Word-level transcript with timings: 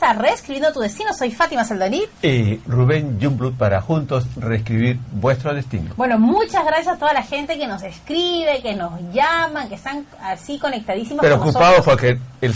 Bienvenidos 0.00 0.02
a 0.02 0.12
Reescribiendo 0.14 0.72
tu 0.72 0.80
Destino. 0.80 1.12
Soy 1.12 1.30
Fátima 1.30 1.64
Saldaní. 1.64 2.02
Y 2.22 2.56
Rubén 2.66 3.18
Jumblut 3.20 3.56
para 3.56 3.80
juntos 3.80 4.24
reescribir 4.36 4.98
vuestro 5.12 5.52
destino. 5.54 5.92
Bueno, 5.96 6.18
muchas 6.18 6.64
gracias 6.64 6.94
a 6.96 6.98
toda 6.98 7.12
la 7.12 7.22
gente 7.22 7.58
que 7.58 7.66
nos 7.66 7.82
escribe, 7.82 8.60
que 8.62 8.74
nos 8.74 8.92
llaman, 9.12 9.68
que 9.68 9.74
están 9.74 10.06
así 10.22 10.58
conectadísimos 10.58 11.20
con 11.20 11.28
Preocupados 11.28 11.84
porque 11.84 12.18
el, 12.40 12.54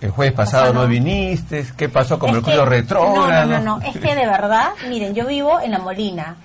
el 0.00 0.10
jueves 0.10 0.34
pasado 0.34 0.66
Pasado. 0.66 0.82
no 0.82 0.88
viniste. 0.88 1.66
¿Qué 1.76 1.88
pasó 1.88 2.18
con 2.18 2.30
Es 2.30 2.36
Mercurio 2.36 2.64
retrógrado? 2.64 3.46
No, 3.46 3.58
no, 3.58 3.60
no, 3.60 3.78
no, 3.78 3.86
es 3.86 3.96
que 3.98 4.14
de 4.14 4.26
verdad, 4.26 4.70
miren, 4.88 5.14
yo 5.14 5.26
vivo 5.26 5.60
en 5.60 5.72
La 5.72 5.78
Molina 5.78 6.36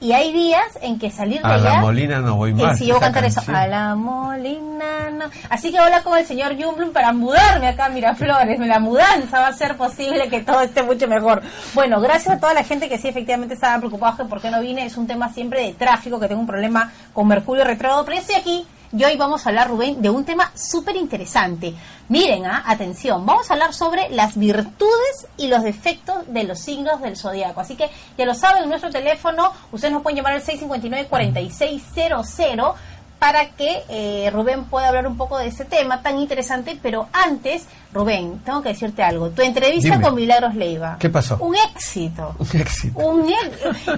y 0.00 0.12
hay 0.12 0.32
días 0.32 0.78
en 0.82 0.98
que 0.98 1.10
salir 1.10 1.40
de 1.40 1.48
A 1.48 1.54
allá... 1.54 1.74
la 1.74 1.80
Molina 1.80 2.20
no 2.20 2.36
voy 2.36 2.50
Eh, 2.50 2.54
más. 2.54 2.78
si 2.78 2.86
yo 2.86 2.96
a 2.96 3.00
cantar 3.00 3.24
eso, 3.24 3.40
a 3.46 3.66
la 3.66 3.94
Molina, 3.94 5.10
no. 5.10 5.24
Así 5.48 5.70
que 5.70 5.78
habla 5.78 6.02
con 6.02 6.18
el 6.18 6.26
señor 6.26 6.54
Jumblum 6.62 6.92
para 6.92 7.12
mudarme 7.12 7.68
acá 7.68 7.86
a 7.86 7.88
Miraflores. 7.88 8.58
La 8.60 8.78
mudanza 8.78 9.40
va 9.40 9.48
a 9.48 9.52
ser 9.52 9.76
posible 9.76 10.28
que 10.28 10.40
todo 10.42 10.60
esté 10.60 10.82
mucho 10.82 11.08
mejor. 11.08 11.42
Bueno, 11.74 12.00
gracias 12.00 12.36
a 12.36 12.40
toda 12.40 12.52
la 12.54 12.64
gente 12.64 12.88
que 12.88 12.98
sí 12.98 13.08
efectivamente 13.08 13.54
estaban 13.54 13.80
preocupados 13.80 14.16
que 14.18 14.24
por 14.26 14.40
qué 14.40 14.50
no 14.50 14.60
vine. 14.60 14.84
Es 14.86 14.96
un 14.96 15.06
tema 15.06 15.32
siempre 15.32 15.62
de 15.62 15.72
tráfico, 15.72 16.20
que 16.20 16.28
tengo 16.28 16.40
un 16.40 16.46
problema 16.46 16.92
con 17.14 17.26
Mercurio 17.26 17.64
retrógrado, 17.64 18.04
pero 18.04 18.16
yo 18.16 18.20
estoy 18.20 18.36
aquí. 18.36 18.66
Y 18.92 19.02
hoy 19.02 19.16
vamos 19.16 19.44
a 19.44 19.48
hablar, 19.48 19.68
Rubén, 19.68 20.00
de 20.00 20.10
un 20.10 20.24
tema 20.24 20.52
súper 20.54 20.94
interesante. 20.96 21.74
Miren, 22.08 22.46
ah, 22.46 22.62
atención, 22.66 23.26
vamos 23.26 23.50
a 23.50 23.54
hablar 23.54 23.74
sobre 23.74 24.08
las 24.10 24.38
virtudes 24.38 25.26
y 25.36 25.48
los 25.48 25.64
defectos 25.64 26.18
de 26.28 26.44
los 26.44 26.60
signos 26.60 27.00
del 27.00 27.16
zodiaco. 27.16 27.60
Así 27.60 27.74
que 27.74 27.90
ya 28.16 28.24
lo 28.24 28.34
saben, 28.34 28.62
en 28.62 28.68
nuestro 28.68 28.90
teléfono, 28.90 29.52
ustedes 29.72 29.92
nos 29.92 30.02
pueden 30.02 30.18
llamar 30.18 30.34
al 30.34 30.42
659-4600 30.42 32.74
para 33.18 33.48
que 33.50 33.82
eh, 33.88 34.30
Rubén 34.32 34.64
pueda 34.64 34.88
hablar 34.88 35.06
un 35.06 35.16
poco 35.16 35.38
de 35.38 35.46
ese 35.48 35.64
tema 35.64 36.02
tan 36.02 36.18
interesante. 36.18 36.78
Pero 36.82 37.08
antes, 37.12 37.64
Rubén, 37.92 38.40
tengo 38.44 38.62
que 38.62 38.68
decirte 38.70 39.02
algo. 39.02 39.30
Tu 39.30 39.42
entrevista 39.42 39.92
Dime. 39.94 40.02
con 40.04 40.14
Milagros 40.14 40.54
Leiva. 40.54 40.96
¿Qué 40.98 41.08
pasó? 41.08 41.36
Un 41.38 41.54
éxito. 41.56 42.34
Un 42.38 42.60
éxito. 42.60 42.98
Un 42.98 43.28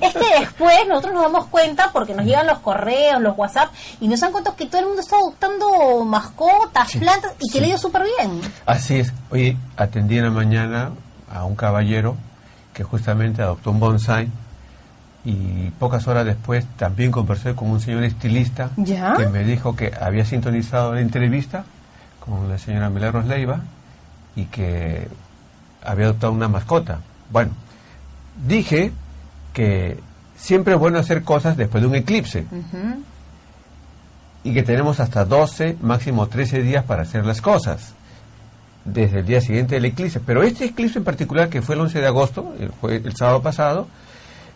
es 0.01 0.15
que 0.15 0.41
después 0.41 0.77
nosotros 0.89 1.15
nos 1.15 1.23
damos 1.25 1.47
cuenta 1.47 1.91
porque 1.93 2.15
nos 2.15 2.25
llegan 2.25 2.47
los 2.47 2.61
correos, 2.61 3.21
los 3.21 3.37
WhatsApp 3.37 3.71
y 4.01 4.07
nos 4.09 4.21
dan 4.21 4.31
cuenta 4.33 4.55
que 4.57 4.67
todo 4.67 4.81
el 4.81 4.87
mundo 4.87 5.01
está 5.03 5.17
adoptando 5.17 6.05
mascotas, 6.05 6.89
Sí, 6.91 6.99
plantas 6.99 7.33
y 7.41 7.49
que 7.51 7.59
sí. 7.59 7.61
le 7.61 7.69
ido 7.69 7.79
súper 7.79 8.03
bien. 8.19 8.41
Así 8.67 9.01
es. 9.01 9.13
Oye, 9.31 9.57
atendí 9.77 10.19
en 10.19 10.25
la 10.25 10.31
mañana 10.31 10.91
a 11.33 11.45
un 11.45 11.57
caballero 11.57 12.17
que 12.73 12.85
justamente 12.85 13.43
adoptó 13.43 13.71
un 13.73 13.81
bonsai 13.81 14.29
y 15.31 15.71
pocas 15.79 16.07
horas 16.09 16.25
después 16.25 16.65
también 16.77 17.11
conversé 17.11 17.55
con 17.55 17.69
un 17.71 17.81
señor 17.81 18.03
estilista 18.05 18.71
¿Ya? 18.77 19.15
que 19.17 19.27
me 19.29 19.45
dijo 19.45 19.77
que 19.77 19.93
había 20.01 20.25
sintonizado 20.25 20.95
la 20.95 21.01
entrevista 21.03 21.65
con 22.21 22.49
la 22.49 22.57
señora 22.59 22.89
Milagros 22.89 23.27
Leiva 23.27 23.61
y 24.37 24.45
que 24.47 25.07
había 25.85 26.07
adoptado 26.07 26.33
una 26.33 26.49
mascota. 26.49 27.01
Bueno, 27.31 27.51
dije 28.47 28.93
que 29.53 29.99
siempre 30.37 30.75
es 30.75 30.81
bueno 30.81 30.99
hacer 30.99 31.23
cosas 31.25 31.57
después 31.57 31.83
de 31.83 31.89
un 31.89 31.95
eclipse 31.97 32.47
y 34.45 34.55
que 34.55 34.63
tenemos 34.63 35.01
hasta 35.01 35.25
12, 35.25 35.77
máximo 35.83 36.27
13 36.29 36.63
días 36.63 36.85
para 36.85 37.03
hacer 37.03 37.27
las 37.27 37.41
cosas, 37.43 37.93
desde 38.85 39.19
el 39.21 39.27
día 39.27 39.41
siguiente 39.41 39.75
del 39.75 39.85
eclipse. 39.87 40.21
Pero 40.21 40.43
este 40.43 40.65
eclipse 40.67 40.99
en 40.99 41.05
particular, 41.05 41.49
que 41.51 41.61
fue 41.61 41.75
el 41.75 41.83
11 41.83 42.01
de 42.01 42.07
agosto, 42.07 42.55
el, 42.59 42.71
jue- 42.81 43.05
el 43.05 43.15
sábado 43.17 43.43
pasado, 43.43 43.89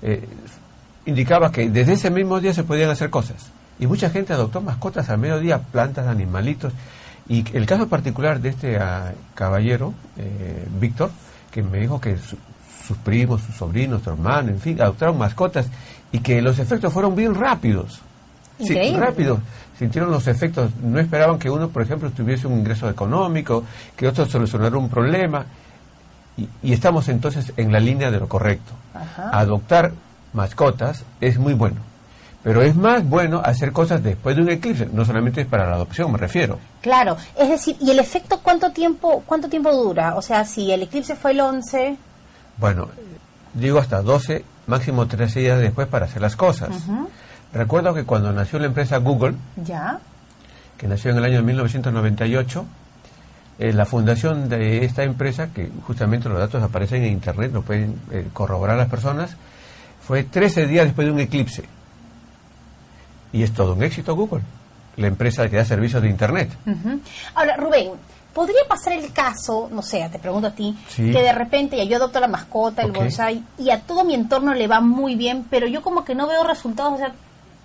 eh, 0.01 0.27
indicaba 1.07 1.51
que 1.53 1.69
desde 1.69 1.95
ese 1.95 2.11
mismo 2.11 2.41
día 2.41 2.55
se 2.55 2.65
podían 2.65 2.91
hacer 2.91 3.11
cosas. 3.11 3.37
Y 3.79 3.87
mucha 3.87 4.11
gente 4.11 4.33
adoptó 4.33 4.61
mascotas 4.61 5.09
al 5.11 5.19
mediodía, 5.19 5.59
plantas, 5.59 6.07
animalitos. 6.07 6.73
Y 7.29 7.45
el 7.57 7.67
caso 7.67 7.89
particular 7.89 8.41
de 8.41 8.51
este 8.51 8.77
ah, 8.79 9.13
caballero, 9.35 9.95
eh, 10.17 10.67
Víctor, 10.81 11.11
que 11.51 11.63
me 11.63 11.79
dijo 11.79 12.01
que 12.01 12.17
su- 12.19 12.37
sus 12.87 12.97
primos, 12.99 13.43
sus 13.43 13.55
sobrinos, 13.57 14.03
su 14.03 14.11
hermano, 14.11 14.51
en 14.51 14.61
fin, 14.61 14.81
adoptaron 14.81 15.17
mascotas 15.19 15.67
y 16.11 16.19
que 16.19 16.43
los 16.43 16.59
efectos 16.59 16.93
fueron 16.93 17.15
bien 17.15 17.35
rápidos. 17.35 18.01
Sí, 18.59 18.73
Increíble. 18.73 19.01
rápido. 19.01 19.39
Sintieron 19.79 20.11
los 20.11 20.27
efectos. 20.27 20.71
No 20.83 20.99
esperaban 21.01 21.39
que 21.39 21.49
uno, 21.51 21.69
por 21.69 21.83
ejemplo, 21.83 22.11
tuviese 22.11 22.47
un 22.47 22.59
ingreso 22.59 22.89
económico, 22.91 23.65
que 23.97 24.07
otro 24.07 24.27
solucionara 24.27 24.77
un 24.77 24.89
problema. 24.89 25.45
Y, 26.37 26.49
y 26.63 26.73
estamos 26.73 27.09
entonces 27.09 27.53
en 27.57 27.73
la 27.73 27.81
línea 27.81 28.11
de 28.11 28.19
lo 28.21 28.29
correcto. 28.29 28.73
Ajá. 28.95 29.31
Adoptar 29.33 29.93
mascotas 30.33 31.05
es 31.21 31.39
muy 31.39 31.55
bueno. 31.55 31.77
Pero 32.43 32.63
es 32.63 32.75
más 32.75 33.09
bueno 33.09 33.41
hacer 33.45 33.71
cosas 33.73 34.03
después 34.03 34.35
de 34.35 34.43
un 34.43 34.51
eclipse. 34.51 34.89
No 34.93 35.05
solamente 35.05 35.45
para 35.45 35.69
la 35.69 35.77
adopción, 35.77 36.11
me 36.11 36.19
refiero. 36.19 36.59
Claro, 36.81 37.17
es 37.39 37.49
decir, 37.49 37.77
¿y 37.81 37.91
el 37.91 38.01
efecto 38.01 38.41
cuánto 38.43 38.73
tiempo 38.73 39.23
cuánto 39.27 39.49
tiempo 39.49 39.73
dura? 39.73 40.17
O 40.17 40.23
sea, 40.23 40.45
si 40.45 40.73
el 40.73 40.83
eclipse 40.83 41.15
fue 41.15 41.31
el 41.31 41.41
11, 41.41 41.97
Bueno, 42.59 42.89
digo 43.55 43.79
hasta 43.79 44.03
12, 44.03 44.45
máximo 44.67 45.07
13 45.07 45.41
días 45.41 45.61
después 45.61 45.87
para 45.87 46.07
hacer 46.07 46.21
las 46.21 46.35
cosas. 46.35 46.71
Recuerdo 47.53 47.95
que 47.95 48.05
cuando 48.05 48.33
nació 48.33 48.59
la 48.59 48.67
empresa 48.67 48.97
Google, 48.97 49.35
ya, 49.57 50.01
que 50.79 50.89
nació 50.89 51.13
en 51.13 51.19
el 51.19 51.25
año 51.25 51.43
1998, 51.43 52.65
eh, 53.59 53.73
la 53.73 53.85
fundación 53.85 54.49
de 54.49 54.85
esta 54.85 55.05
empresa, 55.05 55.49
que 55.55 55.71
justamente 55.87 56.29
los 56.29 56.39
datos 56.39 56.63
aparecen 56.63 57.05
en 57.05 57.13
Internet, 57.13 57.53
lo 57.53 57.63
pueden 57.63 58.01
eh, 58.11 58.27
corroborar 58.33 58.79
las 58.79 58.89
personas, 58.89 59.37
fue 60.07 60.25
13 60.25 60.67
días 60.67 60.87
después 60.87 61.07
de 61.07 61.13
un 61.13 61.21
eclipse. 61.21 61.65
Y 63.33 63.43
es 63.43 63.53
todo 63.53 63.75
un 63.75 63.83
éxito 63.83 64.15
Google, 64.15 64.43
la 64.97 65.07
empresa 65.07 65.49
que 65.49 65.57
da 65.57 65.65
servicios 65.65 66.03
de 66.03 66.09
Internet. 66.09 66.51
Ujú. 66.67 67.01
Ahora, 67.35 67.57
Rubén, 67.57 67.93
¿podría 68.35 68.61
pasar 68.69 68.93
el 68.93 69.11
caso, 69.13 69.69
no 69.73 69.81
sé, 69.83 70.07
te 70.13 70.19
pregunto 70.19 70.49
a 70.49 70.51
ti, 70.53 70.77
Sí. 70.89 71.11
que 71.11 71.23
de 71.23 71.33
repente 71.33 71.77
ya 71.79 71.85
yo 71.85 71.97
adopto 71.97 72.21
la 72.21 72.29
mascota, 72.29 72.83
el 72.83 72.93
bonsai, 72.93 73.43
y 73.59 73.71
a 73.71 73.81
todo 73.81 74.05
mi 74.05 74.15
entorno 74.15 74.53
le 74.55 74.67
va 74.67 74.81
muy 74.81 75.15
bien, 75.17 75.47
pero 75.49 75.67
yo 75.67 75.81
como 75.83 76.05
que 76.05 76.15
no 76.15 76.27
veo 76.29 76.45
resultados? 76.45 76.95
O 76.95 76.97
sea, 76.99 77.13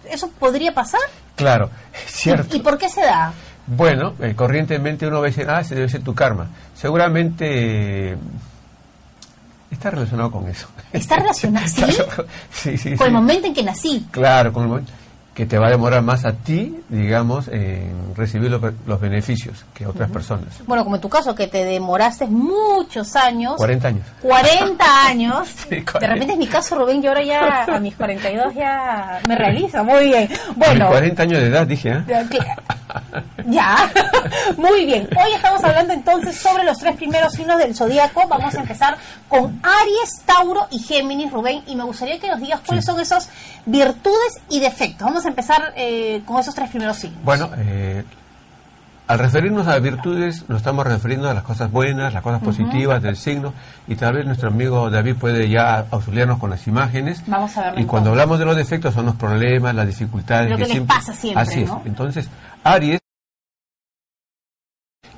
¿eso 0.09 0.29
podría 0.39 0.73
pasar? 0.73 1.01
Claro, 1.35 1.69
es 2.05 2.11
cierto. 2.13 2.55
¿Y, 2.55 2.59
y 2.59 2.61
por 2.61 2.77
qué 2.77 2.87
se 2.87 3.01
da? 3.01 3.33
Bueno, 3.69 4.13
eh, 4.21 4.33
corrientemente 4.33 5.05
uno 5.05 5.21
decir, 5.21 5.49
ah, 5.49 5.59
ese 5.59 5.75
debe 5.75 5.89
ser 5.89 6.01
tu 6.01 6.15
karma. 6.15 6.47
Seguramente 6.73 8.11
eh, 8.13 8.17
está 9.72 9.91
relacionado 9.91 10.31
con 10.31 10.47
eso. 10.47 10.67
¿Está 10.94 11.16
relacionado, 11.19 11.67
sí? 11.67 11.84
sí, 12.52 12.78
sí, 12.78 12.96
Con 12.96 13.08
el 13.08 13.14
momento 13.14 13.47
en 13.47 13.53
que 13.53 13.64
nací. 13.64 14.08
Claro, 14.11 14.53
con 14.53 14.64
el 14.64 14.69
momento 14.69 14.91
que 15.37 15.45
te 15.45 15.59
va 15.59 15.67
a 15.67 15.69
demorar 15.69 16.01
más 16.01 16.25
a 16.25 16.31
ti, 16.31 16.81
digamos, 16.89 17.47
en 17.49 18.16
recibir 18.16 18.49
los, 18.49 18.59
los 18.87 18.99
beneficios 18.99 19.66
que 19.72 19.85
a 19.85 19.89
otras 19.89 20.09
personas. 20.09 20.47
Bueno, 20.66 20.84
como 20.84 20.95
en 20.95 21.01
tu 21.03 21.09
caso, 21.09 21.35
que 21.35 21.45
te 21.45 21.63
demoraste 21.63 22.25
muchos 22.25 23.16
años. 23.16 23.53
40 23.57 23.87
años. 23.87 24.07
40 24.23 25.07
años. 25.07 25.47
Sí, 25.57 25.75
de 25.75 25.85
40. 25.85 26.13
repente 26.13 26.34
es 26.34 26.39
mi 26.39 26.47
caso, 26.47 26.75
Rubén, 26.75 27.03
yo 27.03 27.09
ahora 27.09 27.23
ya 27.23 27.66
a 27.66 27.79
mis 27.79 27.95
42 27.95 28.55
ya 28.55 29.19
me 29.28 29.35
realizo. 29.35 29.84
Muy 29.84 30.05
bien. 30.05 30.29
Bueno. 30.55 30.87
40 30.87 31.22
años 31.22 31.41
de 31.41 31.47
edad, 31.47 31.67
dije, 31.67 31.90
¿eh? 31.90 32.03
Ya, 33.45 33.90
muy 34.57 34.85
bien. 34.85 35.07
Hoy 35.16 35.33
estamos 35.33 35.63
hablando 35.63 35.93
entonces 35.93 36.35
sobre 36.37 36.63
los 36.63 36.78
tres 36.78 36.95
primeros 36.95 37.33
signos 37.33 37.57
del 37.57 37.75
zodíaco. 37.75 38.28
Vamos 38.28 38.55
a 38.55 38.61
empezar 38.61 38.97
con 39.28 39.59
Aries, 39.63 40.22
Tauro 40.25 40.67
y 40.72 40.79
Géminis, 40.79 41.31
Rubén. 41.31 41.63
Y 41.67 41.75
me 41.75 41.83
gustaría 41.83 42.19
que 42.19 42.28
nos 42.28 42.40
digas 42.40 42.61
cuáles 42.66 42.85
son 42.85 42.99
esas 42.99 43.29
virtudes 43.66 44.40
y 44.49 44.59
defectos. 44.59 45.05
Vamos 45.05 45.25
a 45.25 45.27
empezar 45.28 45.74
eh, 45.76 46.22
con 46.26 46.40
esos 46.40 46.56
tres 46.56 46.70
primeros 46.70 46.97
signos. 46.97 47.24
Bueno, 47.24 47.50
eh, 47.58 48.03
al 49.08 49.20
referirnos 49.20 49.68
a 49.68 49.79
virtudes, 49.79 50.50
nos 50.50 50.58
estamos 50.58 50.85
refiriendo 50.85 51.29
a 51.29 51.34
las 51.34 51.44
cosas 51.44 51.72
buenas, 51.72 52.14
las 52.14 52.22
cosas 52.22 52.41
positivas 52.41 53.02
del 53.02 53.16
signo, 53.16 53.53
y 53.88 53.96
tal 53.96 54.16
vez 54.16 54.26
nuestro 54.26 54.50
amigo 54.50 54.90
David 54.90 55.16
puede 55.16 55.50
ya 55.50 55.85
auxiliarnos 55.91 56.40
con 56.40 56.50
las 56.50 56.68
imágenes. 56.68 57.24
Vamos 57.26 57.58
a 57.58 57.64
verlo 57.64 57.79
Y 57.79 57.85
cuando 57.85 58.09
hablamos 58.09 58.38
de 58.38 58.46
los 58.46 58.58
defectos 58.58 58.94
son 58.94 59.06
los 59.06 59.16
problemas, 59.16 59.74
las 59.74 59.88
dificultades. 59.88 60.50
Lo 60.50 60.58
que, 60.58 60.66
les 60.66 60.82
pasa 60.82 61.14
siempre, 61.14 61.41
Así 61.41 61.64
¿no? 61.64 61.79
es. 61.79 61.85
Entonces, 61.85 62.29
Aries, 62.66 63.00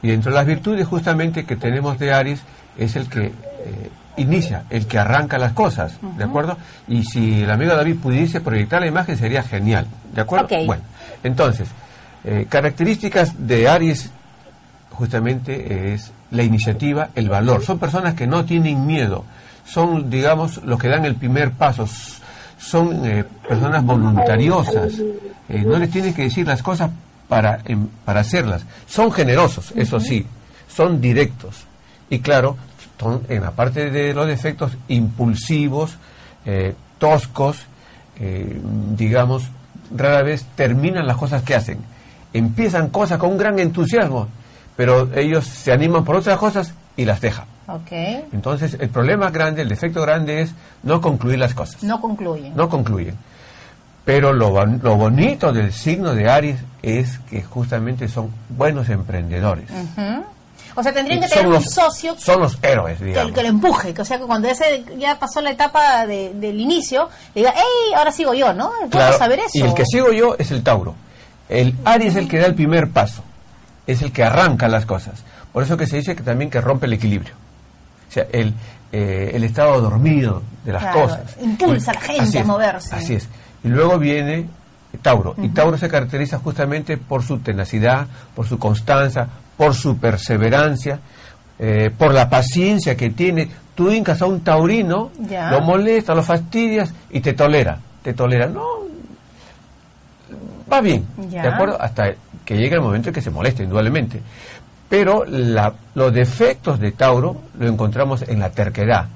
y 0.03 0.07
dentro 0.07 0.31
de 0.31 0.37
las 0.37 0.45
virtudes 0.45 0.87
justamente 0.87 1.45
que 1.45 1.55
tenemos 1.55 1.97
de 1.97 2.13
Aries, 2.13 2.41
es 2.77 2.95
el 2.95 3.09
que 3.09 3.25
eh, 3.25 3.89
inicia, 4.19 4.63
el 4.69 4.85
que 4.85 4.99
arranca 4.99 5.37
las 5.37 5.53
cosas, 5.53 5.97
¿de 6.17 6.23
acuerdo? 6.23 6.57
Y 6.87 7.03
si 7.03 7.43
el 7.43 7.51
amigo 7.51 7.75
David 7.75 7.97
pudiese 7.97 8.41
proyectar 8.41 8.81
la 8.81 8.87
imagen 8.87 9.17
sería 9.17 9.43
genial, 9.43 9.87
¿de 10.13 10.21
acuerdo? 10.21 10.47
Bueno, 10.65 10.83
entonces, 11.23 11.69
eh, 12.23 12.45
características 12.49 13.47
de 13.47 13.67
Aries 13.67 14.11
justamente 14.91 15.93
es 15.93 16.11
la 16.31 16.43
iniciativa, 16.43 17.09
el 17.15 17.29
valor. 17.29 17.63
Son 17.63 17.79
personas 17.79 18.13
que 18.13 18.27
no 18.27 18.45
tienen 18.45 18.85
miedo, 18.85 19.23
son, 19.65 20.09
digamos, 20.09 20.63
los 20.63 20.79
que 20.79 20.89
dan 20.89 21.05
el 21.05 21.15
primer 21.15 21.51
paso, 21.51 21.87
son 22.57 23.05
eh, 23.05 23.23
personas 23.47 23.83
voluntariosas, 23.83 24.99
eh, 25.47 25.63
no 25.65 25.77
les 25.77 25.89
tienen 25.89 26.13
que 26.13 26.23
decir 26.23 26.45
las 26.45 26.61
cosas 26.61 26.91
para, 27.27 27.59
em, 27.65 27.87
para 28.03 28.21
hacerlas. 28.21 28.65
Son 28.87 29.11
generosos, 29.11 29.71
eso 29.75 29.99
sí, 29.99 30.25
son 30.67 30.99
directos. 30.99 31.65
Y 32.09 32.19
claro, 32.19 32.57
en 33.29 33.41
la 33.41 33.51
parte 33.51 33.89
de 33.89 34.13
los 34.13 34.27
defectos 34.27 34.71
impulsivos, 34.87 35.97
eh, 36.45 36.75
toscos, 36.97 37.65
eh, 38.19 38.59
digamos, 38.95 39.43
rara 39.95 40.21
vez 40.21 40.45
terminan 40.55 41.07
las 41.07 41.17
cosas 41.17 41.43
que 41.43 41.55
hacen. 41.55 41.79
Empiezan 42.33 42.89
cosas 42.89 43.17
con 43.17 43.31
un 43.31 43.37
gran 43.37 43.57
entusiasmo, 43.59 44.27
pero 44.75 45.09
ellos 45.15 45.45
se 45.45 45.71
animan 45.71 46.03
por 46.03 46.17
otras 46.17 46.37
cosas 46.37 46.73
y 46.95 47.05
las 47.05 47.21
dejan. 47.21 47.45
Ok. 47.67 47.91
Entonces, 48.33 48.77
el 48.79 48.89
problema 48.89 49.29
grande, 49.29 49.61
el 49.61 49.69
defecto 49.69 50.01
grande 50.01 50.41
es 50.41 50.53
no 50.83 51.01
concluir 51.01 51.39
las 51.39 51.53
cosas. 51.53 51.83
No 51.83 52.01
concluyen. 52.01 52.55
No 52.55 52.67
concluyen. 52.67 53.15
Pero 54.05 54.33
lo, 54.33 54.65
lo 54.65 54.95
bonito 54.95 55.53
del 55.53 55.71
signo 55.71 56.15
de 56.15 56.29
Aries 56.29 56.59
es 56.81 57.19
que 57.29 57.43
justamente 57.43 58.07
son 58.07 58.31
buenos 58.49 58.89
emprendedores. 58.89 59.69
O 60.75 60.83
sea, 60.83 60.93
tendrían 60.93 61.19
que 61.21 61.27
tener 61.27 61.43
son 61.43 61.47
un 61.47 61.53
los- 61.55 61.65
socio 61.73 62.15
Son 62.17 62.39
los 62.41 62.57
héroes, 62.61 62.97
que, 62.99 63.05
digamos. 63.05 63.31
que 63.33 63.41
lo 63.43 63.49
empuje, 63.49 63.93
que 63.93 64.01
o 64.01 64.05
sea 64.05 64.17
que 64.17 64.25
cuando 64.25 64.47
ese 64.47 64.83
ya 64.97 65.17
pasó 65.19 65.41
la 65.41 65.51
etapa 65.51 66.05
de- 66.05 66.33
del 66.35 66.59
inicio, 66.59 67.09
diga, 67.35 67.53
hey, 67.55 67.93
ahora 67.95 68.11
sigo 68.11 68.33
yo, 68.33 68.53
¿no? 68.53 68.69
Puedo 68.79 68.89
Claro, 68.89 69.17
saber 69.17 69.39
eso. 69.39 69.49
Y 69.53 69.61
el 69.61 69.73
que 69.73 69.83
sigo 69.85 70.11
yo 70.11 70.35
es 70.37 70.51
el 70.51 70.63
Tauro. 70.63 70.95
El 71.49 71.75
Aries 71.85 72.11
es 72.15 72.17
el 72.23 72.27
que 72.29 72.37
da 72.39 72.45
el 72.45 72.55
primer 72.55 72.89
paso, 72.91 73.23
es 73.87 74.01
el 74.01 74.11
que 74.11 74.23
arranca 74.23 74.67
las 74.67 74.85
cosas. 74.85 75.23
Por 75.51 75.63
eso 75.63 75.75
que 75.77 75.87
se 75.87 75.97
dice 75.97 76.15
que 76.15 76.21
también 76.23 76.49
que 76.51 76.61
rompe 76.61 76.85
el 76.85 76.93
equilibrio. 76.93 77.33
O 78.07 78.11
sea, 78.11 78.27
el, 78.31 78.53
eh, 78.91 79.31
el 79.33 79.43
estado 79.43 79.81
dormido 79.81 80.43
de 80.63 80.73
las 80.73 80.81
Claro, 80.83 81.01
cosas. 81.01 81.21
impulsa 81.41 81.91
a 81.91 81.93
la 81.95 82.01
gente 82.01 82.39
a 82.39 82.43
moverse. 82.43 82.95
Así 82.95 83.15
es. 83.15 83.27
Y 83.63 83.67
luego 83.67 83.97
viene 83.97 84.47
Tauro. 85.01 85.35
Y 85.41 85.49
Tauro 85.49 85.77
se 85.77 85.87
caracteriza 85.89 86.39
justamente 86.39 86.97
por 86.97 87.23
su 87.23 87.39
tenacidad, 87.39 88.07
por 88.35 88.47
su 88.47 88.57
constancia, 88.59 89.27
por 89.59 89.75
su 89.75 89.97
perseverancia, 89.97 91.01
eh, 91.59 91.91
por 91.97 92.13
la 92.13 92.29
paciencia 92.29 92.95
que 92.95 93.09
tiene. 93.09 93.49
Tú 93.75 93.91
hincas 93.91 94.21
a 94.21 94.25
un 94.25 94.39
taurino, 94.39 95.11
Ya. 95.29 95.51
lo 95.51 95.59
molestas, 95.59 96.15
lo 96.15 96.23
fastidias 96.23 96.93
y 97.09 97.19
te 97.19 97.33
tolera. 97.33 97.77
Te 98.01 98.13
tolera. 98.13 98.47
No, 98.47 98.63
va 100.71 100.79
bien, 100.79 101.05
Ya. 101.29 101.41
¿de 101.41 101.49
acuerdo? 101.49 101.81
Hasta 101.81 102.13
que 102.45 102.55
llegue 102.55 102.75
el 102.75 102.81
momento 102.81 103.09
en 103.09 103.15
que 103.15 103.21
se 103.21 103.31
moleste, 103.31 103.63
indudablemente. 103.63 104.21
Pero 104.87 105.25
la- 105.25 105.73
los 105.93 106.13
defectos 106.13 106.79
de 106.79 106.93
Tauro 106.93 107.41
lo 107.59 107.67
encontramos 107.67 108.21
en 108.21 108.39
la 108.39 108.51
terquedad, 108.51 109.07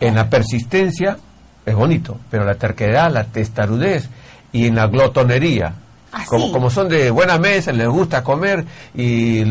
en 0.00 0.14
la 0.14 0.30
persistencia, 0.30 1.18
es 1.66 1.74
bonito, 1.74 2.16
pero 2.30 2.44
la 2.46 2.54
terquedad, 2.54 3.12
la 3.12 3.24
testarudez 3.24 4.08
y 4.52 4.66
en 4.68 4.76
la 4.76 4.86
glotonería. 4.86 5.74
Ah, 6.16 6.22
Como, 6.28 6.46
sí. 6.46 6.52
como 6.52 6.70
son 6.70 6.88
de 6.88 7.10
buena 7.10 7.38
mesa, 7.38 7.72
les 7.72 7.88
gusta 7.88 8.22
comer 8.22 8.64
y 8.94 9.44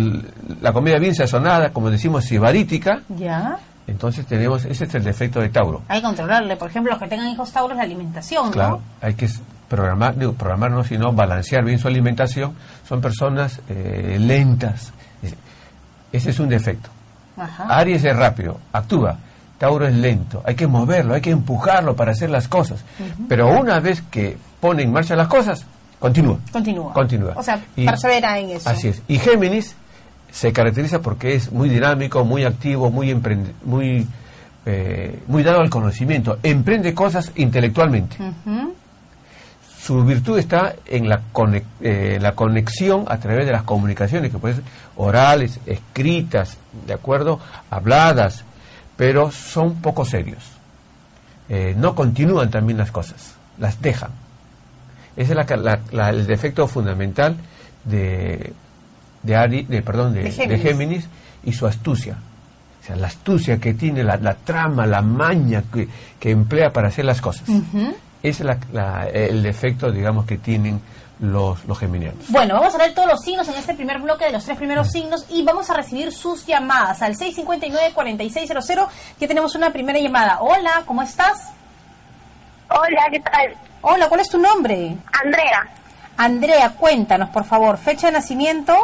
la 0.61 0.71
comida 0.71 0.97
bien 0.97 1.13
sazonada, 1.13 1.71
como 1.71 1.89
decimos, 1.91 2.23
sibarítica, 2.25 3.01
Ya. 3.09 3.57
entonces 3.87 4.25
tenemos, 4.25 4.63
ese 4.65 4.85
es 4.85 4.95
el 4.95 5.03
defecto 5.03 5.41
de 5.41 5.49
Tauro. 5.49 5.81
Hay 5.89 5.99
que 5.99 6.05
controlarle, 6.07 6.55
por 6.55 6.69
ejemplo, 6.69 6.91
los 6.93 7.01
que 7.01 7.07
tengan 7.09 7.27
hijos 7.27 7.51
tauros, 7.51 7.75
la 7.77 7.83
alimentación, 7.83 8.51
Claro, 8.51 8.77
¿no? 8.77 8.81
hay 9.07 9.13
que 9.15 9.27
programar, 9.67 10.15
digo, 10.17 10.33
programar 10.33 10.71
no, 10.71 10.83
sino 10.83 11.11
balancear 11.11 11.63
bien 11.65 11.79
su 11.79 11.87
alimentación. 11.87 12.53
Son 12.87 13.01
personas 13.01 13.59
eh, 13.69 14.17
lentas. 14.19 14.93
Ese- 16.11 16.29
es 16.29 16.39
un 16.39 16.47
defecto. 16.49 16.89
Ajá. 17.37 17.63
Aries 17.79 18.03
es 18.03 18.15
rápido, 18.15 18.59
actúa. 18.71 19.17
Tauro 19.57 19.87
es 19.87 19.95
lento. 19.95 20.43
Hay 20.45 20.55
que 20.55 20.67
moverlo, 20.67 21.13
hay 21.15 21.21
que 21.21 21.31
empujarlo 21.31 21.95
para 21.95 22.11
hacer 22.11 22.29
las 22.29 22.47
cosas. 22.47 22.83
Pero 23.27 23.47
una 23.59 23.79
vez 23.79 24.01
que 24.11 24.37
pone 24.59 24.83
en 24.83 24.91
marcha 24.91 25.15
las 25.15 25.27
cosas, 25.27 25.65
continúa. 26.03 26.37
Continúa. 26.51 26.93
Continúa. 26.93 27.33
O 27.37 27.43
sea, 27.43 27.59
Y- 27.77 27.85
persevera 27.85 28.37
en 28.37 28.49
eso. 28.51 28.69
Así 28.69 28.89
es. 28.89 29.01
Y 29.07 29.17
Géminis 29.19 29.73
se 30.31 30.51
caracteriza 30.51 31.01
porque 31.01 31.33
es 31.35 31.51
muy 31.51 31.69
dinámico, 31.69 32.25
muy 32.25 32.43
activo, 32.43 32.91
muy 32.91 33.09
emprende- 33.11 33.53
muy 33.63 34.05
eh, 34.65 35.19
muy 35.27 35.43
dado 35.43 35.59
al 35.61 35.69
conocimiento. 35.69 36.39
Emprende 36.43 36.93
cosas 36.93 37.31
intelectualmente. 37.35 38.15
Su 39.81 40.03
virtud 40.05 40.39
está 40.39 40.75
en 40.85 41.09
la, 41.09 41.21
eh, 41.81 42.17
la 42.21 42.33
conexión 42.35 43.03
a 43.09 43.17
través 43.17 43.45
de 43.45 43.51
las 43.51 43.63
comunicaciones, 43.63 44.31
que 44.31 44.37
pueden 44.37 44.57
ser 44.57 44.65
orales, 44.95 45.59
escritas, 45.65 46.57
¿de 46.87 46.93
acuerdo? 46.93 47.39
Habladas, 47.69 48.45
pero 48.95 49.31
son 49.31 49.81
poco 49.81 50.05
serios. 50.05 50.43
Eh, 51.49 51.73
no 51.77 51.93
continúan 51.95 52.49
también 52.49 52.77
las 52.77 52.91
cosas, 52.91 53.35
las 53.57 53.81
dejan. 53.81 54.11
Ese 55.15 55.33
es 55.33 55.35
la 55.37 55.45
la- 55.57 55.79
la- 55.91 56.09
el 56.09 56.25
defecto 56.27 56.67
fundamental 56.67 57.37
de, 57.83 58.53
de, 59.21 59.35
Ari- 59.35 59.65
de, 59.67 59.81
perdón, 59.81 60.13
de, 60.13 60.23
De 60.23 60.29
de 60.29 60.57
Géminis. 60.59 61.07
Y 61.45 61.53
su 61.53 61.67
astucia. 61.67 62.15
O 62.81 62.85
sea, 62.85 62.95
la 62.95 63.07
astucia 63.07 63.59
que 63.59 63.73
tiene, 63.73 64.03
la, 64.03 64.17
trama, 64.35 64.85
la 64.85 65.01
maña 65.01 65.63
que, 65.73 65.87
que 66.19 66.31
emplea 66.31 66.71
para 66.71 66.87
hacer 66.89 67.05
las 67.05 67.21
cosas. 67.21 67.47
Ese 67.49 67.93
es 68.23 68.39
la- 68.41 68.57
la- 68.71 69.07
el 69.09 69.43
defecto, 69.43 69.91
digamos, 69.91 70.25
que 70.25 70.37
tienen 70.37 70.79
los, 71.19 71.63
los 71.65 71.77
geminianos. 71.77 72.25
Bueno, 72.29 72.55
vamos 72.55 72.73
a 72.75 72.77
ver 72.77 72.93
todos 72.93 73.07
los 73.09 73.21
signos 73.21 73.47
en 73.47 73.55
este 73.55 73.73
primer 73.75 73.99
bloque 74.01 74.25
de 74.25 74.31
los 74.31 74.43
tres 74.43 74.57
primeros 74.57 74.89
signos 74.91 75.25
y 75.29 75.43
vamos 75.43 75.69
a 75.69 75.73
recibir 75.75 76.11
sus 76.11 76.45
llamadas 76.45 77.01
al 77.01 77.15
659-4600. 77.15 78.87
Ya 79.19 79.27
tenemos 79.27 79.55
una 79.55 79.71
primera 79.71 79.99
llamada. 79.99 80.39
Hola, 80.41 80.83
¿cómo 80.85 81.01
estás? 81.01 81.51
Hola, 82.75 83.07
¿qué 83.11 83.19
tal? 83.19 83.53
Hola, 83.81 84.07
¿cuál 84.07 84.21
es 84.21 84.29
tu 84.29 84.37
nombre? 84.39 84.95
Andrea. 85.23 85.67
Andrea, 86.17 86.69
cuéntanos, 86.77 87.29
por 87.29 87.43
favor, 87.43 87.77
fecha 87.77 88.07
de 88.07 88.13
nacimiento. 88.13 88.75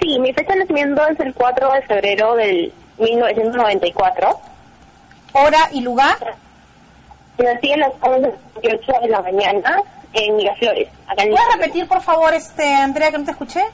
Sí, 0.00 0.18
mi 0.18 0.32
fecha 0.32 0.52
de 0.52 0.60
nacimiento 0.60 1.06
es 1.08 1.18
el 1.20 1.34
4 1.34 1.72
de 1.72 1.82
febrero 1.82 2.34
del 2.36 2.72
1994. 2.98 4.40
hora 5.32 5.68
y 5.72 5.80
lugar. 5.80 6.16
Nací 7.38 7.72
a 7.72 7.76
las 7.78 7.92
11.28 7.94 9.00
de 9.02 9.08
la 9.08 9.22
mañana 9.22 9.82
en 10.12 10.36
Miraflores. 10.36 10.88
Acá 11.08 11.22
en 11.22 11.30
¿Puedes 11.30 11.54
repetir, 11.54 11.88
por 11.88 12.02
favor, 12.02 12.34
este 12.34 12.74
Andrea, 12.74 13.10
que 13.10 13.18
no 13.18 13.24
te 13.24 13.30
escuché? 13.30 13.64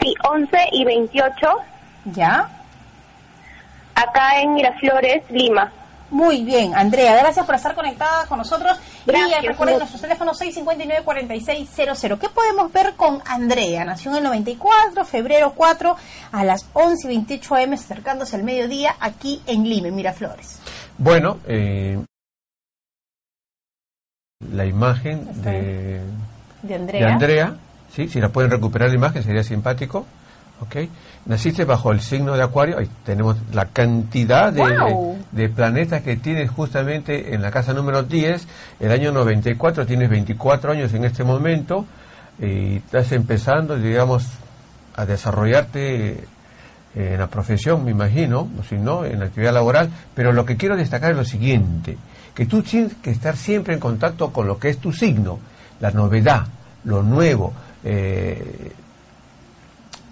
Sí, 0.00 0.14
11 0.28 0.58
y 0.72 0.84
28, 0.84 1.34
Ya. 2.06 2.48
acá 3.94 4.40
en 4.40 4.54
Miraflores, 4.54 5.22
Lima. 5.30 5.72
Muy 6.10 6.44
bien, 6.44 6.74
Andrea, 6.74 7.16
gracias 7.16 7.44
por 7.44 7.54
estar 7.56 7.74
conectada 7.74 8.26
con 8.26 8.38
nosotros. 8.38 8.78
Gracias. 9.04 9.42
Y 9.42 9.46
recuerden 9.46 9.78
nuestros 9.78 10.00
teléfonos 10.00 10.40
659-4600. 10.40 12.18
¿Qué 12.18 12.28
podemos 12.28 12.72
ver 12.72 12.94
con 12.94 13.20
Andrea? 13.26 13.84
Nació 13.84 14.12
en 14.12 14.18
el 14.18 14.24
94, 14.24 15.04
febrero 15.04 15.52
4, 15.56 15.96
a 16.32 16.44
las 16.44 16.66
11 16.72 17.06
y 17.06 17.08
28 17.08 17.54
am, 17.56 17.72
acercándose 17.72 18.36
al 18.36 18.44
mediodía, 18.44 18.94
aquí 19.00 19.42
en 19.46 19.68
Lima, 19.68 19.88
en 19.88 19.96
Miraflores. 19.96 20.60
Bueno, 20.98 21.38
eh, 21.46 21.98
la 24.52 24.64
imagen 24.64 25.42
de, 25.42 25.50
De 25.50 26.02
de 26.62 26.74
Andrea. 26.74 27.12
Andrea, 27.12 27.56
¿sí? 27.94 28.08
si 28.08 28.20
la 28.20 28.28
pueden 28.28 28.50
recuperar 28.50 28.90
la 28.90 28.96
imagen 28.96 29.22
sería 29.22 29.42
simpático. 29.42 30.06
¿Ok? 30.60 30.76
Naciste 31.26 31.64
bajo 31.64 31.92
el 31.92 32.00
signo 32.00 32.36
de 32.36 32.42
Acuario, 32.42 32.78
ahí 32.78 32.88
tenemos 33.04 33.36
la 33.52 33.66
cantidad 33.66 34.52
de, 34.52 35.48
planetas 35.48 36.02
que 36.02 36.16
tienes 36.16 36.50
justamente 36.50 37.34
en 37.34 37.42
la 37.42 37.50
casa 37.50 37.72
número 37.72 38.02
10, 38.02 38.46
el 38.80 38.92
año 38.92 39.12
94, 39.12 39.86
tienes 39.86 40.08
24 40.08 40.72
años 40.72 40.94
en 40.94 41.04
este 41.04 41.24
momento, 41.24 41.84
y 42.38 42.76
estás 42.76 43.12
empezando, 43.12 43.76
digamos, 43.76 44.26
a 44.94 45.04
desarrollarte 45.04 46.24
en 46.94 47.18
la 47.18 47.26
profesión, 47.26 47.84
me 47.84 47.90
imagino, 47.90 48.48
o 48.58 48.62
si 48.62 48.76
no, 48.76 49.04
en 49.04 49.20
la 49.20 49.26
actividad 49.26 49.52
laboral, 49.52 49.90
pero 50.14 50.32
lo 50.32 50.46
que 50.46 50.56
quiero 50.56 50.76
destacar 50.76 51.10
es 51.10 51.16
lo 51.16 51.24
siguiente, 51.24 51.98
que 52.34 52.46
tú 52.46 52.62
tienes 52.62 52.94
que 53.02 53.10
estar 53.10 53.36
siempre 53.36 53.74
en 53.74 53.80
contacto 53.80 54.32
con 54.32 54.46
lo 54.46 54.58
que 54.58 54.70
es 54.70 54.78
tu 54.78 54.92
signo, 54.92 55.38
la 55.80 55.90
novedad, 55.90 56.46
lo 56.84 57.02
nuevo, 57.02 57.52
eh, 57.84 58.72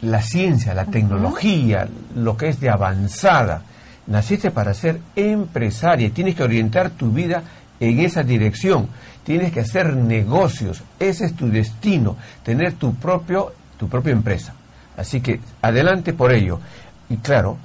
la 0.05 0.23
ciencia, 0.23 0.75
la 0.75 0.87
tecnología, 0.87 1.89
lo 2.15 2.37
que 2.37 2.49
es 2.49 2.61
de 2.61 2.71
avanzada. 2.71 3.63
Naciste 4.07 4.51
para 4.51 4.75
ser 4.75 5.01
empresaria 5.17 6.11
tienes 6.11 6.35
que 6.35 6.43
orientar 6.43 6.91
tu 6.91 7.11
vida 7.11 7.43
en 7.81 8.01
esa 8.01 8.23
dirección. 8.23 8.89
Tienes 9.25 9.53
que 9.53 9.61
hacer 9.61 9.97
negocios, 9.97 10.83
ese 10.99 11.25
es 11.25 11.35
tu 11.35 11.49
destino, 11.49 12.17
tener 12.43 12.75
tu 12.75 12.95
propio 12.95 13.53
tu 13.77 13.89
propia 13.89 14.13
empresa. 14.13 14.55
Así 14.97 15.21
que 15.21 15.41
adelante 15.63 16.13
por 16.13 16.33
ello. 16.33 16.61
Y 17.09 17.17
claro, 17.17 17.57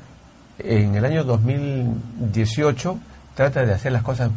en 0.57 0.95
el 0.95 1.05
año 1.05 1.23
2018 1.23 2.99
trata 3.35 3.65
de 3.65 3.73
hacer 3.73 3.91
las 3.91 4.03
cosas 4.03 4.31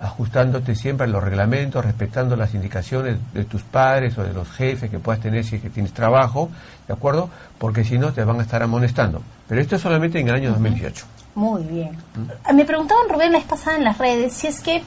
ajustándote 0.00 0.74
siempre 0.74 1.06
a 1.06 1.08
los 1.08 1.22
reglamentos, 1.22 1.84
respetando 1.84 2.36
las 2.36 2.54
indicaciones 2.54 3.18
de 3.32 3.44
tus 3.44 3.62
padres 3.62 4.16
o 4.18 4.22
de 4.22 4.32
los 4.32 4.48
jefes 4.50 4.90
que 4.90 4.98
puedas 4.98 5.20
tener 5.20 5.44
si 5.44 5.56
es 5.56 5.62
que 5.62 5.70
tienes 5.70 5.92
trabajo, 5.92 6.50
¿de 6.86 6.94
acuerdo? 6.94 7.28
Porque 7.58 7.84
si 7.84 7.98
no 7.98 8.12
te 8.12 8.22
van 8.24 8.38
a 8.38 8.42
estar 8.42 8.62
amonestando. 8.62 9.22
Pero 9.48 9.60
esto 9.60 9.76
es 9.76 9.82
solamente 9.82 10.20
en 10.20 10.28
el 10.28 10.34
año 10.34 10.50
2018. 10.50 11.06
Muy 11.34 11.62
bien. 11.64 11.96
Me 12.52 12.64
preguntaban, 12.64 13.08
Rubén, 13.08 13.32
la 13.32 13.38
vez 13.38 13.46
pasada 13.46 13.76
en 13.76 13.84
las 13.84 13.98
redes, 13.98 14.32
si 14.32 14.46
es 14.46 14.60
que 14.60 14.82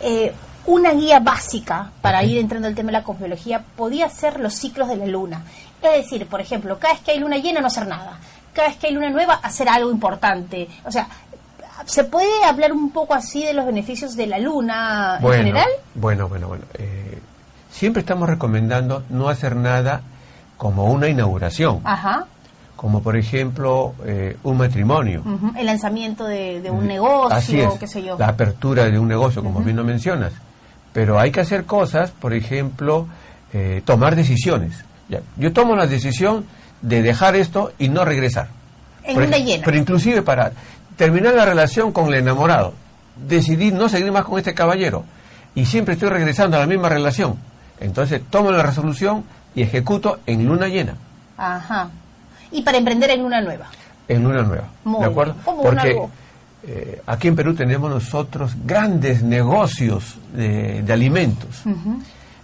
eh, 0.00 0.32
una 0.66 0.92
guía 0.92 1.20
básica 1.20 1.90
para 2.00 2.22
ir 2.24 2.38
entrando 2.38 2.68
al 2.68 2.74
tema 2.74 2.88
de 2.88 2.98
la 2.98 3.04
cosmología 3.04 3.62
podía 3.76 4.08
ser 4.08 4.40
los 4.40 4.54
ciclos 4.54 4.88
de 4.88 4.96
la 4.96 5.06
luna. 5.06 5.42
Es 5.82 6.04
decir, 6.04 6.26
por 6.26 6.40
ejemplo, 6.40 6.78
cada 6.78 6.94
vez 6.94 7.02
que 7.02 7.10
hay 7.10 7.18
luna 7.18 7.36
llena 7.36 7.60
no 7.60 7.66
hacer 7.66 7.86
nada. 7.86 8.18
Cada 8.54 8.68
vez 8.68 8.76
que 8.78 8.86
hay 8.86 8.94
luna 8.94 9.10
nueva 9.10 9.34
hacer 9.34 9.68
algo 9.68 9.90
importante. 9.90 10.68
O 10.84 10.90
sea, 10.90 11.08
¿se 11.84 12.04
puede 12.04 12.44
hablar 12.44 12.72
un 12.72 12.90
poco 12.90 13.14
así 13.14 13.44
de 13.44 13.54
los 13.54 13.66
beneficios 13.66 14.16
de 14.16 14.26
la 14.26 14.38
luna 14.38 15.18
en 15.20 15.32
general? 15.32 15.68
Bueno, 15.94 16.28
bueno, 16.28 16.48
bueno. 16.48 16.64
Eh, 16.74 17.18
siempre 17.70 18.00
estamos 18.00 18.28
recomendando 18.28 19.02
no 19.10 19.28
hacer 19.28 19.56
nada 19.56 20.02
como 20.56 20.84
una 20.84 21.08
inauguración. 21.08 21.80
Ajá 21.84 22.26
como 22.84 23.02
por 23.02 23.16
ejemplo 23.16 23.94
eh, 24.04 24.36
un 24.42 24.58
matrimonio. 24.58 25.22
El 25.56 25.64
lanzamiento 25.64 26.26
de, 26.26 26.60
un 26.70 26.86
negocio, 26.86 27.78
qué 27.80 27.86
sé 27.86 28.02
yo. 28.02 28.18
La 28.18 28.28
apertura 28.28 28.84
de 28.84 28.98
un 28.98 29.08
negocio, 29.08 29.42
como 29.42 29.60
bien 29.60 29.76
lo 29.76 29.84
mencionas. 29.84 30.34
Pero 30.92 31.18
hay 31.18 31.30
que 31.30 31.40
hacer 31.40 31.64
cosas, 31.64 32.10
por 32.10 32.34
ejemplo, 32.34 33.06
eh, 33.54 33.80
tomar 33.86 34.16
decisiones. 34.16 34.84
yo 35.36 35.52
tomo 35.54 35.74
la 35.76 35.86
decisión 35.86 36.44
de 36.82 37.00
dejar 37.00 37.36
esto 37.36 37.72
y 37.78 37.88
no 37.88 38.04
regresar. 38.04 38.48
En 39.02 39.16
una 39.16 39.38
llena. 39.38 39.64
Pero 39.64 39.78
inclusive 39.78 40.20
para 40.20 40.52
terminar 40.96 41.34
la 41.34 41.44
relación 41.44 41.92
con 41.92 42.08
el 42.08 42.14
enamorado, 42.14 42.74
decidí 43.16 43.72
no 43.72 43.88
seguir 43.88 44.12
más 44.12 44.24
con 44.24 44.38
este 44.38 44.54
caballero 44.54 45.04
y 45.54 45.66
siempre 45.66 45.94
estoy 45.94 46.08
regresando 46.08 46.56
a 46.56 46.60
la 46.60 46.66
misma 46.66 46.88
relación. 46.88 47.36
Entonces 47.80 48.22
tomo 48.30 48.50
la 48.50 48.62
resolución 48.62 49.24
y 49.54 49.62
ejecuto 49.62 50.20
en 50.26 50.46
luna 50.46 50.68
llena. 50.68 50.94
Ajá 51.36 51.90
y 52.54 52.62
para 52.62 52.78
emprender 52.78 53.10
en 53.10 53.24
una 53.24 53.40
nueva. 53.40 53.66
En 54.08 54.24
una 54.26 54.42
nueva. 54.42 54.68
¿De 54.84 55.04
acuerdo? 55.04 55.34
Porque 55.44 56.00
eh, 56.62 57.02
aquí 57.06 57.28
en 57.28 57.36
Perú 57.36 57.54
tenemos 57.54 57.90
nosotros 57.90 58.52
grandes 58.64 59.22
negocios 59.22 60.16
de, 60.32 60.84
alimentos. 60.90 61.64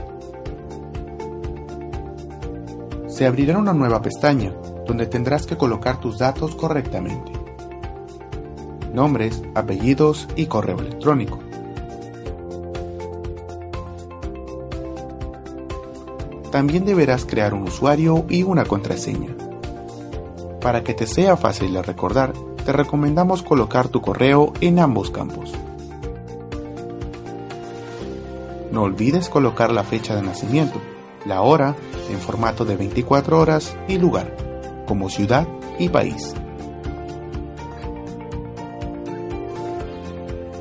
Se 3.08 3.26
abrirá 3.26 3.56
una 3.56 3.72
nueva 3.72 4.02
pestaña 4.02 4.52
donde 4.86 5.06
tendrás 5.06 5.46
que 5.46 5.56
colocar 5.56 6.00
tus 6.00 6.18
datos 6.18 6.54
correctamente. 6.54 7.32
Nombres, 8.92 9.42
apellidos 9.54 10.28
y 10.36 10.44
correo 10.46 10.80
electrónico. 10.80 11.38
También 16.50 16.84
deberás 16.84 17.24
crear 17.24 17.54
un 17.54 17.62
usuario 17.62 18.26
y 18.28 18.42
una 18.42 18.64
contraseña. 18.64 19.39
Para 20.60 20.84
que 20.84 20.92
te 20.92 21.06
sea 21.06 21.36
fácil 21.36 21.72
de 21.72 21.82
recordar, 21.82 22.34
te 22.64 22.72
recomendamos 22.72 23.42
colocar 23.42 23.88
tu 23.88 24.02
correo 24.02 24.52
en 24.60 24.78
ambos 24.78 25.10
campos. 25.10 25.52
No 28.70 28.82
olvides 28.82 29.28
colocar 29.28 29.72
la 29.72 29.84
fecha 29.84 30.14
de 30.14 30.22
nacimiento, 30.22 30.80
la 31.24 31.40
hora 31.40 31.74
en 32.10 32.18
formato 32.18 32.64
de 32.64 32.76
24 32.76 33.38
horas 33.40 33.74
y 33.88 33.98
lugar, 33.98 34.36
como 34.86 35.08
ciudad 35.08 35.48
y 35.78 35.88
país. 35.88 36.34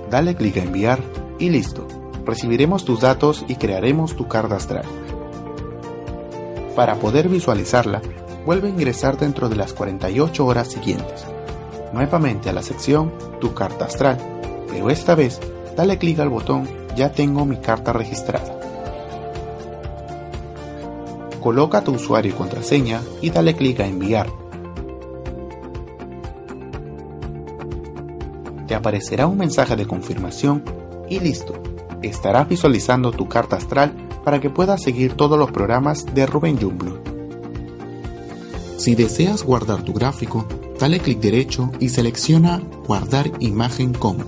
Dale 0.09 0.35
clic 0.35 0.57
a 0.57 0.63
enviar 0.63 0.99
y 1.37 1.49
listo. 1.49 1.85
Recibiremos 2.25 2.85
tus 2.85 3.01
datos 3.01 3.43
y 3.47 3.55
crearemos 3.55 4.15
tu 4.15 4.27
carta 4.27 4.55
astral. 4.55 4.85
Para 6.75 6.95
poder 6.95 7.27
visualizarla, 7.27 8.01
vuelve 8.49 8.67
a 8.67 8.71
ingresar 8.71 9.15
dentro 9.15 9.47
de 9.47 9.55
las 9.55 9.73
48 9.73 10.43
horas 10.43 10.69
siguientes, 10.69 11.23
nuevamente 11.93 12.49
a 12.49 12.51
la 12.51 12.63
sección 12.63 13.13
Tu 13.39 13.53
carta 13.53 13.85
astral, 13.85 14.17
pero 14.67 14.89
esta 14.89 15.13
vez 15.13 15.39
dale 15.77 15.99
clic 15.99 16.17
al 16.17 16.29
botón 16.29 16.67
Ya 16.95 17.11
tengo 17.11 17.45
mi 17.45 17.57
carta 17.57 17.93
registrada. 17.93 18.59
Coloca 21.39 21.83
tu 21.83 21.91
usuario 21.91 22.31
y 22.31 22.33
contraseña 22.33 23.01
y 23.21 23.29
dale 23.29 23.55
clic 23.55 23.81
a 23.81 23.85
enviar. 23.85 24.31
Te 28.65 28.73
aparecerá 28.73 29.27
un 29.27 29.37
mensaje 29.37 29.75
de 29.75 29.85
confirmación 29.85 30.63
y 31.07 31.19
listo. 31.19 31.53
Estarás 32.01 32.49
visualizando 32.49 33.11
tu 33.11 33.27
carta 33.29 33.57
astral 33.57 33.93
para 34.25 34.41
que 34.41 34.49
puedas 34.49 34.81
seguir 34.81 35.13
todos 35.13 35.37
los 35.37 35.51
programas 35.51 36.03
de 36.15 36.25
Rubén 36.25 36.59
Jumblo. 36.59 37.08
Si 38.79 38.95
deseas 38.95 39.43
guardar 39.43 39.83
tu 39.83 39.93
gráfico, 39.93 40.47
dale 40.79 40.99
clic 40.99 41.19
derecho 41.19 41.69
y 41.79 41.89
selecciona 41.89 42.59
Guardar 42.87 43.29
imagen 43.39 43.93
como. 43.93 44.23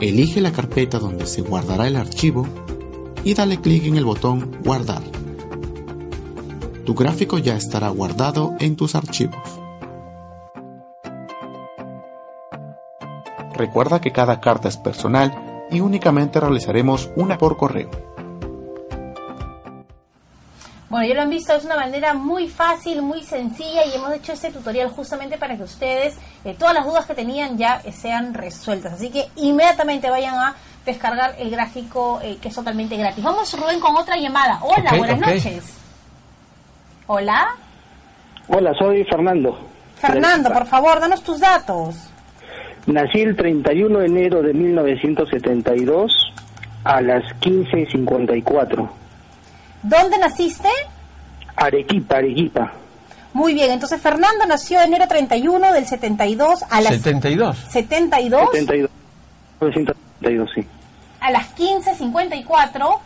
Elige 0.00 0.40
la 0.40 0.52
carpeta 0.52 0.98
donde 0.98 1.26
se 1.26 1.42
guardará 1.42 1.86
el 1.86 1.96
archivo 1.96 2.46
y 3.22 3.34
dale 3.34 3.60
clic 3.60 3.84
en 3.84 3.98
el 3.98 4.06
botón 4.06 4.56
Guardar 4.64 5.02
tu 6.90 6.96
gráfico 6.96 7.38
ya 7.38 7.54
estará 7.54 7.88
guardado 7.88 8.54
en 8.58 8.74
tus 8.74 8.96
archivos. 8.96 9.38
Recuerda 13.54 14.00
que 14.00 14.10
cada 14.10 14.40
carta 14.40 14.66
es 14.68 14.76
personal 14.76 15.66
y 15.70 15.78
únicamente 15.78 16.40
realizaremos 16.40 17.08
una 17.14 17.38
por 17.38 17.56
correo. 17.56 18.09
Bueno, 20.90 21.06
ya 21.06 21.14
lo 21.14 21.22
han 21.22 21.30
visto, 21.30 21.54
es 21.54 21.64
una 21.64 21.76
manera 21.76 22.14
muy 22.14 22.48
fácil, 22.48 23.00
muy 23.00 23.22
sencilla 23.22 23.86
y 23.86 23.94
hemos 23.94 24.12
hecho 24.12 24.32
este 24.32 24.50
tutorial 24.50 24.88
justamente 24.88 25.38
para 25.38 25.56
que 25.56 25.62
ustedes, 25.62 26.18
eh, 26.44 26.56
todas 26.58 26.74
las 26.74 26.84
dudas 26.84 27.06
que 27.06 27.14
tenían 27.14 27.56
ya 27.56 27.80
sean 27.92 28.34
resueltas. 28.34 28.94
Así 28.94 29.08
que 29.08 29.28
inmediatamente 29.36 30.10
vayan 30.10 30.34
a 30.34 30.56
descargar 30.84 31.36
el 31.38 31.48
gráfico 31.48 32.18
eh, 32.24 32.38
que 32.42 32.48
es 32.48 32.54
totalmente 32.56 32.96
gratis. 32.96 33.22
Vamos, 33.22 33.56
Rubén, 33.56 33.78
con 33.78 33.96
otra 33.96 34.16
llamada. 34.16 34.58
Hola, 34.62 34.96
buenas 34.98 35.20
noches. 35.20 35.74
Hola. 37.06 37.54
Hola, 38.48 38.74
soy 38.76 39.04
Fernando. 39.04 39.60
Fernando, 39.94 40.52
por 40.52 40.66
favor, 40.66 40.98
danos 40.98 41.22
tus 41.22 41.38
datos. 41.38 41.94
Nací 42.86 43.20
el 43.20 43.36
31 43.36 44.00
de 44.00 44.06
enero 44.06 44.42
de 44.42 44.54
1972 44.54 46.32
a 46.82 47.00
las 47.00 47.22
15.54. 47.40 48.99
¿Dónde 49.82 50.18
naciste? 50.18 50.68
Arequipa, 51.56 52.16
Arequipa. 52.16 52.72
Muy 53.32 53.54
bien, 53.54 53.70
entonces 53.70 54.00
Fernando 54.00 54.44
nació 54.46 54.80
enero 54.82 55.06
31 55.06 55.72
del 55.72 55.86
72 55.86 56.64
a 56.68 56.80
las... 56.80 56.94
72. 56.94 57.56
72. 57.70 58.50
72. 58.52 58.90
1972, 59.60 60.50
sí. 60.54 60.66
A 61.20 61.30
las 61.30 61.54
15.54 61.54 62.98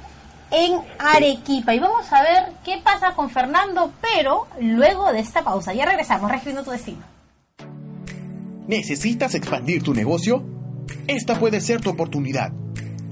en 0.50 0.80
Arequipa. 0.98 1.74
Y 1.74 1.78
vamos 1.78 2.10
a 2.12 2.22
ver 2.22 2.52
qué 2.64 2.80
pasa 2.82 3.12
con 3.14 3.28
Fernando, 3.28 3.92
pero 4.00 4.46
luego 4.60 5.12
de 5.12 5.20
esta 5.20 5.42
pausa. 5.42 5.74
Ya 5.74 5.84
regresamos, 5.84 6.30
reescribiendo 6.30 6.64
tu 6.64 6.70
destino. 6.70 7.02
¿Necesitas 8.66 9.34
expandir 9.34 9.82
tu 9.82 9.92
negocio? 9.92 10.42
Esta 11.06 11.38
puede 11.38 11.60
ser 11.60 11.80
tu 11.80 11.90
oportunidad. 11.90 12.52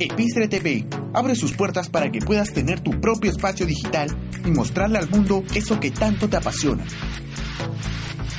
Epistre 0.05 0.49
TV 0.49 0.85
abre 1.13 1.37
sus 1.37 1.53
puertas 1.53 1.89
para 1.89 2.11
que 2.11 2.19
puedas 2.19 2.53
tener 2.53 2.81
tu 2.81 2.91
propio 3.01 3.31
espacio 3.31 3.67
digital 3.67 4.09
y 4.45 4.51
mostrarle 4.51 4.99
al 4.99 5.09
mundo 5.09 5.45
eso 5.55 5.79
que 5.79 5.93
tanto 5.93 6.29
te 6.29 6.37
apasiona. 6.37 6.85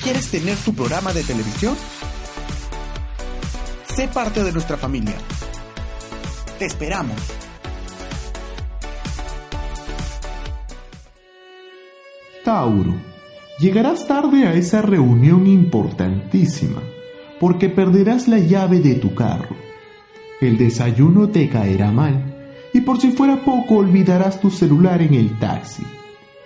¿Quieres 0.03 0.29
tener 0.29 0.57
tu 0.57 0.73
programa 0.75 1.13
de 1.13 1.23
televisión? 1.23 1.77
Sé 3.95 4.09
parte 4.09 4.43
de 4.43 4.51
nuestra 4.51 4.75
familia. 4.75 5.15
Te 6.59 6.65
esperamos. 6.65 7.15
Tauro, 12.43 12.93
llegarás 13.57 14.05
tarde 14.05 14.47
a 14.47 14.53
esa 14.53 14.81
reunión 14.81 15.47
importantísima 15.47 16.81
porque 17.39 17.69
perderás 17.69 18.27
la 18.27 18.39
llave 18.39 18.79
de 18.79 18.95
tu 18.95 19.15
carro. 19.15 19.63
El 20.43 20.57
desayuno 20.57 21.29
te 21.29 21.47
caerá 21.47 21.89
mal 21.93 22.67
y 22.73 22.81
por 22.81 22.99
si 22.99 23.11
fuera 23.11 23.45
poco 23.45 23.77
olvidarás 23.77 24.41
tu 24.41 24.49
celular 24.49 25.01
en 25.01 25.13
el 25.13 25.39
taxi. 25.39 25.85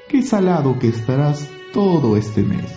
Qué 0.08 0.22
salado 0.22 0.77
que 0.77 0.89
estarás 0.89 1.50
todo 1.74 2.16
este 2.16 2.44
mes. 2.44 2.75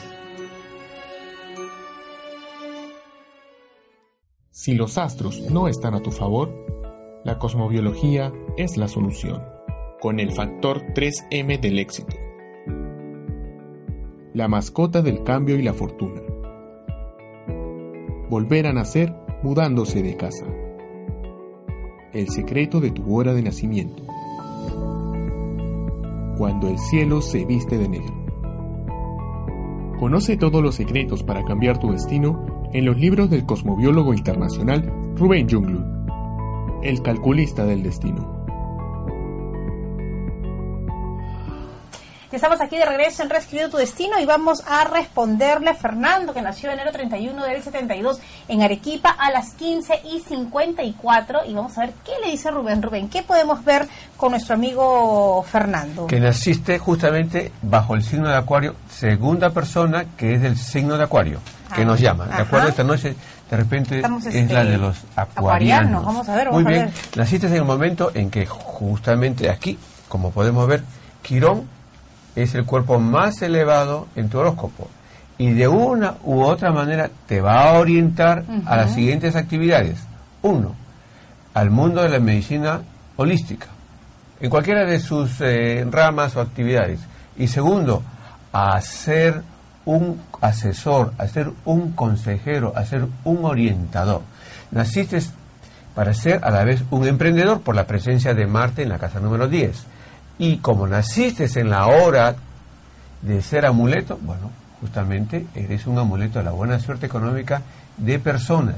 Si 4.50 4.74
los 4.74 4.96
astros 4.96 5.42
no 5.50 5.68
están 5.68 5.92
a 5.92 6.00
tu 6.00 6.10
favor, 6.10 6.54
la 7.22 7.38
cosmobiología 7.38 8.32
es 8.56 8.78
la 8.78 8.88
solución, 8.88 9.42
con 10.00 10.20
el 10.20 10.32
factor 10.32 10.86
3M 10.94 11.60
del 11.60 11.80
éxito. 11.80 12.16
La 14.32 14.48
mascota 14.48 15.02
del 15.02 15.22
cambio 15.22 15.58
y 15.58 15.62
la 15.62 15.74
fortuna. 15.74 16.22
Volver 18.30 18.66
a 18.66 18.72
nacer 18.72 19.14
mudándose 19.42 20.02
de 20.02 20.16
casa. 20.16 20.46
El 22.12 22.28
secreto 22.28 22.80
de 22.80 22.90
tu 22.90 23.16
hora 23.16 23.32
de 23.34 23.42
nacimiento. 23.42 24.02
Cuando 26.36 26.68
el 26.68 26.76
cielo 26.78 27.22
se 27.22 27.44
viste 27.44 27.78
de 27.78 27.88
negro. 27.88 28.12
Conoce 30.00 30.36
todos 30.36 30.60
los 30.60 30.74
secretos 30.74 31.22
para 31.22 31.44
cambiar 31.44 31.78
tu 31.78 31.92
destino 31.92 32.44
en 32.72 32.84
los 32.84 32.96
libros 32.96 33.30
del 33.30 33.46
cosmobiólogo 33.46 34.12
internacional 34.12 34.92
Rubén 35.14 35.48
Junglund, 35.48 36.08
el 36.82 37.00
calculista 37.00 37.64
del 37.64 37.84
destino. 37.84 38.39
Ya 42.30 42.36
estamos 42.36 42.60
aquí 42.60 42.78
de 42.78 42.86
regreso 42.86 43.24
en 43.24 43.30
Reescribiendo 43.30 43.72
tu 43.72 43.76
Destino 43.78 44.16
y 44.20 44.24
vamos 44.24 44.62
a 44.68 44.84
responderle 44.84 45.70
a 45.70 45.74
Fernando, 45.74 46.32
que 46.32 46.40
nació 46.40 46.70
enero 46.70 46.92
31 46.92 47.44
del 47.44 47.60
72 47.60 48.20
en 48.46 48.62
Arequipa 48.62 49.10
a 49.10 49.32
las 49.32 49.50
15 49.54 50.02
y 50.04 50.20
54. 50.20 51.40
Y 51.48 51.54
vamos 51.54 51.76
a 51.76 51.80
ver 51.80 51.92
qué 52.04 52.12
le 52.24 52.30
dice 52.30 52.52
Rubén. 52.52 52.82
Rubén, 52.82 53.08
¿qué 53.08 53.24
podemos 53.24 53.64
ver 53.64 53.88
con 54.16 54.30
nuestro 54.30 54.54
amigo 54.54 55.42
Fernando? 55.50 56.06
Que 56.06 56.20
naciste 56.20 56.78
justamente 56.78 57.50
bajo 57.62 57.96
el 57.96 58.04
signo 58.04 58.28
de 58.28 58.36
Acuario, 58.36 58.76
segunda 58.88 59.50
persona 59.50 60.04
que 60.16 60.34
es 60.34 60.40
del 60.40 60.56
signo 60.56 60.96
de 60.96 61.02
Acuario, 61.02 61.40
que 61.74 61.82
Ah, 61.82 61.84
nos 61.84 61.98
llama. 61.98 62.26
¿De 62.26 62.42
acuerdo? 62.42 62.68
Esta 62.68 62.84
noche 62.84 63.16
de 63.50 63.56
repente 63.56 63.96
Estamos, 63.96 64.24
es 64.26 64.34
este, 64.36 64.54
la 64.54 64.62
de 64.64 64.78
los 64.78 64.98
acuarianos. 65.16 65.26
acuarianos. 65.36 66.04
Vamos 66.06 66.28
a 66.28 66.36
ver, 66.36 66.44
vamos 66.46 66.62
Muy 66.62 66.72
a 66.72 66.76
bien. 66.76 66.86
ver. 66.94 67.18
Naciste 67.18 67.48
en 67.48 67.54
el 67.54 67.64
momento 67.64 68.12
en 68.14 68.30
que 68.30 68.46
justamente 68.46 69.50
aquí, 69.50 69.76
como 70.08 70.30
podemos 70.30 70.68
ver, 70.68 70.84
Quirón 71.22 71.79
es 72.42 72.54
el 72.54 72.64
cuerpo 72.64 72.98
más 72.98 73.42
elevado 73.42 74.08
en 74.16 74.28
tu 74.28 74.38
horóscopo. 74.38 74.88
Y 75.38 75.52
de 75.52 75.68
una 75.68 76.16
u 76.24 76.42
otra 76.42 76.70
manera 76.70 77.10
te 77.26 77.40
va 77.40 77.70
a 77.70 77.78
orientar 77.78 78.44
a 78.66 78.76
las 78.76 78.94
siguientes 78.94 79.36
actividades. 79.36 79.98
Uno, 80.42 80.74
al 81.54 81.70
mundo 81.70 82.02
de 82.02 82.10
la 82.10 82.20
medicina 82.20 82.82
holística, 83.16 83.66
en 84.40 84.50
cualquiera 84.50 84.84
de 84.84 85.00
sus 85.00 85.40
eh, 85.40 85.86
ramas 85.90 86.36
o 86.36 86.40
actividades. 86.40 87.00
Y 87.36 87.46
segundo, 87.46 88.02
a 88.52 88.80
ser 88.80 89.42
un 89.84 90.20
asesor, 90.40 91.12
a 91.18 91.26
ser 91.26 91.50
un 91.64 91.92
consejero, 91.92 92.72
a 92.76 92.84
ser 92.84 93.06
un 93.24 93.44
orientador. 93.44 94.22
Naciste 94.70 95.20
para 95.94 96.14
ser 96.14 96.40
a 96.44 96.50
la 96.50 96.64
vez 96.64 96.82
un 96.90 97.06
emprendedor 97.06 97.60
por 97.60 97.74
la 97.74 97.86
presencia 97.86 98.34
de 98.34 98.46
Marte 98.46 98.82
en 98.82 98.88
la 98.88 98.98
casa 98.98 99.20
número 99.20 99.48
10. 99.48 99.84
Y 100.40 100.56
como 100.56 100.86
naciste 100.86 101.46
en 101.60 101.68
la 101.68 101.86
hora 101.86 102.34
de 103.20 103.42
ser 103.42 103.66
amuleto, 103.66 104.18
bueno, 104.22 104.50
justamente 104.80 105.46
eres 105.54 105.86
un 105.86 105.98
amuleto 105.98 106.38
de 106.38 106.46
la 106.46 106.50
buena 106.50 106.80
suerte 106.80 107.04
económica 107.04 107.60
de 107.98 108.18
personas, 108.18 108.76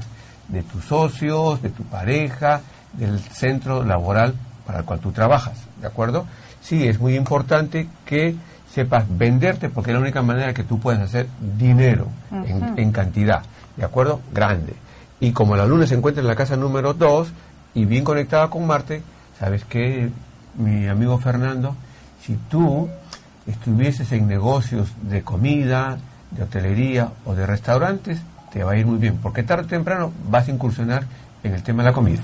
de 0.49 0.61
tus 0.63 0.83
socios, 0.83 1.61
de 1.61 1.69
tu 1.69 1.83
pareja, 1.83 2.59
del 2.91 3.17
centro 3.17 3.81
laboral 3.85 4.33
para 4.67 4.79
el 4.79 4.85
cual 4.85 4.99
tú 4.99 5.13
trabajas, 5.13 5.57
¿de 5.79 5.87
acuerdo? 5.87 6.25
Sí, 6.61 6.85
es 6.85 6.99
muy 6.99 7.15
importante 7.15 7.87
que 8.05 8.35
sepas 8.69 9.05
venderte 9.09 9.69
porque 9.69 9.91
es 9.91 9.95
la 9.95 10.01
única 10.01 10.21
manera 10.21 10.53
que 10.53 10.63
tú 10.63 10.79
puedes 10.79 10.99
hacer 10.99 11.27
dinero 11.57 12.07
en, 12.45 12.77
en 12.77 12.91
cantidad, 12.91 13.41
¿de 13.77 13.85
acuerdo? 13.85 14.19
Grande. 14.33 14.73
Y 15.21 15.31
como 15.31 15.55
la 15.55 15.65
luna 15.65 15.87
se 15.87 15.95
encuentra 15.95 16.19
en 16.19 16.27
la 16.27 16.35
casa 16.35 16.57
número 16.57 16.93
2 16.93 17.29
y 17.75 17.85
bien 17.85 18.03
conectada 18.03 18.49
con 18.49 18.67
Marte, 18.67 19.01
¿sabes 19.39 19.63
qué, 19.63 20.09
mi 20.55 20.87
amigo 20.87 21.17
Fernando? 21.17 21.75
Si 22.21 22.35
tú 22.49 22.89
estuvieses 23.47 24.11
en 24.11 24.27
negocios 24.27 24.89
de 25.01 25.23
comida, 25.23 25.97
de 26.31 26.43
hotelería 26.43 27.09
o 27.25 27.35
de 27.35 27.45
restaurantes, 27.45 28.19
te 28.51 28.63
va 28.63 28.73
a 28.73 28.77
ir 28.77 28.85
muy 28.85 28.97
bien, 28.97 29.19
porque 29.21 29.43
tarde 29.43 29.63
o 29.65 29.67
temprano 29.67 30.11
vas 30.29 30.47
a 30.47 30.51
incursionar 30.51 31.05
en 31.43 31.53
el 31.53 31.63
tema 31.63 31.83
de 31.83 31.89
la 31.89 31.93
comida. 31.93 32.21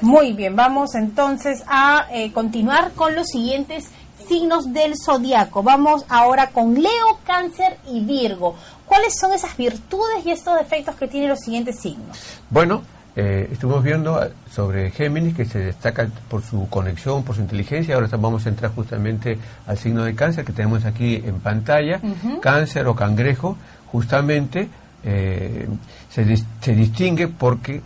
Muy 0.00 0.32
bien, 0.32 0.56
vamos 0.56 0.94
entonces 0.94 1.62
a 1.68 2.06
eh, 2.10 2.32
continuar 2.32 2.92
con 2.92 3.14
los 3.14 3.28
siguientes 3.28 3.90
signos 4.26 4.72
del 4.72 4.94
zodiaco. 4.96 5.62
Vamos 5.62 6.04
ahora 6.08 6.50
con 6.50 6.74
Leo, 6.74 7.18
Cáncer 7.24 7.78
y 7.88 8.00
Virgo. 8.00 8.54
¿Cuáles 8.86 9.16
son 9.18 9.32
esas 9.32 9.56
virtudes 9.56 10.24
y 10.24 10.30
estos 10.30 10.58
defectos 10.58 10.96
que 10.96 11.06
tienen 11.06 11.28
los 11.28 11.40
siguientes 11.40 11.80
signos? 11.80 12.18
Bueno, 12.48 12.82
eh, 13.16 13.48
estuvimos 13.52 13.82
viendo 13.82 14.20
sobre 14.50 14.90
Géminis 14.90 15.34
que 15.34 15.44
se 15.44 15.58
destaca 15.58 16.08
por 16.28 16.42
su 16.42 16.68
conexión, 16.68 17.24
por 17.24 17.34
su 17.34 17.42
inteligencia. 17.42 17.94
Ahora 17.94 18.08
vamos 18.16 18.46
a 18.46 18.48
entrar 18.48 18.72
justamente 18.72 19.38
al 19.66 19.76
signo 19.78 20.04
de 20.04 20.14
cáncer 20.14 20.44
que 20.44 20.52
tenemos 20.52 20.84
aquí 20.84 21.16
en 21.16 21.40
pantalla. 21.40 22.00
Cáncer 22.40 22.86
o 22.86 22.94
cangrejo, 22.94 23.56
justamente 23.90 24.68
eh, 25.04 25.68
se, 26.08 26.36
se 26.36 26.74
distingue 26.74 27.28
porque 27.28 27.82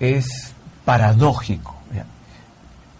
es 0.00 0.26
paradójico. 0.84 1.76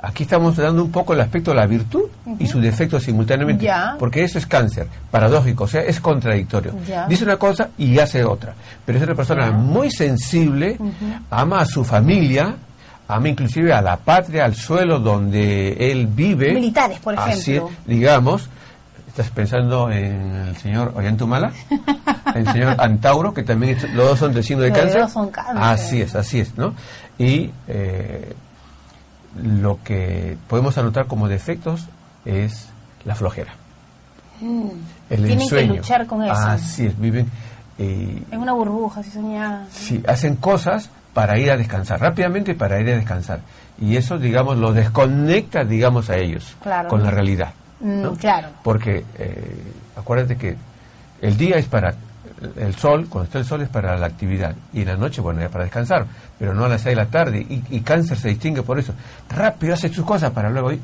Aquí 0.07 0.25
estamos 0.25 0.57
dando 0.57 0.85
un 0.85 0.91
poco 0.93 1.15
el 1.15 1.21
aspecto 1.21 1.51
de 1.53 1.57
la 1.57 1.67
virtud 1.67 2.03
y 2.39 2.47
su 2.47 2.61
defecto 2.61 3.01
simultáneamente. 3.01 3.65
Ya. 3.65 3.97
Porque 3.99 4.23
eso 4.23 4.37
es 4.39 4.47
cáncer, 4.47 4.87
paradójico, 5.11 5.65
o 5.65 5.69
sea, 5.69 5.81
es 5.81 5.99
contradictorio. 6.01 6.75
Ya. 6.87 7.07
Dice 7.07 7.25
una 7.25 7.37
cosa 7.39 7.71
y 7.79 7.99
hace 7.99 8.23
otra. 8.25 8.55
Pero 8.85 8.99
es 8.99 9.05
una 9.05 9.15
persona 9.15 9.51
muy 9.51 9.91
sensible, 9.91 10.77
ama 11.31 11.61
a 11.61 11.67
su 11.67 11.85
familia, 11.85 12.55
ama 13.09 13.29
inclusive 13.29 13.73
a 13.73 13.81
la 13.81 13.97
patria, 13.97 14.45
al 14.45 14.55
suelo 14.55 14.99
donde 14.99 15.73
él 15.91 16.07
vive. 16.07 16.53
Militares, 16.53 16.99
por 17.01 17.19
Así, 17.19 17.53
ejemplo. 17.53 17.71
digamos, 17.87 18.49
estás 19.09 19.31
pensando 19.31 19.91
en 19.91 20.49
el 20.49 20.57
señor 20.59 20.93
Ollantumala, 20.95 21.51
el 22.35 22.47
señor 22.53 22.77
Antauro, 22.79 23.33
que 23.33 23.43
también 23.43 23.79
los 23.95 24.09
dos 24.11 24.19
son 24.19 24.35
del 24.35 24.45
signo 24.45 24.63
de 24.63 24.69
Los 24.71 24.79
cáncer. 24.79 25.01
dos 25.01 25.13
son 25.13 25.31
cáncer. 25.31 25.57
Así 25.59 26.03
es, 26.03 26.15
así 26.15 26.41
es, 26.41 26.57
¿no? 26.59 26.75
Y 27.17 27.51
eh, 27.69 28.35
lo 29.43 29.79
que 29.83 30.37
podemos 30.49 30.77
anotar 30.79 31.07
como 31.07 31.29
defectos 31.29 31.87
es 32.25 32.69
la 33.05 33.15
flojera. 33.15 33.53
El 34.41 34.47
Mm. 34.49 34.71
Tienen 35.09 35.27
que 35.39 35.43
ensueño. 35.45 35.75
luchar 35.77 36.07
con 36.07 36.23
eso. 36.25 36.33
Así 36.33 36.87
es, 36.87 36.99
viven. 36.99 37.27
eh, 37.79 38.23
En 38.31 38.41
una 38.41 38.53
burbuja, 38.53 39.01
así 39.01 39.11
soñada. 39.11 39.67
Sí, 39.71 40.03
hacen 40.07 40.37
cosas 40.37 40.91
para 41.13 41.39
ir 41.39 41.51
a 41.51 41.57
descansar, 41.57 42.01
rápidamente 42.01 42.55
para 42.55 42.81
ir 42.81 42.89
a 42.89 42.97
descansar. 42.97 43.41
Y 43.81 43.97
eso, 43.97 44.19
digamos, 44.19 44.57
lo 44.59 44.73
desconecta, 44.73 45.65
digamos, 45.65 46.11
a 46.11 46.17
ellos 46.17 46.57
Claro. 46.63 46.89
con 46.89 47.03
la 47.03 47.11
realidad. 47.11 47.53
Mm, 47.81 48.07
claro. 48.19 48.49
Porque 48.63 49.05
eh, 49.19 49.63
acuérdate 49.97 50.37
que 50.37 50.57
el 51.21 51.37
día 51.37 51.57
es 51.57 51.67
para 51.67 51.95
el 52.57 52.75
sol, 52.77 53.07
cuando 53.09 53.25
está 53.27 53.39
el 53.39 53.45
sol 53.45 53.63
es 53.63 53.69
para 53.69 53.97
la 53.97 54.07
actividad. 54.07 54.55
Y 54.73 54.85
la 54.85 54.97
noche, 54.97 55.21
bueno, 55.21 55.41
es 55.43 55.49
para 55.49 55.65
descansar, 55.65 56.07
pero 56.39 56.55
no 56.55 56.65
a 56.65 56.69
las 56.69 56.83
6 56.83 56.97
de 56.97 57.03
la 57.03 57.09
tarde. 57.11 57.39
Y, 57.41 57.63
y 57.71 57.81
cáncer 57.81 58.19
se 58.19 58.29
distingue 58.29 58.63
por 58.63 58.79
eso. 58.79 58.93
Rápido 59.29 59.75
hace 59.75 59.89
sus 59.93 60.05
cosas 60.05 60.31
para 60.31 60.51
luego 60.51 60.73
ir 60.73 60.81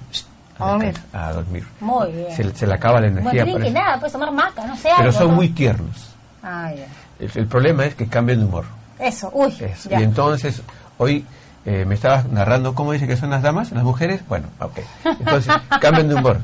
A 0.58 0.70
dormir. 0.70 0.94
a 1.12 1.32
dormir. 1.32 1.64
Muy 1.80 2.12
bien. 2.12 2.36
Se, 2.36 2.54
se 2.54 2.66
le 2.66 2.74
acaba 2.74 3.00
la 3.00 3.08
energía. 3.08 3.44
que 3.44 3.70
nada, 3.70 3.98
puedes 3.98 4.12
tomar 4.12 4.32
maca, 4.32 4.66
no 4.66 4.76
sé. 4.76 4.84
pero 4.96 5.08
algo, 5.08 5.12
son 5.12 5.28
¿no? 5.28 5.34
muy 5.36 5.48
tiernos. 5.50 6.10
Ah, 6.42 6.70
ya. 6.74 6.86
El, 7.18 7.30
el 7.34 7.46
problema 7.46 7.84
es 7.86 7.94
que 7.94 8.06
cambian 8.06 8.40
de 8.40 8.44
humor. 8.46 8.64
Eso, 8.98 9.30
uy. 9.32 9.54
Eso. 9.60 9.88
Y 9.90 10.02
entonces, 10.02 10.62
hoy 10.98 11.24
eh, 11.66 11.84
me 11.86 11.94
estabas 11.94 12.26
narrando 12.26 12.74
cómo 12.74 12.92
dice 12.92 13.06
que 13.06 13.16
son 13.16 13.30
las 13.30 13.42
damas, 13.42 13.70
las 13.72 13.84
mujeres. 13.84 14.22
Bueno, 14.28 14.48
ok. 14.60 14.78
Entonces, 15.04 15.54
cambian 15.80 16.08
de 16.08 16.14
humor. 16.14 16.38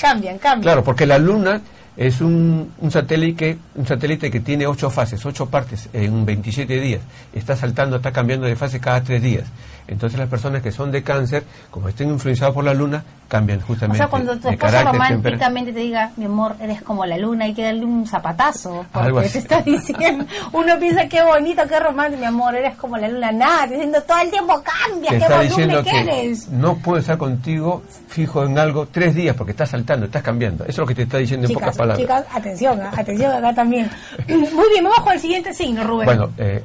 Cambian, 0.00 0.38
cambian. 0.38 0.62
Claro, 0.62 0.84
porque 0.84 1.04
la 1.06 1.18
luna 1.18 1.60
es 1.96 2.20
un, 2.20 2.72
un 2.78 2.90
satélite 2.90 3.56
un 3.76 3.86
satélite 3.86 4.30
que 4.30 4.40
tiene 4.40 4.66
ocho 4.66 4.90
fases, 4.90 5.24
ocho 5.24 5.46
partes 5.46 5.88
en 5.92 6.24
27 6.24 6.80
días. 6.80 7.00
Está 7.32 7.56
saltando, 7.56 7.96
está 7.96 8.12
cambiando 8.12 8.46
de 8.46 8.56
fase 8.56 8.80
cada 8.80 9.02
tres 9.02 9.22
días. 9.22 9.44
Entonces 9.86 10.18
las 10.18 10.28
personas 10.28 10.62
que 10.62 10.72
son 10.72 10.90
de 10.90 11.02
cáncer, 11.02 11.44
como 11.70 11.88
estén 11.88 12.08
influenciadas 12.10 12.54
por 12.54 12.64
la 12.64 12.74
luna, 12.74 13.04
cambian 13.28 13.58
O 13.60 13.62
justamente 13.62 13.98
sea, 13.98 14.08
cuando 14.08 14.38
tu 14.38 14.48
esposa 14.48 14.84
románticamente 14.84 15.72
te 15.72 15.80
diga, 15.80 16.10
mi 16.16 16.26
amor, 16.26 16.56
eres 16.60 16.82
como 16.82 17.04
la 17.06 17.18
luna, 17.18 17.46
hay 17.46 17.54
que 17.54 17.62
darle 17.62 17.84
un 17.84 18.06
zapatazo. 18.06 18.86
Algo 18.92 19.16
Porque 19.16 19.28
así. 19.28 19.32
te 19.32 19.38
está 19.38 19.62
diciendo, 19.62 20.24
uno 20.52 20.78
piensa 20.78 21.08
qué 21.08 21.22
bonito, 21.22 21.62
qué 21.68 21.80
romántico, 21.80 22.20
mi 22.20 22.26
amor, 22.26 22.54
eres 22.54 22.76
como 22.76 22.96
la 22.96 23.08
luna. 23.08 23.32
Nada, 23.32 23.66
te 23.66 23.74
diciendo 23.74 24.02
todo 24.02 24.18
el 24.20 24.30
tiempo 24.30 24.62
cambia, 24.62 25.10
te 25.10 25.18
qué 25.18 25.22
está 25.22 25.40
diciendo 25.40 25.82
que 25.82 26.00
eres. 26.00 26.48
no 26.48 26.76
puedo 26.76 26.98
estar 26.98 27.18
contigo 27.18 27.82
fijo 28.08 28.44
en 28.44 28.58
algo 28.58 28.86
tres 28.86 29.14
días 29.14 29.34
porque 29.36 29.52
estás 29.52 29.70
saltando, 29.70 30.06
estás 30.06 30.22
cambiando. 30.22 30.64
Eso 30.64 30.70
es 30.72 30.78
lo 30.78 30.86
que 30.86 30.94
te 30.94 31.02
está 31.02 31.18
diciendo 31.18 31.46
en 31.48 31.54
pocas 31.54 31.76
palabras. 31.76 31.98
chicas, 31.98 32.24
atención, 32.32 32.80
ah, 32.80 32.92
atención 32.96 33.32
acá 33.32 33.54
también. 33.54 33.90
Muy 34.28 34.68
bien, 34.70 34.84
vamos 34.84 35.00
con 35.00 35.12
el 35.12 35.20
siguiente 35.20 35.52
signo, 35.52 35.84
Rubén. 35.84 36.06
Bueno, 36.06 36.30
eh, 36.38 36.62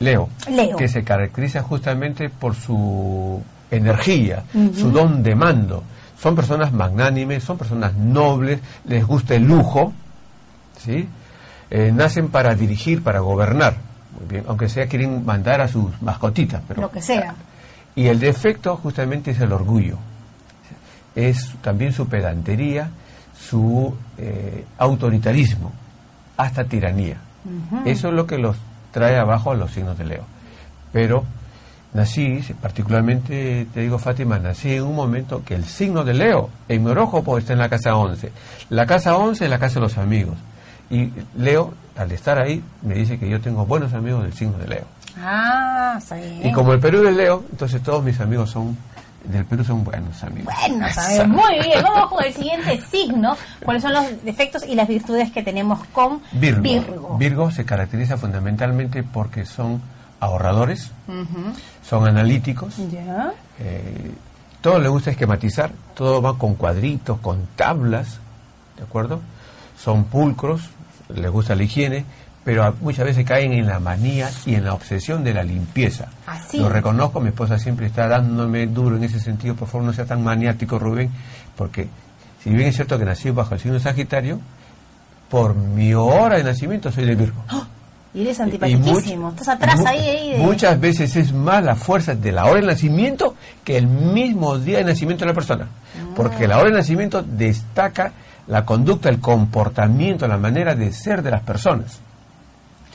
Leo, 0.00 0.28
Leo. 0.48 0.76
que 0.76 0.88
se 0.88 1.04
caracteriza 1.04 1.62
justamente 1.62 2.28
por 2.28 2.54
su 2.54 3.40
energía, 3.76 4.44
su 4.74 4.90
don 4.90 5.22
de 5.22 5.34
mando. 5.34 5.82
Son 6.20 6.34
personas 6.34 6.72
magnánimes, 6.72 7.42
son 7.44 7.58
personas 7.58 7.94
nobles, 7.94 8.60
les 8.86 9.06
gusta 9.06 9.34
el 9.34 9.44
lujo, 9.44 9.92
¿sí? 10.78 11.06
Eh, 11.70 11.90
nacen 11.92 12.28
para 12.28 12.54
dirigir, 12.54 13.02
para 13.02 13.20
gobernar, 13.20 13.76
muy 14.18 14.28
bien, 14.28 14.44
aunque 14.48 14.68
sea 14.68 14.86
quieren 14.86 15.24
mandar 15.24 15.60
a 15.60 15.68
sus 15.68 16.00
mascotitas, 16.02 16.62
pero 16.68 16.82
Lo 16.82 16.90
que 16.90 17.02
sea. 17.02 17.34
y 17.96 18.06
el 18.06 18.20
defecto 18.20 18.76
justamente 18.76 19.32
es 19.32 19.40
el 19.40 19.52
orgullo. 19.52 19.98
Es 21.14 21.52
también 21.62 21.92
su 21.92 22.06
pedantería, 22.08 22.88
su 23.38 23.94
eh, 24.18 24.64
autoritarismo, 24.78 25.72
hasta 26.36 26.64
tiranía. 26.64 27.16
Eso 27.84 28.08
es 28.08 28.14
lo 28.14 28.26
que 28.26 28.38
los 28.38 28.56
trae 28.90 29.18
abajo 29.18 29.52
a 29.52 29.54
los 29.54 29.70
signos 29.72 29.98
de 29.98 30.04
Leo. 30.06 30.24
Pero 30.92 31.24
nací, 31.94 32.40
particularmente 32.60 33.66
te 33.72 33.80
digo 33.80 33.98
Fátima, 33.98 34.38
nací 34.38 34.74
en 34.74 34.82
un 34.82 34.94
momento 34.94 35.42
que 35.44 35.54
el 35.54 35.64
signo 35.64 36.04
de 36.04 36.12
Leo, 36.12 36.50
en 36.68 36.84
mi 36.84 36.90
horóscopo, 36.90 37.38
está 37.38 37.54
en 37.54 37.60
la 37.60 37.68
casa 37.68 37.96
11. 37.96 38.30
La 38.68 38.84
casa 38.84 39.16
11 39.16 39.44
es 39.44 39.50
la 39.50 39.58
casa 39.58 39.76
de 39.76 39.80
los 39.80 39.96
amigos. 39.96 40.34
Y 40.90 41.10
Leo, 41.38 41.72
al 41.96 42.12
estar 42.12 42.38
ahí, 42.38 42.62
me 42.82 42.94
dice 42.94 43.18
que 43.18 43.28
yo 43.28 43.40
tengo 43.40 43.64
buenos 43.64 43.94
amigos 43.94 44.24
del 44.24 44.34
signo 44.34 44.58
de 44.58 44.66
Leo. 44.66 44.84
Ah, 45.18 45.98
bien. 46.10 46.48
Y 46.48 46.52
como 46.52 46.72
el 46.72 46.80
Perú 46.80 47.06
es 47.06 47.16
Leo, 47.16 47.44
entonces 47.50 47.82
todos 47.82 48.04
mis 48.04 48.20
amigos 48.20 48.50
son 48.50 48.76
del 49.24 49.46
Perú 49.46 49.64
son 49.64 49.84
buenos 49.84 50.22
amigos. 50.22 50.52
Bueno, 50.68 50.86
sabemos. 50.92 51.44
Muy 51.44 51.58
bien, 51.60 51.82
vamos 51.82 52.10
con 52.10 52.22
el 52.22 52.34
siguiente 52.34 52.78
signo. 52.90 53.36
¿Cuáles 53.64 53.82
son 53.82 53.94
los 53.94 54.22
defectos 54.22 54.66
y 54.66 54.74
las 54.74 54.86
virtudes 54.86 55.30
que 55.32 55.42
tenemos 55.42 55.82
con 55.92 56.20
Virgo. 56.32 56.60
Virgo? 56.60 57.16
Virgo 57.16 57.50
se 57.50 57.64
caracteriza 57.64 58.18
fundamentalmente 58.18 59.02
porque 59.02 59.46
son 59.46 59.80
ahorradores, 60.24 60.90
son 61.88 62.06
analíticos, 62.08 62.76
eh, 63.58 64.12
todo 64.60 64.78
le 64.78 64.88
gusta 64.88 65.10
esquematizar, 65.10 65.70
todo 65.94 66.22
va 66.22 66.38
con 66.38 66.54
cuadritos, 66.54 67.18
con 67.20 67.46
tablas, 67.56 68.18
¿de 68.76 68.82
acuerdo? 68.82 69.20
Son 69.78 70.04
pulcros, 70.04 70.70
les 71.14 71.30
gusta 71.30 71.54
la 71.54 71.64
higiene, 71.64 72.04
pero 72.44 72.74
muchas 72.80 73.06
veces 73.06 73.24
caen 73.24 73.52
en 73.52 73.66
la 73.66 73.80
manía 73.80 74.30
y 74.46 74.54
en 74.54 74.64
la 74.64 74.74
obsesión 74.74 75.24
de 75.24 75.34
la 75.34 75.42
limpieza. 75.42 76.08
Así. 76.26 76.58
Lo 76.58 76.68
reconozco, 76.68 77.20
mi 77.20 77.28
esposa 77.28 77.58
siempre 77.58 77.86
está 77.86 78.06
dándome 78.06 78.66
duro 78.66 78.96
en 78.96 79.04
ese 79.04 79.20
sentido, 79.20 79.54
por 79.54 79.68
favor 79.68 79.86
no 79.86 79.92
sea 79.92 80.04
tan 80.04 80.22
maniático 80.22 80.78
Rubén, 80.78 81.10
porque 81.56 81.88
si 82.42 82.50
bien 82.50 82.68
es 82.68 82.76
cierto 82.76 82.98
que 82.98 83.04
nací 83.04 83.30
bajo 83.30 83.54
el 83.54 83.60
signo 83.60 83.74
de 83.74 83.80
Sagitario, 83.80 84.40
por 85.30 85.54
mi 85.54 85.94
hora 85.94 86.36
de 86.36 86.44
nacimiento 86.44 86.92
soy 86.92 87.06
de 87.06 87.14
Virgo. 87.14 87.42
Y 88.14 88.22
eres 88.22 88.38
much- 88.40 89.30
Estás 89.30 89.48
atrás 89.48 89.84
ahí, 89.86 89.98
ahí. 89.98 90.30
de- 90.32 90.38
Muchas 90.38 90.78
veces 90.80 91.16
es 91.16 91.32
más 91.32 91.64
la 91.64 91.74
fuerza 91.74 92.14
de 92.14 92.30
la 92.32 92.44
hora 92.44 92.60
de 92.60 92.66
nacimiento 92.66 93.34
que 93.64 93.76
el 93.76 93.88
mismo 93.88 94.56
día 94.58 94.78
de 94.78 94.84
nacimiento 94.84 95.24
de 95.24 95.30
la 95.30 95.34
persona. 95.34 95.66
Porque 96.14 96.46
la 96.46 96.58
hora 96.58 96.70
de 96.70 96.76
nacimiento 96.76 97.22
destaca 97.22 98.12
la 98.46 98.64
conducta, 98.64 99.08
el 99.08 99.18
comportamiento, 99.20 100.28
la 100.28 100.36
manera 100.36 100.74
de 100.76 100.92
ser 100.92 101.22
de 101.22 101.30
las 101.32 101.42
personas. 101.42 101.98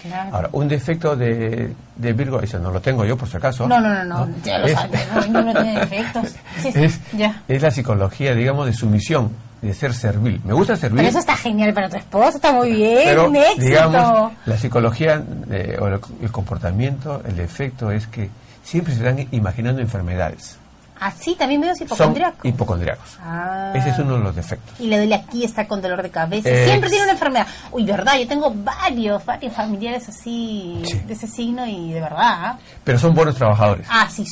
Claro. 0.01 0.29
Ahora, 0.34 0.49
un 0.53 0.69
defecto 0.69 1.17
de, 1.17 1.73
de 1.97 2.13
Virgo, 2.13 2.39
eso 2.39 2.58
no 2.58 2.71
lo 2.71 2.79
tengo 2.79 3.03
yo 3.03 3.17
por 3.17 3.27
si 3.27 3.36
acaso. 3.36 3.67
No, 3.67 3.82
no, 3.82 3.89
no, 3.89 4.05
no, 4.05 4.29
ya 4.45 4.60
lo 4.60 4.67
Es- 4.67 4.73
sabes, 4.73 5.29
no, 5.29 5.41
no 5.41 5.51
tiene 5.51 5.79
defectos. 5.82 6.36
Sí, 6.62 6.71
es, 6.73 6.99
ya. 7.12 7.41
es 7.49 7.62
la 7.62 7.69
psicología, 7.71 8.34
digamos, 8.34 8.65
de 8.67 8.73
sumisión, 8.73 9.32
de 9.62 9.74
ser 9.74 9.93
servil. 9.93 10.41
Me 10.45 10.54
gusta 10.54 10.76
servir. 10.76 10.98
Pero 10.98 11.10
eso 11.10 11.19
está 11.19 11.36
genial 11.36 11.74
para 11.74 11.89
tu 11.89 11.98
esposa, 11.98 12.38
está 12.38 12.52
muy 12.54 12.72
bien, 12.74 13.00
Pero, 13.06 13.28
un 13.30 13.36
éxito. 13.36 13.62
digamos, 13.65 14.32
la 14.45 14.58
psicología 14.58 15.22
eh, 15.52 15.78
o 15.82 15.88
el, 15.88 16.00
el 16.22 16.32
comportamiento, 16.32 17.22
el 17.28 17.39
efecto 17.39 17.91
es 17.91 18.08
que 18.08 18.30
siempre 18.63 18.93
se 18.93 19.00
están 19.08 19.28
imaginando 19.32 19.82
enfermedades. 19.82 20.58
Así 21.02 21.34
también 21.36 21.62
veo 21.62 21.74
Son 21.76 21.86
hipocondriaco. 21.88 22.45
hipocondriacos. 22.45 23.17
Ah. 23.22 23.72
Ese 23.74 23.89
es 23.91 24.00
uno 24.00 24.15
de 24.17 24.19
los 24.19 24.36
defectos. 24.36 24.78
Y 24.82 24.88
le 24.88 24.98
duele 24.98 25.15
aquí, 25.15 25.45
está 25.45 25.65
con 25.65 25.82
dolor 25.82 26.04
de 26.04 26.10
cabeza. 26.10 26.50
Siempre 26.65 26.89
tiene 26.89 27.04
una 27.06 27.13
enfermedad. 27.13 27.48
Uy, 27.72 27.86
verdad, 27.86 28.17
yo 28.19 28.28
tengo 28.28 28.54
varios, 28.54 29.26
varios 29.26 29.54
familiares 29.54 30.10
así 30.10 30.82
Sí. 30.86 31.00
de 31.08 31.13
ese 31.13 31.26
signo 31.28 31.65
y 31.65 31.93
de 31.93 32.02
verdad. 32.02 32.56
Pero 32.84 33.00
son 33.00 33.13
buenos 33.15 33.36
trabajadores. 33.36 33.88
Ah, 33.89 34.10
sí, 34.10 34.26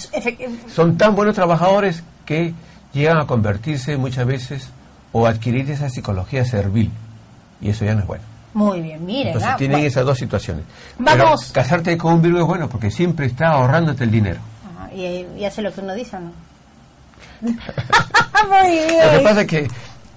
Son 0.73 0.97
tan 0.97 1.15
buenos 1.15 1.35
trabajadores 1.35 2.03
que 2.25 2.53
llegan 2.93 3.17
a 3.17 3.25
convertirse 3.25 3.95
muchas 3.95 4.25
veces 4.25 4.69
o 5.11 5.25
adquirir 5.27 5.69
esa 5.71 5.89
psicología 5.89 6.45
servil. 6.45 6.91
Y 7.61 7.69
eso 7.69 7.85
ya 7.85 7.93
no 7.93 8.01
es 8.01 8.07
bueno. 8.07 8.23
muy 8.53 8.81
bien, 8.81 9.05
miren. 9.05 9.27
Entonces 9.27 9.49
ah, 9.53 9.57
tienen 9.57 9.77
bueno. 9.77 9.87
esas 9.87 10.05
dos 10.05 10.17
situaciones. 10.17 10.63
Vamos. 10.99 11.45
Pero 11.47 11.53
casarte 11.53 11.97
con 11.97 12.13
un 12.15 12.21
Virgo 12.21 12.39
es 12.39 12.45
bueno 12.45 12.69
porque 12.69 12.91
siempre 12.91 13.25
está 13.25 13.49
ahorrándote 13.49 14.03
el 14.03 14.11
dinero. 14.11 14.39
Ah, 14.79 14.89
y, 14.93 15.25
y 15.37 15.45
hace 15.45 15.61
lo 15.61 15.71
que 15.73 15.81
uno 15.81 15.93
dice, 15.95 16.17
¿o 16.17 16.19
¿no? 16.19 16.31
muy 17.41 18.75
Lo 18.81 18.87
que 18.87 19.09
bien. 19.09 19.23
pasa 19.23 19.41
es 19.41 19.47
que, 19.47 19.67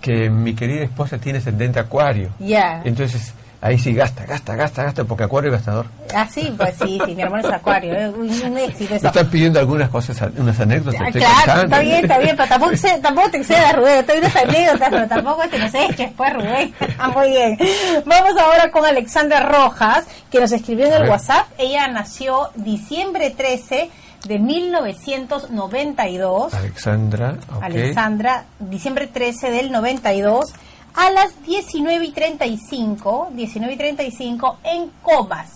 que 0.00 0.30
mi 0.30 0.54
querida 0.54 0.84
esposa 0.84 1.18
tiene 1.18 1.38
ascendente 1.38 1.78
acuario. 1.80 2.30
Ya. 2.38 2.82
Entonces, 2.84 3.32
ahí 3.62 3.78
sí 3.78 3.92
gasta, 3.94 4.24
gasta, 4.26 4.54
gasta, 4.56 4.82
gasta, 4.84 5.04
porque 5.04 5.24
acuario 5.24 5.50
es 5.50 5.56
gastador. 5.58 5.86
Ah, 6.14 6.26
sí, 6.30 6.52
pues 6.56 6.74
sí, 6.76 7.00
sí, 7.04 7.14
mi 7.14 7.22
hermano 7.22 7.46
es 7.48 7.54
acuario. 7.54 7.94
eh, 7.94 8.08
Un, 8.08 8.58
éxito 8.58 8.94
eso. 8.94 9.06
están 9.08 9.28
pidiendo 9.28 9.58
algunas 9.60 9.88
cosas, 9.90 10.20
unas 10.36 10.58
anécdotas. 10.60 11.00
Ah, 11.00 11.10
claro, 11.12 11.34
contando. 11.36 11.62
está 11.64 11.78
bien, 11.80 12.02
está 12.04 12.18
bien, 12.18 12.36
pero 12.36 12.48
tampoco, 12.48 12.76
se- 12.76 12.98
tampoco 13.00 13.30
te 13.30 13.36
excedas, 13.38 13.76
Rubén. 13.76 13.98
Estoy 13.98 14.18
unas 14.18 14.36
anécdotas, 14.48 14.88
pero 14.90 15.08
tampoco 15.08 15.42
te 15.48 15.58
nos 15.58 15.74
eches, 15.74 16.10
pues, 16.16 16.32
Rubén. 16.34 16.74
Ah, 16.98 17.08
muy 17.08 17.28
bien. 17.28 17.58
Vamos 18.06 18.32
ahora 18.40 18.70
con 18.70 18.84
Alexandra 18.84 19.40
Rojas, 19.40 20.04
que 20.30 20.40
nos 20.40 20.52
escribió 20.52 20.86
en 20.86 20.92
el. 20.94 21.08
WhatsApp. 21.08 21.46
Ella 21.58 21.88
nació 21.88 22.50
diciembre 22.54 23.30
13 23.30 23.90
de 24.26 24.38
1992. 24.38 26.54
Alexandra. 26.54 27.36
Alexandra, 27.60 28.44
diciembre 28.58 29.06
13 29.06 29.50
del 29.50 29.70
92, 29.72 30.52
a 30.94 31.10
las 31.10 31.42
19 31.44 32.04
y 32.04 32.10
35, 32.12 33.30
19 33.32 33.72
y 33.72 33.76
35 33.76 34.58
en 34.64 34.90
Comas, 35.02 35.50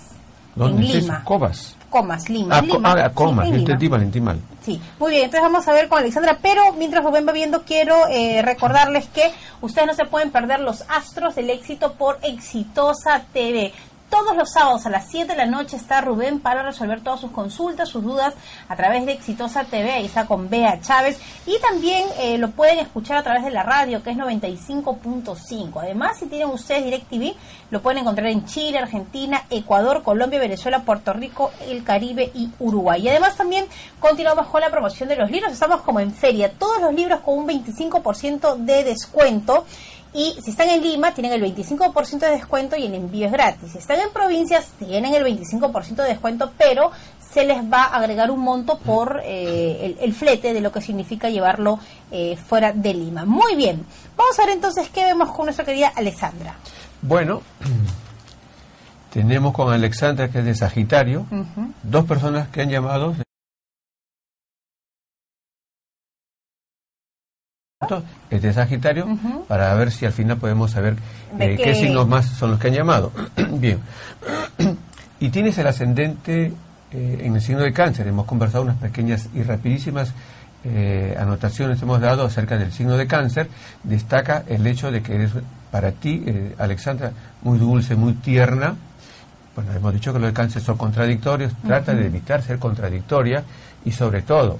¿Dónde 0.54 0.82
en 0.82 0.88
es 0.88 0.94
eso? 0.96 1.00
Lima. 1.06 1.24
Comas. 1.24 1.76
Comas, 1.90 2.28
Lima. 2.28 2.56
Ah, 2.56 2.58
en 2.58 2.68
co- 2.68 2.76
Lima. 2.76 2.92
ah, 3.04 3.10
Comas, 3.12 3.44
Sí, 3.46 3.50
en 3.52 3.58
Lima. 3.58 3.70
entendí 3.72 3.88
mal, 3.88 4.02
entendí 4.02 4.20
mal. 4.24 4.40
Sí, 4.64 4.80
muy 4.98 5.10
bien, 5.10 5.24
entonces 5.24 5.42
vamos 5.42 5.68
a 5.68 5.72
ver 5.72 5.88
con 5.88 5.98
Alexandra, 5.98 6.38
pero 6.42 6.72
mientras 6.72 7.04
Rubén 7.04 7.26
va 7.28 7.32
viendo, 7.32 7.62
quiero 7.64 8.06
eh, 8.08 8.40
recordarles 8.42 9.06
que 9.08 9.30
ustedes 9.60 9.86
no 9.86 9.94
se 9.94 10.04
pueden 10.06 10.30
perder 10.30 10.60
los 10.60 10.82
astros 10.88 11.34
del 11.34 11.50
éxito 11.50 11.92
por 11.94 12.18
Exitosa 12.22 13.24
TV. 13.32 13.72
Todos 14.10 14.36
los 14.36 14.52
sábados 14.52 14.86
a 14.86 14.90
las 14.90 15.08
7 15.08 15.32
de 15.32 15.36
la 15.36 15.46
noche 15.46 15.76
está 15.76 16.00
Rubén 16.00 16.38
para 16.38 16.62
resolver 16.62 17.00
todas 17.00 17.20
sus 17.20 17.32
consultas, 17.32 17.88
sus 17.88 18.04
dudas 18.04 18.34
a 18.68 18.76
través 18.76 19.04
de 19.06 19.12
Exitosa 19.12 19.64
TV. 19.64 19.90
Ahí 19.90 20.06
está 20.06 20.26
con 20.26 20.48
Bea 20.48 20.80
Chávez. 20.80 21.18
Y 21.46 21.58
también 21.60 22.06
eh, 22.18 22.38
lo 22.38 22.50
pueden 22.50 22.78
escuchar 22.78 23.16
a 23.16 23.22
través 23.24 23.42
de 23.44 23.50
la 23.50 23.64
radio, 23.64 24.02
que 24.02 24.10
es 24.10 24.16
95.5. 24.16 25.80
Además, 25.80 26.18
si 26.18 26.26
tienen 26.26 26.48
ustedes 26.48 26.84
DirecTV, 26.84 27.34
lo 27.70 27.82
pueden 27.82 28.02
encontrar 28.02 28.28
en 28.28 28.44
Chile, 28.44 28.78
Argentina, 28.78 29.44
Ecuador, 29.50 30.02
Colombia, 30.04 30.38
Venezuela, 30.38 30.84
Puerto 30.84 31.12
Rico, 31.12 31.50
el 31.66 31.82
Caribe 31.82 32.30
y 32.34 32.50
Uruguay. 32.60 33.02
Y 33.02 33.08
además 33.08 33.36
también 33.36 33.66
continuamos 33.98 34.46
con 34.46 34.60
la 34.60 34.70
promoción 34.70 35.08
de 35.08 35.16
los 35.16 35.30
libros. 35.30 35.52
Estamos 35.52 35.80
como 35.80 35.98
en 35.98 36.12
feria. 36.12 36.52
Todos 36.52 36.80
los 36.80 36.94
libros 36.94 37.20
con 37.20 37.38
un 37.38 37.48
25% 37.48 38.58
de 38.58 38.84
descuento. 38.84 39.64
Y 40.14 40.36
si 40.42 40.50
están 40.50 40.70
en 40.70 40.80
Lima, 40.80 41.12
tienen 41.12 41.32
el 41.32 41.42
25% 41.42 42.20
de 42.20 42.30
descuento 42.30 42.76
y 42.76 42.86
el 42.86 42.94
envío 42.94 43.26
es 43.26 43.32
gratis. 43.32 43.72
Si 43.72 43.78
están 43.78 43.98
en 44.00 44.10
provincias, 44.12 44.68
tienen 44.78 45.12
el 45.12 45.24
25% 45.24 45.96
de 45.96 46.04
descuento, 46.04 46.52
pero 46.56 46.92
se 47.18 47.44
les 47.44 47.58
va 47.64 47.82
a 47.82 47.96
agregar 47.96 48.30
un 48.30 48.38
monto 48.38 48.78
por 48.78 49.20
eh, 49.24 49.84
el, 49.84 49.96
el 50.00 50.14
flete 50.14 50.54
de 50.54 50.60
lo 50.60 50.70
que 50.70 50.80
significa 50.80 51.28
llevarlo 51.28 51.80
eh, 52.12 52.36
fuera 52.36 52.72
de 52.72 52.94
Lima. 52.94 53.24
Muy 53.24 53.56
bien. 53.56 53.84
Vamos 54.16 54.38
a 54.38 54.46
ver 54.46 54.54
entonces 54.54 54.88
qué 54.90 55.04
vemos 55.04 55.32
con 55.32 55.46
nuestra 55.46 55.64
querida 55.64 55.92
Alessandra. 55.96 56.54
Bueno, 57.02 57.42
tenemos 59.12 59.52
con 59.52 59.72
Alexandra, 59.72 60.28
que 60.30 60.38
es 60.38 60.44
de 60.44 60.54
Sagitario, 60.54 61.26
dos 61.82 62.04
personas 62.04 62.48
que 62.48 62.62
han 62.62 62.70
llamado 62.70 63.16
es 68.30 68.42
de 68.42 68.52
Sagitario, 68.52 69.06
para 69.48 69.74
ver 69.74 69.90
si 69.90 70.06
al 70.06 70.12
final 70.12 70.38
podemos 70.38 70.70
saber 70.70 70.96
¿De 71.36 71.54
eh, 71.54 71.56
qué? 71.56 71.64
qué? 71.64 71.74
signos 71.74 72.08
más 72.08 72.26
son 72.26 72.52
los 72.52 72.60
que 72.60 72.68
han 72.68 72.74
llamado. 72.74 73.12
Bien. 73.52 73.78
y 75.20 75.28
tienes 75.30 75.56
el 75.58 75.66
ascendente 75.66 76.52
eh, 76.92 77.18
en 77.22 77.34
el 77.34 77.40
signo 77.40 77.62
de 77.62 77.72
cáncer. 77.72 78.06
Hemos 78.06 78.26
conversado 78.26 78.64
unas 78.64 78.76
pequeñas 78.76 79.28
y 79.34 79.42
rapidísimas 79.42 80.12
eh, 80.66 81.14
anotaciones 81.18 81.82
hemos 81.82 82.00
dado 82.00 82.24
acerca 82.24 82.56
del 82.56 82.72
signo 82.72 82.96
de 82.96 83.06
cáncer. 83.06 83.48
Destaca 83.82 84.44
el 84.46 84.66
hecho 84.66 84.90
de 84.90 85.02
que 85.02 85.14
eres 85.14 85.32
para 85.70 85.92
ti, 85.92 86.22
eh, 86.26 86.54
Alexandra, 86.58 87.12
muy 87.42 87.58
dulce, 87.58 87.94
muy 87.94 88.14
tierna. 88.14 88.74
Bueno, 89.54 89.72
hemos 89.72 89.92
dicho 89.92 90.12
que 90.12 90.18
los 90.18 90.28
de 90.28 90.34
cáncer 90.34 90.62
son 90.62 90.76
contradictorios. 90.76 91.52
Trata 91.64 91.94
de 91.94 92.06
evitar 92.06 92.42
ser 92.42 92.58
contradictoria 92.58 93.44
y 93.84 93.92
sobre 93.92 94.22
todo 94.22 94.58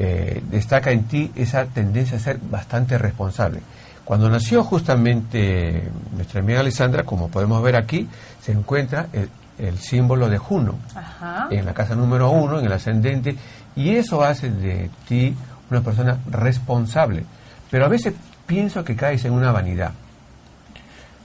eh, 0.00 0.40
destaca 0.48 0.92
en 0.92 1.04
ti 1.04 1.32
esa 1.34 1.66
tendencia 1.66 2.18
a 2.18 2.20
ser 2.20 2.38
bastante 2.38 2.96
responsable. 2.96 3.60
Cuando 4.04 4.30
nació 4.30 4.62
justamente 4.62 5.90
nuestra 6.14 6.40
amiga 6.40 6.60
Alessandra, 6.60 7.02
como 7.02 7.28
podemos 7.28 7.60
ver 7.64 7.74
aquí, 7.74 8.08
se 8.40 8.52
encuentra 8.52 9.08
el, 9.12 9.28
el 9.58 9.76
símbolo 9.78 10.28
de 10.28 10.38
Juno 10.38 10.76
Ajá. 10.94 11.48
en 11.50 11.66
la 11.66 11.74
casa 11.74 11.96
número 11.96 12.30
uno, 12.30 12.60
en 12.60 12.66
el 12.66 12.72
ascendente, 12.72 13.36
y 13.74 13.96
eso 13.96 14.22
hace 14.22 14.50
de 14.50 14.88
ti 15.08 15.34
una 15.68 15.80
persona 15.80 16.16
responsable. 16.30 17.24
Pero 17.68 17.84
a 17.84 17.88
veces 17.88 18.14
pienso 18.46 18.84
que 18.84 18.94
caes 18.94 19.24
en 19.24 19.32
una 19.32 19.50
vanidad. 19.50 19.90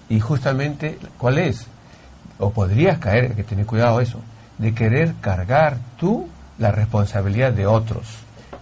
Y 0.10 0.20
justamente, 0.20 0.98
¿cuál 1.20 1.38
es? 1.38 1.68
O 2.40 2.50
podrías 2.50 2.98
caer, 2.98 3.26
hay 3.26 3.36
que 3.36 3.44
tener 3.44 3.68
cuidado 3.68 4.02
eso, 4.02 4.20
de 4.58 4.74
querer 4.74 5.14
cargar 5.22 5.78
tú 5.98 6.28
la 6.58 6.72
responsabilidad 6.72 7.54
de 7.54 7.66
otros, 7.66 8.08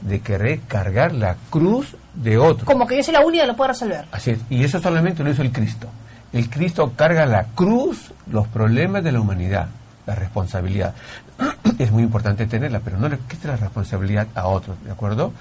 de 0.01 0.19
querer 0.19 0.61
cargar 0.61 1.13
la 1.13 1.35
cruz 1.49 1.95
de 2.13 2.37
otros. 2.37 2.65
Como 2.65 2.87
que 2.87 2.97
yo 2.97 3.03
soy 3.03 3.13
la 3.13 3.25
única 3.25 3.43
que 3.43 3.47
lo 3.47 3.55
puede 3.55 3.69
resolver. 3.69 4.05
Así 4.11 4.31
es, 4.31 4.39
y 4.49 4.63
eso 4.63 4.79
solamente 4.79 5.23
lo 5.23 5.31
hizo 5.31 5.41
el 5.41 5.51
Cristo. 5.51 5.87
El 6.33 6.49
Cristo 6.49 6.93
carga 6.95 7.25
la 7.25 7.45
cruz, 7.55 8.13
los 8.27 8.47
problemas 8.47 9.03
de 9.03 9.11
la 9.11 9.19
humanidad, 9.19 9.67
la 10.05 10.15
responsabilidad. 10.15 10.93
Es 11.77 11.91
muy 11.91 12.03
importante 12.03 12.45
tenerla, 12.45 12.79
pero 12.79 12.97
no 12.97 13.09
le 13.09 13.17
quite 13.19 13.47
la 13.47 13.55
responsabilidad 13.55 14.27
a 14.35 14.47
otros, 14.47 14.77
¿de 14.83 14.91
acuerdo? 14.91 15.33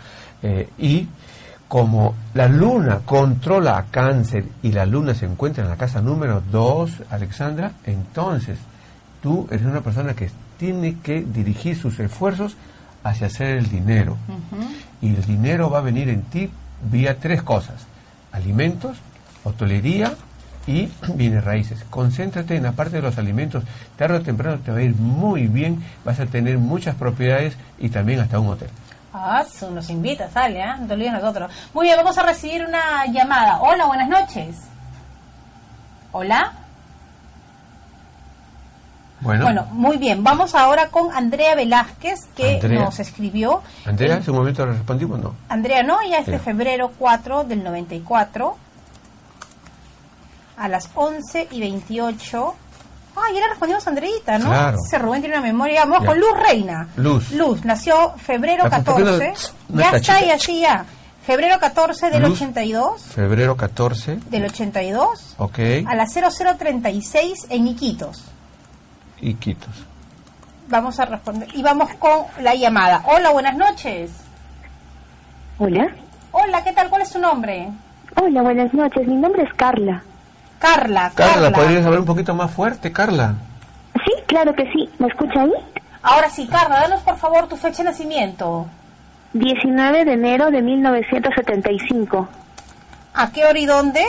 Eh, 0.43 0.69
y 0.79 1.07
como 1.69 2.15
la 2.35 2.49
luna 2.49 3.01
controla 3.05 3.79
a 3.79 3.85
cáncer 3.85 4.45
y 4.63 4.73
la 4.73 4.87
luna 4.87 5.15
se 5.15 5.27
encuentra 5.27 5.63
en 5.63 5.71
la 5.71 5.77
casa 5.77 6.01
número 6.01 6.43
2, 6.51 7.03
Alexandra, 7.11 7.73
entonces 7.85 8.59
tú 9.23 9.47
eres 9.51 9.67
una 9.67 9.81
persona 9.81 10.15
que 10.15 10.31
tiene 10.59 10.99
que 11.01 11.21
dirigir 11.23 11.77
sus 11.77 12.01
esfuerzos 12.01 12.57
hacia 13.05 13.27
hacer 13.27 13.59
el 13.59 13.69
dinero. 13.71 14.17
Y 15.01 15.15
el 15.15 15.25
dinero 15.25 15.71
va 15.71 15.79
a 15.79 15.83
venir 15.83 16.09
en 16.09 16.23
ti 16.23 16.51
vía 16.91 17.19
tres 17.19 17.43
cosas. 17.43 17.87
Alimentos, 18.33 18.97
hotelería 19.45 20.15
y 20.67 20.91
bienes 21.15 21.45
raíces. 21.45 21.85
Concéntrate 21.91 22.57
en 22.57 22.65
la 22.65 22.73
parte 22.73 22.97
de 22.97 23.03
los 23.03 23.19
alimentos. 23.19 23.65
Tarde 23.97 24.19
o 24.19 24.23
temprano 24.23 24.59
te 24.59 24.71
va 24.71 24.79
a 24.79 24.83
ir 24.83 24.95
muy 24.95 25.47
bien. 25.47 25.83
Vas 26.05 26.21
a 26.21 26.27
tener 26.27 26.59
muchas 26.59 26.95
propiedades 26.95 27.57
y 27.79 27.89
también 27.89 28.21
hasta 28.21 28.39
un 28.39 28.49
hotel. 28.49 28.71
Ah, 29.13 29.45
nos 29.73 29.91
invita, 29.91 30.31
sale, 30.31 30.63
¿ah? 30.63 30.77
No 30.77 30.87
te 30.87 30.95
olvides 30.95 31.13
de 31.13 31.19
nosotros. 31.19 31.51
Muy 31.75 31.87
bien, 31.87 31.97
vamos 31.97 32.17
a 32.17 32.23
recibir 32.23 32.65
una 32.65 33.07
llamada. 33.07 33.61
Hola, 33.61 33.87
buenas 33.87 34.09
noches. 34.09 34.57
Hola. 36.13 36.60
Bueno, 39.21 39.45
Bueno, 39.45 39.67
muy 39.73 39.97
bien. 39.99 40.25
Vamos 40.25 40.55
ahora 40.55 40.89
con 40.89 41.13
Andrea 41.13 41.55
Velázquez, 41.55 42.21
que 42.35 42.55
Andrea. 42.55 42.81
nos 42.85 42.99
escribió. 43.01 43.63
Andrea, 43.85 44.17
en 44.17 44.25
su 44.25 44.33
momento 44.33 44.65
le 44.65 44.73
respondimos, 44.73 45.19
no. 45.21 45.35
Andrea, 45.49 45.83
no, 45.83 46.01
ella 46.01 46.19
es 46.21 46.27
de 46.27 46.39
febrero 46.39 46.91
4 46.99 47.45
del 47.45 47.63
94 47.63 48.57
a 50.57 50.69
las 50.69 50.89
11 50.95 51.49
y 51.51 51.61
28. 51.61 52.55
Ah, 53.17 53.21
ya 53.35 53.41
le 53.41 53.49
respondimos 53.49 53.87
a 53.87 53.91
Andreita, 53.91 54.39
¿no? 54.39 54.47
Claro. 54.47 54.79
Ese 54.87 54.99
Rubén 54.99 55.21
tiene 55.21 55.37
una 55.37 55.47
memoria. 55.47 55.85
Vamos 55.85 56.01
Ya. 56.03 56.07
con 56.07 56.21
Luz 56.21 56.33
Reina. 56.49 56.89
Luz. 56.97 57.31
Luz, 57.33 57.65
nació 57.65 58.15
febrero 58.17 58.65
Ah, 58.71 58.81
¿por 58.83 58.97
qué 58.97 59.03
no- 59.05 59.19
14. 59.19 59.53
no 59.69 59.81
ya 59.81 59.85
está 59.87 59.97
está 59.97 60.25
y 60.25 60.31
así 60.31 60.61
ya. 60.61 60.85
Febrero 61.27 61.59
14 61.61 62.09
del 62.11 62.23
Luz. 62.23 62.33
82. 62.41 63.03
Febrero 63.03 63.57
14, 63.57 64.19
Del 64.31 64.47
82 64.47 65.35
ok, 65.37 65.59
a 65.87 65.95
las 65.95 66.13
0036 66.13 67.47
en 67.51 67.69
Iquitos. 67.69 68.25
Y 69.21 69.35
Quitos. 69.35 69.87
Vamos 70.69 71.01
a 71.01 71.05
responder. 71.05 71.49
Y 71.55 71.63
vamos 71.63 71.93
con 71.95 72.27
la 72.41 72.55
llamada. 72.55 73.03
Hola, 73.07 73.31
buenas 73.31 73.57
noches. 73.57 74.11
Hola. 75.59 75.89
Hola, 76.33 76.63
¿qué 76.63 76.73
tal? 76.73 76.89
¿Cuál 76.89 77.03
es 77.03 77.11
tu 77.11 77.19
nombre? 77.19 77.69
Hola, 78.17 78.43
buenas 78.43 78.73
noches. 78.73 79.07
Mi 79.07 79.17
nombre 79.17 79.43
es 79.43 79.53
Carla. 79.55 80.03
Carla. 80.59 81.11
Carla, 81.15 81.51
¿podrías 81.51 81.85
hablar 81.85 82.01
un 82.01 82.07
poquito 82.07 82.35
más 82.35 82.51
fuerte, 82.51 82.93
Carla? 82.93 83.35
Sí, 83.95 84.13
claro 84.27 84.55
que 84.55 84.71
sí. 84.73 84.89
¿Me 84.99 85.09
escucha 85.09 85.43
ahí? 85.43 85.53
Ahora 86.03 86.31
sí, 86.31 86.47
Carla, 86.47 86.81
danos 86.81 87.01
por 87.01 87.17
favor 87.17 87.49
tu 87.49 87.57
fecha 87.57 87.83
de 87.83 87.91
nacimiento. 87.91 88.67
19 89.33 90.05
de 90.05 90.13
enero 90.13 90.51
de 90.51 90.63
1975. 90.63 92.29
¿A 93.15 93.33
qué 93.33 93.45
hora 93.45 93.59
y 93.59 93.67
dónde? 93.67 94.05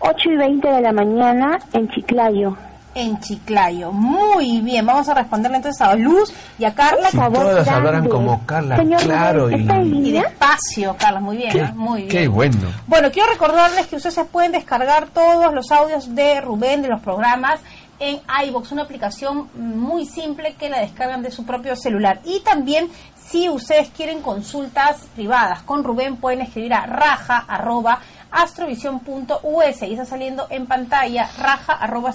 8 0.00 0.30
y 0.30 0.36
20 0.36 0.68
de 0.68 0.80
la 0.80 0.92
mañana 0.92 1.58
en 1.72 1.88
Chiclayo. 1.88 2.56
En 2.94 3.18
Chiclayo. 3.20 3.92
Muy 3.92 4.60
bien, 4.60 4.84
vamos 4.84 5.08
a 5.08 5.14
responderle 5.14 5.56
entonces 5.58 5.80
a 5.80 5.94
Luz 5.94 6.32
y 6.58 6.64
a 6.64 6.74
Carla. 6.74 7.10
Si 7.10 7.16
todas 7.16 7.68
hablaran 7.68 8.08
como 8.08 8.44
Carla, 8.44 8.76
Señor 8.76 9.00
claro, 9.02 9.50
y... 9.50 9.54
¿está 9.54 9.76
en 9.76 10.06
Y 10.06 10.12
despacio, 10.12 10.96
Carla, 10.98 11.20
muy 11.20 11.36
bien, 11.38 11.52
Qué, 11.52 11.64
muy 11.74 12.02
bien. 12.02 12.10
qué 12.10 12.28
bueno. 12.28 12.68
Bueno, 12.86 13.10
quiero 13.10 13.30
recordarles 13.30 13.86
que 13.86 13.96
ustedes 13.96 14.14
se 14.14 14.24
pueden 14.24 14.52
descargar 14.52 15.08
todos 15.08 15.54
los 15.54 15.70
audios 15.72 16.14
de 16.14 16.40
Rubén 16.40 16.82
de 16.82 16.88
los 16.88 17.00
programas 17.00 17.60
en 18.02 18.20
iBox, 18.48 18.72
una 18.72 18.82
aplicación 18.82 19.48
muy 19.54 20.06
simple 20.06 20.54
que 20.58 20.68
la 20.68 20.80
descargan 20.80 21.22
de 21.22 21.30
su 21.30 21.44
propio 21.44 21.76
celular. 21.76 22.20
Y 22.24 22.40
también, 22.40 22.90
si 23.16 23.48
ustedes 23.48 23.90
quieren 23.90 24.22
consultas 24.22 25.06
privadas 25.14 25.62
con 25.62 25.84
Rubén, 25.84 26.16
pueden 26.16 26.40
escribir 26.40 26.74
a 26.74 26.84
raja 26.84 27.44
arroba 27.48 28.00
astrovision.us 28.32 29.82
y 29.82 29.92
está 29.92 30.04
saliendo 30.04 30.48
en 30.50 30.66
pantalla 30.66 31.30
raja 31.38 31.74
arroba 31.74 32.12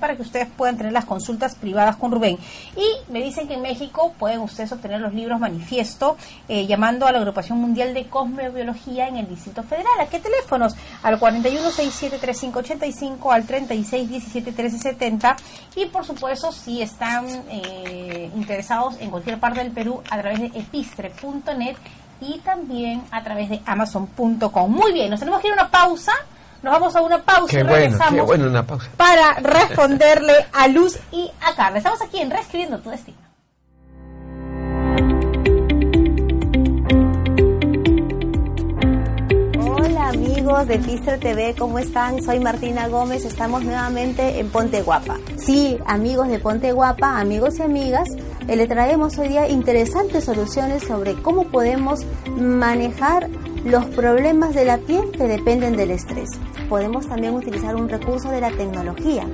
para 0.00 0.16
que 0.16 0.22
ustedes 0.22 0.48
puedan 0.56 0.76
tener 0.76 0.92
las 0.92 1.04
consultas 1.04 1.54
privadas 1.54 1.94
con 1.96 2.10
Rubén. 2.12 2.38
Y 2.76 3.12
me 3.12 3.22
dicen 3.22 3.46
que 3.48 3.54
en 3.54 3.62
México 3.62 4.12
pueden 4.18 4.40
ustedes 4.40 4.72
obtener 4.72 5.00
los 5.00 5.14
libros 5.14 5.40
manifiesto 5.40 6.18
eh, 6.48 6.66
llamando 6.66 7.06
a 7.06 7.12
la 7.12 7.18
Agrupación 7.18 7.58
Mundial 7.58 7.94
de 7.94 8.06
Cosmobiología 8.06 9.08
en 9.08 9.16
el 9.16 9.28
Distrito 9.28 9.62
Federal. 9.62 10.00
¿A 10.00 10.06
qué 10.06 10.18
teléfonos? 10.18 10.74
Al 11.02 11.20
41673585, 11.20 13.32
al 13.32 13.46
36171370 13.46 15.36
y 15.76 15.86
por 15.86 16.04
supuesto 16.04 16.50
si 16.52 16.82
están 16.82 17.26
eh, 17.50 18.30
interesados 18.34 18.96
en 19.00 19.10
cualquier 19.10 19.38
parte 19.38 19.60
del 19.60 19.70
Perú 19.72 20.02
a 20.10 20.18
través 20.18 20.40
de 20.40 20.46
epistre.net 20.46 21.76
y 22.20 22.38
también 22.40 23.02
a 23.10 23.22
través 23.22 23.48
de 23.48 23.60
amazon.com. 23.66 24.70
Muy 24.70 24.92
bien, 24.92 25.10
nos 25.10 25.20
tenemos 25.20 25.40
que 25.40 25.48
ir 25.48 25.52
a 25.52 25.62
una 25.62 25.70
pausa. 25.70 26.12
Nos 26.62 26.72
vamos 26.72 26.94
a 26.94 27.00
una 27.00 27.18
pausa 27.22 27.46
Qué 27.50 27.60
y 27.60 27.62
bueno, 27.62 27.76
regresamos 27.76 28.14
qué 28.14 28.20
bueno 28.20 28.46
una 28.46 28.66
pausa. 28.66 28.90
para 28.96 29.32
responderle 29.34 30.34
a 30.52 30.68
Luz 30.68 30.98
y 31.10 31.30
a 31.40 31.54
Carla. 31.54 31.78
Estamos 31.78 32.02
aquí 32.02 32.18
en 32.18 32.30
Reescribiendo 32.30 32.78
tu 32.80 32.90
Destino. 32.90 33.16
Amigos 40.02 40.66
de 40.66 40.78
Pistro 40.78 41.18
TV, 41.18 41.54
¿cómo 41.56 41.78
están? 41.78 42.22
Soy 42.22 42.40
Martina 42.40 42.88
Gómez, 42.88 43.24
estamos 43.24 43.62
nuevamente 43.62 44.40
en 44.40 44.48
Ponte 44.48 44.82
Guapa. 44.82 45.18
Sí, 45.36 45.78
amigos 45.86 46.28
de 46.28 46.38
Ponte 46.38 46.72
Guapa, 46.72 47.20
amigos 47.20 47.58
y 47.58 47.62
amigas, 47.62 48.08
eh, 48.48 48.56
le 48.56 48.66
traemos 48.66 49.18
hoy 49.18 49.28
día 49.28 49.48
interesantes 49.48 50.24
soluciones 50.24 50.84
sobre 50.84 51.14
cómo 51.14 51.44
podemos 51.44 52.00
manejar 52.36 53.28
los 53.64 53.84
problemas 53.86 54.54
de 54.54 54.64
la 54.64 54.78
piel 54.78 55.10
que 55.12 55.28
dependen 55.28 55.76
del 55.76 55.90
estrés. 55.90 56.30
Podemos 56.68 57.06
también 57.06 57.34
utilizar 57.34 57.76
un 57.76 57.88
recurso 57.88 58.30
de 58.30 58.40
la 58.40 58.50
tecnología. 58.50 59.26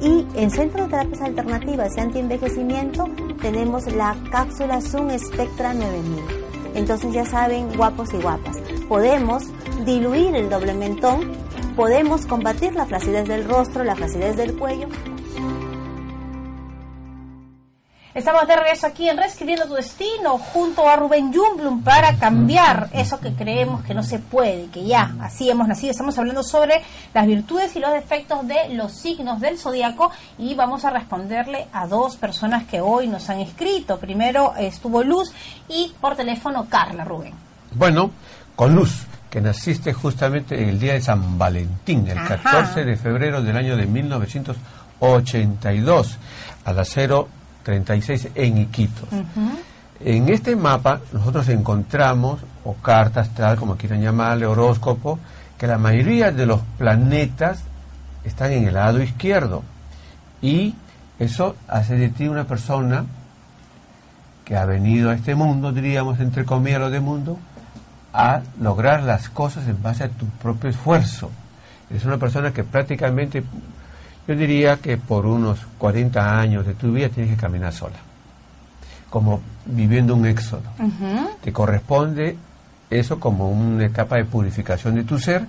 Y 0.00 0.26
en 0.36 0.50
Centro 0.50 0.84
de 0.84 0.90
Terapias 0.90 1.22
Alternativas 1.22 1.96
y 1.96 2.00
Antienvejecimiento 2.00 3.08
tenemos 3.40 3.90
la 3.92 4.14
cápsula 4.30 4.80
Zoom 4.80 5.10
Spectra 5.18 5.72
9000. 5.72 6.41
Entonces 6.74 7.12
ya 7.12 7.24
saben, 7.24 7.76
guapos 7.76 8.12
y 8.14 8.16
guapas, 8.18 8.58
podemos 8.88 9.44
diluir 9.84 10.34
el 10.34 10.48
doble 10.48 10.74
mentón, 10.74 11.32
podemos 11.76 12.26
combatir 12.26 12.74
la 12.74 12.86
flacidez 12.86 13.28
del 13.28 13.48
rostro, 13.48 13.84
la 13.84 13.94
flacidez 13.94 14.36
del 14.36 14.56
cuello. 14.56 14.88
Estamos 18.14 18.46
de 18.46 18.54
regreso 18.54 18.86
aquí 18.86 19.08
en 19.08 19.16
Reescribiendo 19.16 19.64
tu 19.64 19.72
Destino 19.72 20.36
junto 20.36 20.86
a 20.86 20.96
Rubén 20.96 21.32
Jumblum 21.32 21.82
para 21.82 22.14
cambiar 22.18 22.90
eso 22.92 23.18
que 23.18 23.32
creemos 23.32 23.82
que 23.84 23.94
no 23.94 24.02
se 24.02 24.18
puede, 24.18 24.66
que 24.66 24.84
ya 24.84 25.14
así 25.22 25.48
hemos 25.48 25.66
nacido. 25.66 25.92
Estamos 25.92 26.18
hablando 26.18 26.42
sobre 26.42 26.82
las 27.14 27.26
virtudes 27.26 27.74
y 27.74 27.80
los 27.80 27.90
defectos 27.90 28.46
de 28.46 28.68
los 28.74 28.92
signos 28.92 29.40
del 29.40 29.58
zodiaco 29.58 30.10
y 30.36 30.54
vamos 30.54 30.84
a 30.84 30.90
responderle 30.90 31.68
a 31.72 31.86
dos 31.86 32.16
personas 32.16 32.64
que 32.64 32.82
hoy 32.82 33.08
nos 33.08 33.30
han 33.30 33.40
escrito. 33.40 33.98
Primero 33.98 34.52
estuvo 34.58 35.02
Luz 35.02 35.32
y 35.66 35.94
por 35.98 36.14
teléfono 36.14 36.66
Carla 36.68 37.04
Rubén. 37.04 37.32
Bueno, 37.74 38.10
con 38.54 38.74
luz, 38.74 39.06
que 39.30 39.40
naciste 39.40 39.94
justamente 39.94 40.62
en 40.62 40.68
el 40.68 40.78
día 40.78 40.92
de 40.92 41.00
San 41.00 41.38
Valentín, 41.38 42.06
el 42.06 42.18
Ajá. 42.18 42.36
14 42.42 42.84
de 42.84 42.96
febrero 42.96 43.40
del 43.40 43.56
año 43.56 43.74
de 43.74 43.86
1982, 43.86 46.18
a 46.66 46.72
las 46.74 46.94
036 47.62 48.28
en 48.34 48.58
Iquitos. 48.58 49.08
En 50.00 50.28
este 50.28 50.56
mapa 50.56 51.00
nosotros 51.12 51.48
encontramos, 51.48 52.40
o 52.64 52.74
carta 52.74 53.20
astral, 53.20 53.56
como 53.56 53.76
quieran 53.76 54.00
llamarle, 54.00 54.46
horóscopo, 54.46 55.18
que 55.58 55.66
la 55.66 55.78
mayoría 55.78 56.32
de 56.32 56.46
los 56.46 56.60
planetas 56.76 57.62
están 58.24 58.52
en 58.52 58.66
el 58.66 58.74
lado 58.74 59.02
izquierdo. 59.02 59.62
Y 60.40 60.74
eso 61.18 61.56
hace 61.68 61.96
de 61.96 62.08
ti 62.08 62.26
una 62.26 62.44
persona 62.44 63.04
que 64.44 64.56
ha 64.56 64.64
venido 64.64 65.10
a 65.10 65.14
este 65.14 65.34
mundo, 65.34 65.72
diríamos, 65.72 66.18
entre 66.18 66.44
comillas, 66.44 66.80
lo 66.80 66.90
de 66.90 67.00
mundo, 67.00 67.38
a 68.12 68.42
lograr 68.60 69.02
las 69.04 69.28
cosas 69.28 69.66
en 69.68 69.80
base 69.82 70.04
a 70.04 70.08
tu 70.08 70.26
propio 70.26 70.68
esfuerzo. 70.68 71.30
Es 71.90 72.04
una 72.04 72.18
persona 72.18 72.52
que 72.52 72.64
prácticamente, 72.64 73.44
yo 74.26 74.36
diría 74.36 74.76
que 74.76 74.96
por 74.96 75.26
unos 75.26 75.58
40 75.78 76.38
años 76.38 76.66
de 76.66 76.74
tu 76.74 76.92
vida 76.92 77.08
tienes 77.08 77.34
que 77.34 77.40
caminar 77.40 77.72
sola, 77.72 77.96
como 79.10 79.40
viviendo 79.66 80.14
un 80.14 80.26
éxodo. 80.26 80.62
Te 81.42 81.52
corresponde 81.52 82.36
eso 82.88 83.18
como 83.18 83.50
una 83.50 83.86
etapa 83.86 84.16
de 84.16 84.24
purificación 84.24 84.94
de 84.94 85.04
tu 85.04 85.18
ser. 85.18 85.44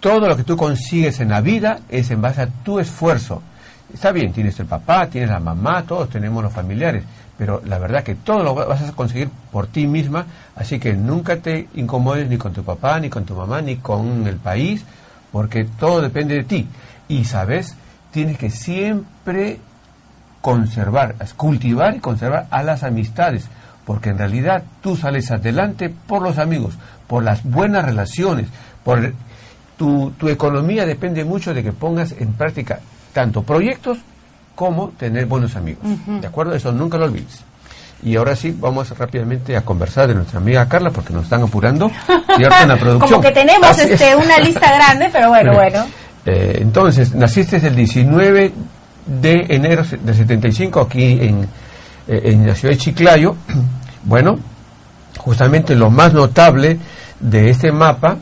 Todo 0.00 0.26
lo 0.26 0.36
que 0.36 0.42
tú 0.42 0.56
consigues 0.56 1.20
en 1.20 1.28
la 1.28 1.40
vida 1.40 1.80
es 1.88 2.10
en 2.10 2.20
base 2.20 2.42
a 2.42 2.46
tu 2.46 2.80
esfuerzo. 2.80 3.42
Está 3.92 4.10
bien, 4.10 4.32
tienes 4.32 4.58
el 4.58 4.66
papá, 4.66 5.06
tienes 5.06 5.30
la 5.30 5.38
mamá, 5.38 5.82
todos 5.82 6.08
tenemos 6.08 6.42
los 6.42 6.52
familiares, 6.52 7.04
pero 7.36 7.62
la 7.66 7.78
verdad 7.78 8.02
que 8.02 8.14
todo 8.14 8.42
lo 8.42 8.54
vas 8.54 8.82
a 8.82 8.92
conseguir 8.92 9.28
por 9.52 9.66
ti 9.66 9.86
misma, 9.86 10.24
así 10.56 10.78
que 10.78 10.94
nunca 10.94 11.36
te 11.36 11.68
incomodes 11.74 12.28
ni 12.28 12.38
con 12.38 12.52
tu 12.52 12.64
papá, 12.64 12.98
ni 12.98 13.10
con 13.10 13.24
tu 13.24 13.34
mamá, 13.34 13.60
ni 13.60 13.76
con 13.76 14.26
el 14.26 14.36
país, 14.36 14.84
porque 15.30 15.64
todo 15.64 16.00
depende 16.00 16.36
de 16.36 16.44
ti. 16.44 16.66
Y 17.08 17.24
sabes, 17.24 17.76
tienes 18.12 18.38
que 18.38 18.50
siempre 18.50 19.58
conservar, 20.40 21.14
cultivar 21.36 21.96
y 21.96 22.00
conservar 22.00 22.46
a 22.50 22.62
las 22.62 22.82
amistades, 22.82 23.46
porque 23.84 24.10
en 24.10 24.18
realidad 24.18 24.62
tú 24.80 24.96
sales 24.96 25.30
adelante 25.30 25.88
por 26.06 26.22
los 26.22 26.38
amigos, 26.38 26.74
por 27.06 27.22
las 27.22 27.42
buenas 27.44 27.84
relaciones, 27.84 28.48
por 28.84 29.12
tu, 29.76 30.10
tu 30.18 30.28
economía 30.28 30.86
depende 30.86 31.24
mucho 31.24 31.54
de 31.54 31.62
que 31.62 31.72
pongas 31.72 32.12
en 32.12 32.32
práctica 32.32 32.80
tanto 33.12 33.42
proyectos 33.42 33.98
como 34.54 34.88
tener 34.90 35.26
buenos 35.26 35.56
amigos. 35.56 35.84
¿De 36.20 36.26
acuerdo? 36.26 36.54
Eso 36.54 36.72
nunca 36.72 36.98
lo 36.98 37.06
olvides. 37.06 37.40
Y 38.04 38.16
ahora 38.16 38.34
sí, 38.34 38.54
vamos 38.58 38.96
rápidamente 38.98 39.56
a 39.56 39.62
conversar 39.62 40.08
de 40.08 40.14
nuestra 40.14 40.38
amiga 40.40 40.68
Carla 40.68 40.90
porque 40.90 41.12
nos 41.12 41.24
están 41.24 41.42
apurando. 41.42 41.90
Y 42.36 42.42
ahora 42.44 42.62
en 42.62 42.68
la 42.68 42.76
producción. 42.80 43.10
Como 43.10 43.22
que 43.22 43.30
tenemos 43.30 43.70
Así 43.70 43.82
es. 43.82 43.90
este 43.92 44.16
una 44.16 44.38
lista 44.38 44.74
grande, 44.74 45.08
pero 45.12 45.28
bueno, 45.28 45.54
bueno. 45.54 45.86
Eh, 46.24 46.58
entonces, 46.60 47.14
naciste 47.14 47.56
el 47.56 47.74
19 47.74 48.52
de 49.06 49.46
enero 49.48 49.84
del 50.02 50.14
75 50.14 50.80
aquí 50.80 51.18
en, 51.20 51.48
eh, 52.06 52.20
en 52.24 52.46
la 52.46 52.54
ciudad 52.54 52.74
de 52.74 52.78
Chiclayo. 52.78 53.36
Bueno, 54.04 54.36
justamente 55.16 55.76
lo 55.76 55.88
más 55.88 56.12
notable 56.12 56.76
de 57.20 57.50
este 57.50 57.70
mapa 57.70 58.16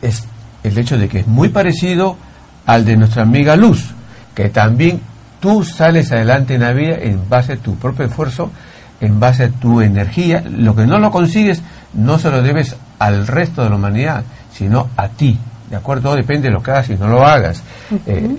es 0.00 0.24
el 0.62 0.78
hecho 0.78 0.96
de 0.96 1.10
que 1.10 1.18
es 1.18 1.26
muy 1.26 1.50
parecido 1.50 2.16
al 2.64 2.86
de 2.86 2.96
nuestra 2.96 3.24
amiga 3.24 3.54
Luz, 3.54 3.94
que 4.34 4.48
también 4.48 5.02
tú 5.40 5.62
sales 5.62 6.10
adelante 6.10 6.54
en 6.54 6.62
la 6.62 6.72
vida 6.72 6.96
en 6.98 7.28
base 7.28 7.52
a 7.52 7.56
tu 7.56 7.76
propio 7.76 8.06
esfuerzo, 8.06 8.50
en 9.00 9.20
base 9.20 9.44
a 9.44 9.48
tu 9.50 9.82
energía. 9.82 10.42
Lo 10.48 10.74
que 10.74 10.86
no 10.86 10.98
lo 10.98 11.10
consigues 11.10 11.62
no 11.92 12.18
se 12.18 12.30
lo 12.30 12.40
debes 12.40 12.76
al 12.98 13.26
resto 13.26 13.62
de 13.62 13.68
la 13.68 13.76
humanidad, 13.76 14.24
sino 14.52 14.88
a 14.96 15.08
ti. 15.08 15.38
¿De 15.70 15.76
acuerdo? 15.76 16.02
Todo 16.04 16.16
depende 16.16 16.48
de 16.48 16.54
lo 16.54 16.62
que 16.62 16.70
hagas 16.70 16.90
y 16.90 16.94
no 16.96 17.08
lo 17.08 17.26
hagas. 17.26 17.62
Eh, 18.06 18.36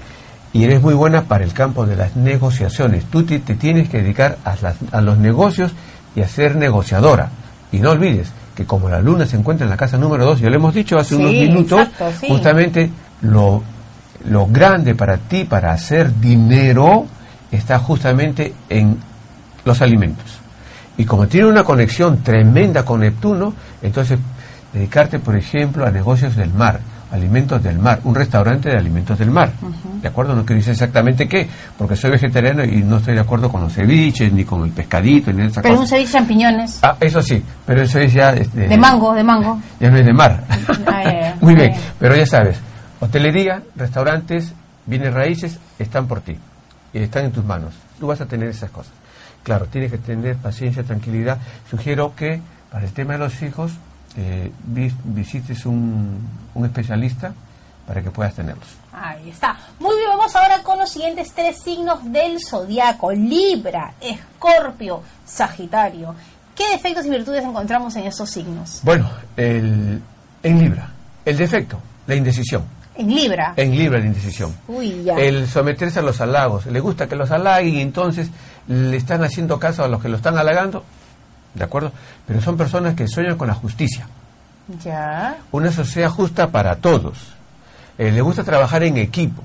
y 0.54 0.64
eres 0.64 0.82
muy 0.82 0.94
buena 0.94 1.24
para 1.24 1.44
el 1.44 1.54
campo 1.54 1.86
de 1.86 1.96
las 1.96 2.16
negociaciones. 2.16 3.06
Tú 3.06 3.24
te, 3.24 3.40
te 3.40 3.56
tienes 3.56 3.90
que 3.90 4.02
dedicar 4.02 4.38
a, 4.46 4.56
las- 4.62 4.78
a 4.92 5.02
los 5.02 5.18
negocios 5.18 5.72
y 6.16 6.22
a 6.22 6.28
ser 6.28 6.56
negociadora. 6.56 7.30
Y 7.72 7.80
no 7.80 7.92
olvides 7.92 8.32
que 8.56 8.66
como 8.66 8.90
la 8.90 9.00
luna 9.02 9.26
se 9.26 9.36
encuentra 9.38 9.66
en 9.66 9.70
la 9.70 9.78
casa 9.78 9.98
número 9.98 10.26
2, 10.26 10.40
ya 10.40 10.50
lo 10.50 10.56
hemos 10.56 10.74
dicho 10.74 10.98
hace 10.98 11.16
Sí, 11.16 11.22
unos 11.22 11.32
minutos, 11.34 11.82
exacto, 11.82 12.12
sí. 12.20 12.28
justamente 12.30 12.90
lo, 13.22 13.62
lo 14.30 14.48
grande 14.48 14.96
para 14.96 15.18
ti, 15.18 15.44
para 15.44 15.74
hacer 15.74 16.18
dinero, 16.20 17.06
está 17.52 17.78
justamente 17.80 18.54
en 18.70 18.98
los 19.66 19.82
alimentos. 19.82 20.40
Y 20.98 21.06
como 21.06 21.28
tiene 21.28 21.48
una 21.48 21.64
conexión 21.64 22.24
tremenda 22.24 22.84
con 22.84 23.02
Neptuno, 23.02 23.54
entonces 23.84 24.18
dedicarte, 24.74 25.20
por 25.20 25.36
ejemplo, 25.36 25.86
a 25.86 25.92
negocios 25.92 26.36
del 26.36 26.52
mar, 26.52 26.80
alimentos 27.12 27.62
del 27.64 27.80
mar, 27.80 28.00
un 28.04 28.16
restaurante 28.16 28.70
de 28.70 28.78
alimentos 28.78 29.18
del 29.18 29.32
mar. 29.32 29.52
¿De 30.02 30.08
acuerdo? 30.08 30.36
No 30.36 30.46
quiero 30.46 30.58
decir 30.60 30.74
exactamente 30.74 31.28
qué, 31.28 31.48
porque 31.78 31.96
soy 31.96 32.12
vegetariano 32.12 32.64
y 32.64 32.84
no 32.84 32.98
estoy 32.98 33.16
de 33.16 33.22
acuerdo 33.22 33.50
con 33.50 33.62
los 33.62 33.74
ceviches, 33.74 34.32
ni 34.34 34.44
con 34.44 34.64
el 34.64 34.72
pescadito, 34.72 35.32
ni 35.32 35.44
esas 35.46 35.64
Pero 35.64 35.76
un 35.76 35.82
cosas. 35.82 35.90
ceviche 35.92 36.08
de 36.08 36.14
champiñones. 36.20 36.80
Ah, 36.84 36.96
eso 37.00 37.22
sí, 37.22 37.44
pero 37.66 37.82
eso 37.82 38.00
es 38.00 38.14
ya... 38.14 38.32
este, 38.32 38.68
De 38.68 38.78
mango, 38.78 39.14
de 39.14 39.24
mango. 39.24 39.60
ya 39.80 39.90
no 39.90 39.98
es 39.98 40.06
de 40.06 40.14
mar. 40.14 40.44
Ah. 40.86 41.34
Muy 41.42 41.56
bien, 41.56 41.74
pero 42.00 42.16
ya 42.16 42.26
sabes, 42.26 42.58
hotelería, 43.00 43.62
restaurantes, 43.76 44.54
bienes 44.86 45.14
raíces 45.14 45.60
están 45.80 46.08
por 46.08 46.22
ti 46.22 46.38
están 47.04 47.26
en 47.26 47.32
tus 47.32 47.46
manos. 47.46 47.74
Tú 48.00 48.08
vas 48.08 48.22
a 48.22 48.26
tener 48.26 48.50
esas 48.50 48.70
cosas. 48.70 48.94
Claro, 49.44 49.66
tienes 49.68 49.92
que 49.92 49.98
tener 49.98 50.36
paciencia, 50.38 50.84
tranquilidad. 50.84 51.38
Sugiero 51.70 52.14
que 52.16 52.42
para 52.72 52.86
el 52.86 52.92
tema 52.92 53.14
de 53.14 53.20
los 53.20 53.42
hijos 53.42 53.72
eh, 54.18 54.52
vis- 54.66 54.94
visites 55.04 55.66
un, 55.66 56.20
un 56.54 56.66
especialista 56.66 57.34
para 57.86 58.02
que 58.02 58.12
puedas 58.12 58.34
tenerlos. 58.34 58.68
Ahí 58.92 59.30
está. 59.30 59.56
Muy 59.80 59.96
bien, 59.96 60.10
vamos 60.10 60.36
ahora 60.36 60.62
con 60.64 60.78
los 60.80 60.90
siguientes 60.90 61.32
tres 61.34 61.60
signos 61.62 62.00
del 62.12 62.38
zodiaco: 62.44 63.12
Libra, 63.12 63.94
Escorpio, 64.02 65.02
Sagitario. 65.26 66.16
¿Qué 66.56 66.68
defectos 66.72 67.06
y 67.06 67.10
virtudes 67.12 67.44
encontramos 67.44 67.96
en 67.96 68.08
estos 68.08 68.30
signos? 68.32 68.80
Bueno, 68.84 69.08
el, 69.38 70.02
en 70.44 70.60
Libra, 70.60 70.90
el 71.24 71.38
defecto, 71.38 71.80
la 72.08 72.16
indecisión. 72.16 72.64
En 72.96 73.14
Libra. 73.14 73.54
En 73.56 73.78
Libra, 73.78 74.00
la 74.00 74.08
indecisión. 74.08 74.56
Uy, 74.68 75.04
ya. 75.04 75.14
el 75.18 75.48
someterse 75.48 76.00
a 76.00 76.02
los 76.02 76.20
halagos. 76.20 76.66
Le 76.66 76.80
gusta 76.80 77.08
que 77.08 77.16
los 77.16 77.30
halaguen 77.30 77.76
y 77.76 77.82
entonces 77.82 78.32
le 78.68 78.98
están 78.98 79.24
haciendo 79.24 79.60
caso 79.60 79.84
a 79.84 79.88
los 79.88 80.02
que 80.02 80.10
lo 80.10 80.18
están 80.18 80.36
halagando. 80.40 80.84
¿De 81.58 81.64
acuerdo? 81.64 81.92
Pero 82.26 82.42
son 82.42 82.56
personas 82.58 82.96
que 82.96 83.08
sueñan 83.08 83.38
con 83.38 83.48
la 83.48 83.54
justicia. 83.54 84.08
Ya. 84.84 85.38
Una 85.52 85.72
sociedad 85.72 86.10
justa 86.10 86.50
para 86.50 86.76
todos. 86.76 87.34
Eh, 87.98 88.12
le 88.12 88.22
gusta 88.22 88.44
trabajar 88.44 88.84
en 88.84 88.98
equipo. 88.98 89.42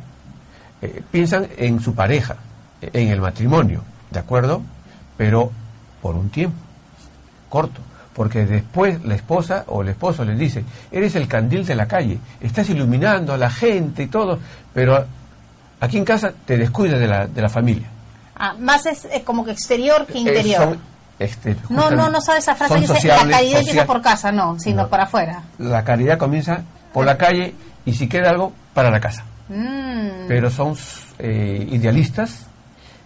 Eh, 0.83 1.03
piensan 1.11 1.46
en 1.57 1.81
su 1.81 1.94
pareja, 1.94 2.37
en 2.81 3.09
el 3.09 3.20
matrimonio. 3.20 3.83
¿De 4.11 4.18
acuerdo? 4.18 4.62
Pero 5.16 5.51
por 6.03 6.16
un 6.16 6.29
tiempo 6.31 6.57
corto. 7.48 7.81
Porque 8.14 8.44
después 8.44 9.03
la 9.05 9.14
esposa 9.14 9.64
o 9.68 9.81
el 9.83 9.88
esposo 9.88 10.25
les 10.25 10.38
dice, 10.38 10.64
eres 10.90 11.14
el 11.14 11.27
candil 11.29 11.64
de 11.64 11.75
la 11.75 11.87
calle, 11.88 12.18
estás 12.42 12.68
iluminando 12.68 13.33
a 13.33 13.38
la 13.38 13.48
gente 13.48 14.03
y 14.03 14.07
todo, 14.09 14.38
pero 14.75 15.07
aquí 15.81 15.96
en 15.96 16.05
casa 16.05 16.31
te 16.44 16.59
descuidas 16.59 17.01
de 17.01 17.07
la, 17.07 17.27
de 17.27 17.40
la 17.40 17.48
familia. 17.48 17.88
Ah, 18.37 18.55
más 18.59 18.85
es 18.85 19.07
como 19.25 19.44
que 19.46 19.53
exterior 19.53 20.05
que 20.07 20.14
Eh, 20.14 20.18
interior. 20.18 20.62
son, 20.62 20.79
este, 21.18 21.57
no, 21.68 21.90
no, 21.90 22.09
no 22.11 22.20
sabe 22.20 22.38
esa 22.38 22.55
frase 22.55 22.75
que 22.75 22.81
dice 22.81 23.09
la 23.09 23.16
caridad 23.29 23.61
empieza 23.61 23.87
por 23.87 24.03
casa, 24.03 24.33
no, 24.33 24.59
sino 24.59 24.83
No. 24.83 24.88
por 24.88 25.01
afuera. 25.01 25.42
La 25.59 25.85
caridad 25.85 26.18
comienza 26.18 26.62
por 26.92 27.05
la 27.07 27.16
calle 27.16 27.55
y 27.85 27.92
si 27.94 28.09
queda 28.09 28.31
algo, 28.31 28.53
para 28.75 28.90
la 28.90 29.01
casa. 29.01 29.25
Mm. 29.48 30.27
Pero 30.29 30.51
son 30.51 30.75
eh, 31.18 31.66
idealistas 31.70 32.46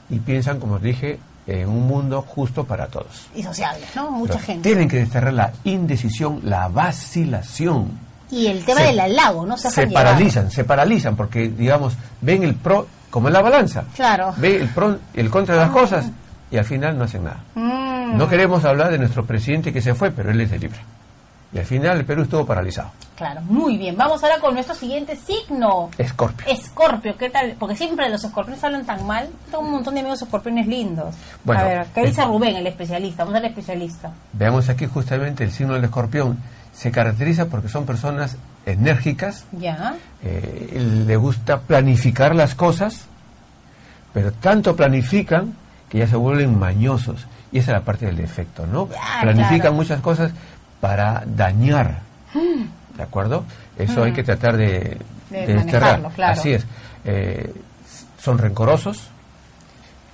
y 0.09 0.19
piensan, 0.21 0.59
como 0.61 0.75
os 0.77 0.83
dije, 0.83 1.19
en 1.47 1.69
un 1.69 1.87
mundo 1.87 2.23
justo 2.23 2.65
para 2.65 2.87
todos. 2.87 3.27
Y 3.35 3.43
sociables, 3.43 3.89
¿no? 3.95 4.11
Mucha 4.11 4.35
Pero 4.35 4.45
gente. 4.47 4.69
Tienen 4.69 4.89
que 4.89 4.97
desterrar 4.99 5.33
la 5.33 5.53
indecisión, 5.65 6.41
la 6.45 6.69
vacilación. 6.69 7.91
Y 8.31 8.47
el 8.49 8.65
tema 8.65 8.81
Se- 8.81 8.87
del 8.89 9.01
halago, 9.01 9.47
¿no? 9.47 9.57
Se, 9.57 9.71
se 9.71 9.87
llevar. 9.87 10.05
paralizan, 10.05 10.51
se 10.51 10.65
paralizan 10.65 11.15
porque, 11.17 11.49
digamos, 11.49 11.95
ven 12.21 12.43
el 12.43 12.55
pro 12.55 12.87
como 13.11 13.29
en 13.29 13.35
la 13.35 13.41
balanza. 13.43 13.85
Claro. 13.95 14.35
Ve 14.37 14.57
el 14.57 14.69
pro 14.69 14.99
el 15.15 15.31
contra 15.31 15.55
de 15.55 15.61
las 15.63 15.71
cosas 15.71 16.07
y 16.51 16.57
al 16.59 16.65
final 16.65 16.97
no 16.99 17.05
hacen 17.05 17.25
nada. 17.25 17.41
Mm. 17.55 18.17
No 18.17 18.29
queremos 18.29 18.65
hablar 18.65 18.91
de 18.91 18.99
nuestro 18.99 19.25
presidente 19.25 19.73
que 19.73 19.83
se 19.83 19.95
fue, 19.95 20.11
pero 20.11 20.31
él 20.31 20.41
es 20.41 20.51
de 20.51 20.59
libre. 20.59 20.79
Y 21.53 21.59
al 21.59 21.65
final 21.65 21.99
el 21.99 22.05
Perú 22.05 22.23
estuvo 22.23 22.45
paralizado. 22.45 22.91
Claro, 23.15 23.41
muy 23.43 23.79
bien. 23.79 23.97
Vamos 23.97 24.23
ahora 24.23 24.39
con 24.41 24.53
nuestro 24.55 24.75
siguiente 24.75 25.17
signo. 25.17 25.91
Escorpio. 25.97 26.47
Escorpio, 26.49 27.17
¿qué 27.17 27.31
tal? 27.31 27.55
Porque 27.59 27.77
siempre 27.77 28.09
los 28.11 28.23
escorpiones 28.23 28.63
hablan 28.63 28.85
tan 28.85 29.07
mal. 29.07 29.29
Tengo 29.51 29.61
un 29.61 29.71
montón 29.71 29.95
de 29.95 30.01
amigos 30.01 30.21
escorpiones 30.21 30.67
lindos. 30.67 31.15
Bueno, 31.45 31.63
a 31.63 31.65
ver, 31.65 31.87
¿qué 31.95 32.05
dice 32.05 32.23
eh, 32.23 32.27
Rubén, 32.27 32.57
el 32.57 32.67
especialista? 32.67 33.25
Vamos 33.25 33.39
al 33.39 33.47
especialista. 33.47 34.11
Veamos 34.33 34.69
aquí 34.69 34.87
justamente 34.87 35.45
el 35.45 35.53
signo 35.53 35.75
del 35.75 35.85
escorpión. 35.85 36.39
Se 36.75 36.91
caracteriza 36.91 37.47
porque 37.47 37.69
son 37.69 37.87
personas 37.87 38.37
enérgicas, 38.67 39.47
Ya. 39.53 39.95
eh, 40.23 40.79
le 41.07 41.17
gusta 41.17 41.61
planificar 41.61 42.35
las 42.35 42.55
cosas, 42.55 43.07
pero 44.13 44.33
tanto 44.33 44.77
planifican 44.77 45.55
que 45.89 45.99
ya 45.99 46.07
se 46.07 46.17
vuelven 46.17 46.59
mañosos. 46.59 47.27
Y 47.53 47.59
esa 47.59 47.73
es 47.73 47.79
la 47.79 47.85
parte 47.85 48.07
del 48.07 48.17
defecto, 48.17 48.67
¿no? 48.67 48.89
Ya, 48.89 49.21
planifican 49.23 49.59
claro. 49.61 49.75
muchas 49.75 50.01
cosas, 50.01 50.33
para 50.81 51.23
dañar. 51.27 52.01
¿De 52.97 53.03
acuerdo? 53.03 53.45
Eso 53.79 54.03
hay 54.05 54.13
que 54.13 54.23
tratar 54.25 54.57
de, 54.57 54.99
Mm. 55.31 55.33
De 55.35 55.47
de 55.47 55.55
desterrar. 55.55 56.03
claro. 56.15 56.33
Así 56.33 56.53
es. 56.53 56.65
Eh, 57.05 57.53
son 58.19 58.39
rencorosos, 58.39 59.09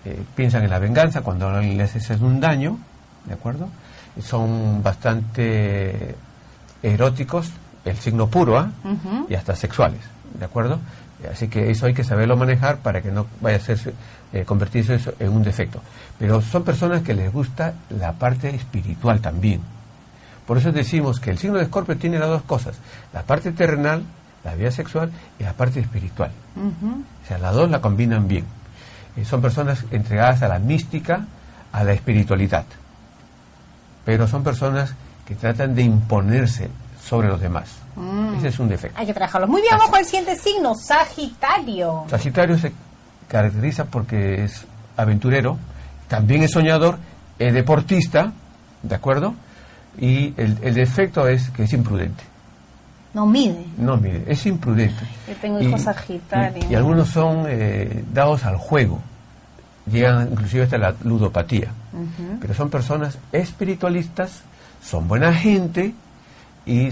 eh, 0.05 0.23
piensan 0.35 0.65
en 0.65 0.71
la 0.71 0.79
venganza 0.79 1.23
cuando 1.23 1.61
les 1.61 1.95
hace 1.97 2.15
un 2.17 2.41
daño, 2.41 2.79
¿de 3.27 3.35
acuerdo? 3.35 3.69
Son 4.21 4.83
bastante 4.83 6.15
eróticos, 6.83 7.51
el 7.85 7.97
signo 7.97 8.27
puro, 8.27 8.59
¿ah? 8.59 8.71
Y 9.29 9.35
hasta 9.35 9.57
sexuales, 9.57 10.01
¿de 10.39 10.45
acuerdo? 10.45 10.79
Así 11.31 11.49
que 11.49 11.71
eso 11.71 11.87
hay 11.87 11.95
que 11.95 12.05
saberlo 12.05 12.37
manejar 12.37 12.79
para 12.79 13.01
que 13.01 13.11
no 13.11 13.27
vaya 13.41 13.57
a 13.57 13.61
ser, 13.61 13.95
eh, 14.33 14.45
convertirse 14.45 14.95
eso 14.95 15.15
en 15.19 15.31
un 15.31 15.43
defecto. 15.43 15.81
Pero 16.19 16.41
son 16.41 16.65
personas 16.65 17.03
que 17.03 17.15
les 17.15 17.33
gusta 17.33 17.75
la 17.91 18.13
parte 18.13 18.55
espiritual 18.55 19.21
también. 19.21 19.61
Por 20.47 20.59
eso 20.59 20.73
decimos 20.73 21.21
que 21.21 21.31
el 21.31 21.39
signo 21.39 21.59
de 21.59 21.65
Escorpio 21.65 21.97
tiene 21.97 22.19
las 22.19 22.29
dos 22.29 22.43
cosas, 22.43 22.77
la 23.13 23.23
parte 23.23 23.53
terrenal, 23.53 24.03
la 24.45 24.55
vida 24.55 24.71
sexual 24.71 25.11
y 25.39 25.45
la 25.45 25.53
parte 25.53 25.81
espiritual. 25.81 26.31
O 26.57 27.27
sea, 27.29 27.39
las 27.39 27.55
dos 27.55 27.71
la 27.71 27.81
combinan 27.81 28.27
bien. 28.27 28.45
Eh, 29.17 29.25
son 29.25 29.41
personas 29.41 29.85
entregadas 29.91 30.43
a 30.43 30.49
la 30.49 30.59
mística, 30.59 31.27
a 31.73 31.85
la 31.85 31.93
espiritualidad. 31.93 32.65
Pero 34.05 34.27
son 34.27 34.43
personas 34.43 34.95
que 35.27 35.35
tratan 35.35 35.75
de 35.75 35.83
imponerse 35.83 36.69
sobre 37.01 37.29
los 37.29 37.41
demás. 37.41 37.82
Mm. 37.97 38.35
Ese 38.37 38.49
es 38.49 38.59
un 38.59 38.69
defecto. 38.69 38.99
Hay 38.99 39.07
que 39.07 39.15
trabajarlo. 39.15 39.47
Muy 39.49 39.61
bien, 39.63 39.75
Así. 39.75 39.83
vamos 39.85 39.99
el 39.99 40.05
siguiente 40.07 40.37
signo, 40.37 40.75
Sagitario. 40.75 42.05
Sagitario 42.09 42.59
se 42.59 42.73
caracteriza 43.29 43.85
porque 43.85 44.45
es 44.45 44.65
aventurero, 44.97 45.59
también 46.09 46.43
es 46.43 46.51
soñador, 46.53 46.99
es 47.39 47.53
deportista, 47.55 48.33
¿de 48.83 48.95
acuerdo? 48.95 49.35
Y 49.99 50.33
el, 50.41 50.59
el 50.63 50.75
defecto 50.75 51.27
es 51.29 51.51
que 51.51 51.65
es 51.65 51.73
imprudente. 51.73 52.25
No 53.15 53.27
mide. 53.27 53.67
No, 53.77 53.97
mire, 53.99 54.23
es 54.27 54.47
imprudente. 54.47 55.05
Yo 55.29 55.35
tengo 55.37 55.61
Y- 55.61 55.67
hijos 55.67 55.83
Sagitario. 55.83 56.65
Y, 56.69 56.73
y 56.73 56.75
algunos 56.75 57.09
son 57.09 57.45
eh, 57.47 58.05
dados 58.13 58.45
al 58.45 58.57
juego, 58.57 59.01
llegan 59.91 60.31
inclusive 60.33 60.65
hasta 60.65 60.79
la 60.79 60.95
ludopatía. 61.05 61.69
Pero 62.41 62.55
son 62.55 62.71
personas 62.71 63.19
espiritualistas, 63.33 64.41
son 64.83 65.07
buena 65.09 65.33
gente 65.35 65.93
y, 66.67 66.91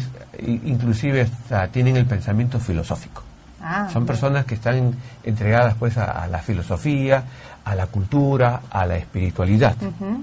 inclusive 0.64 1.22
hasta 1.22 1.68
tienen 1.68 1.96
el 1.96 2.06
pensamiento 2.06 2.58
filosófico. 2.58 3.22
Ah, 3.62 3.88
Son 3.92 4.06
personas 4.06 4.44
que 4.46 4.54
están 4.54 4.94
entregadas 5.22 5.74
pues 5.78 5.98
a, 5.98 6.22
a 6.22 6.26
la 6.28 6.38
filosofía, 6.38 7.22
a 7.64 7.74
la 7.74 7.86
cultura, 7.86 8.62
a 8.70 8.86
la 8.86 8.96
espiritualidad. 8.96 9.74
Ujú. 9.80 10.22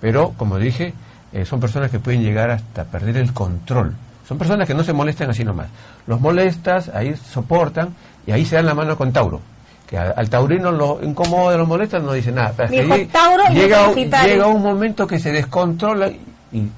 Pero, 0.00 0.30
como 0.36 0.58
dije, 0.58 0.92
eh, 1.32 1.44
son 1.44 1.60
personas 1.60 1.90
que 1.90 1.98
pueden 1.98 2.22
llegar 2.22 2.50
hasta 2.50 2.84
perder 2.84 3.16
el 3.16 3.32
control. 3.32 3.94
Son 4.28 4.36
personas 4.38 4.66
que 4.68 4.74
no 4.74 4.84
se 4.84 4.92
molestan 4.92 5.30
así 5.30 5.44
nomás. 5.44 5.68
Los 6.06 6.20
molestas, 6.20 6.88
ahí 6.90 7.14
soportan 7.16 7.94
y 8.26 8.32
ahí 8.32 8.44
se 8.44 8.56
dan 8.56 8.66
la 8.66 8.74
mano 8.74 8.96
con 8.96 9.12
Tauro. 9.12 9.40
Que 9.86 9.96
al, 9.98 10.12
al 10.16 10.28
taurino 10.30 10.70
lo 10.72 11.00
incomoda, 11.02 11.56
lo 11.56 11.66
molesta, 11.66 11.98
no 11.98 12.12
dice 12.12 12.32
nada. 12.32 12.52
Tauro 12.56 13.42
y 13.50 13.54
llega, 13.54 13.88
un- 13.88 13.94
Sagitario. 13.94 14.32
llega 14.32 14.46
un 14.46 14.62
momento 14.62 15.06
que 15.06 15.18
se 15.18 15.32
descontrola 15.32 16.08
y, 16.52 16.68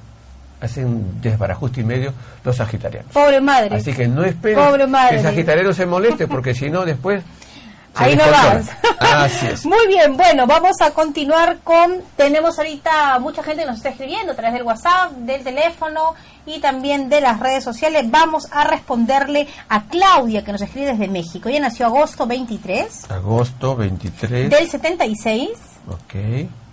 hacen 0.65 1.21
desbarajuste 1.21 1.81
y 1.81 1.85
medio 1.85 2.12
los 2.45 2.57
sagitarianos. 2.57 3.12
Pobre 3.12 3.41
madre. 3.41 3.77
Así 3.77 3.93
que 3.93 4.09
no 4.09 4.25
esperen 4.25 4.59
Pobre 4.59 4.87
madre. 4.87 5.11
que 5.11 5.17
el 5.17 5.23
sagitariano 5.23 5.73
se 5.73 5.87
moleste, 5.87 6.27
porque 6.27 6.55
si 6.55 6.71
no, 6.71 6.85
después. 6.85 7.23
Ahí 7.97 8.17
no 8.17 8.25
vas. 8.29 8.69
Así 8.99 9.47
es. 9.47 9.65
Muy 9.65 9.87
bien, 9.87 10.17
bueno, 10.17 10.49
vamos 10.49 10.81
a 10.81 10.91
continuar 10.91 11.59
con. 11.62 11.99
Tenemos 12.17 12.59
ahorita 12.59 13.21
mucha 13.21 13.41
gente 13.45 13.62
que 13.62 13.69
nos 13.69 13.77
está 13.77 13.91
escribiendo 13.91 14.33
a 14.33 14.35
través 14.35 14.55
del 14.55 14.65
WhatsApp, 14.65 15.12
del 15.12 15.45
teléfono 15.45 16.15
y 16.45 16.59
también 16.59 17.09
de 17.09 17.21
las 17.21 17.39
redes 17.39 17.62
sociales. 17.62 18.11
Vamos 18.11 18.49
a 18.51 18.65
responderle 18.65 19.47
a 19.69 19.85
Claudia, 19.85 20.43
que 20.43 20.51
nos 20.51 20.62
escribe 20.62 20.89
desde 20.89 21.07
México. 21.07 21.49
Ella 21.49 21.61
nació 21.61 21.87
agosto 21.87 22.27
23 22.27 23.11
Agosto 23.12 23.77
23. 23.77 24.51
del 24.51 24.69
76 24.69 25.51
Ok. 25.89 26.15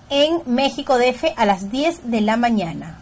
en 0.09 0.41
México 0.47 0.97
DF 0.97 1.25
a 1.37 1.45
las 1.45 1.69
10 1.69 2.09
de 2.09 2.21
la 2.21 2.35
mañana. 2.35 2.97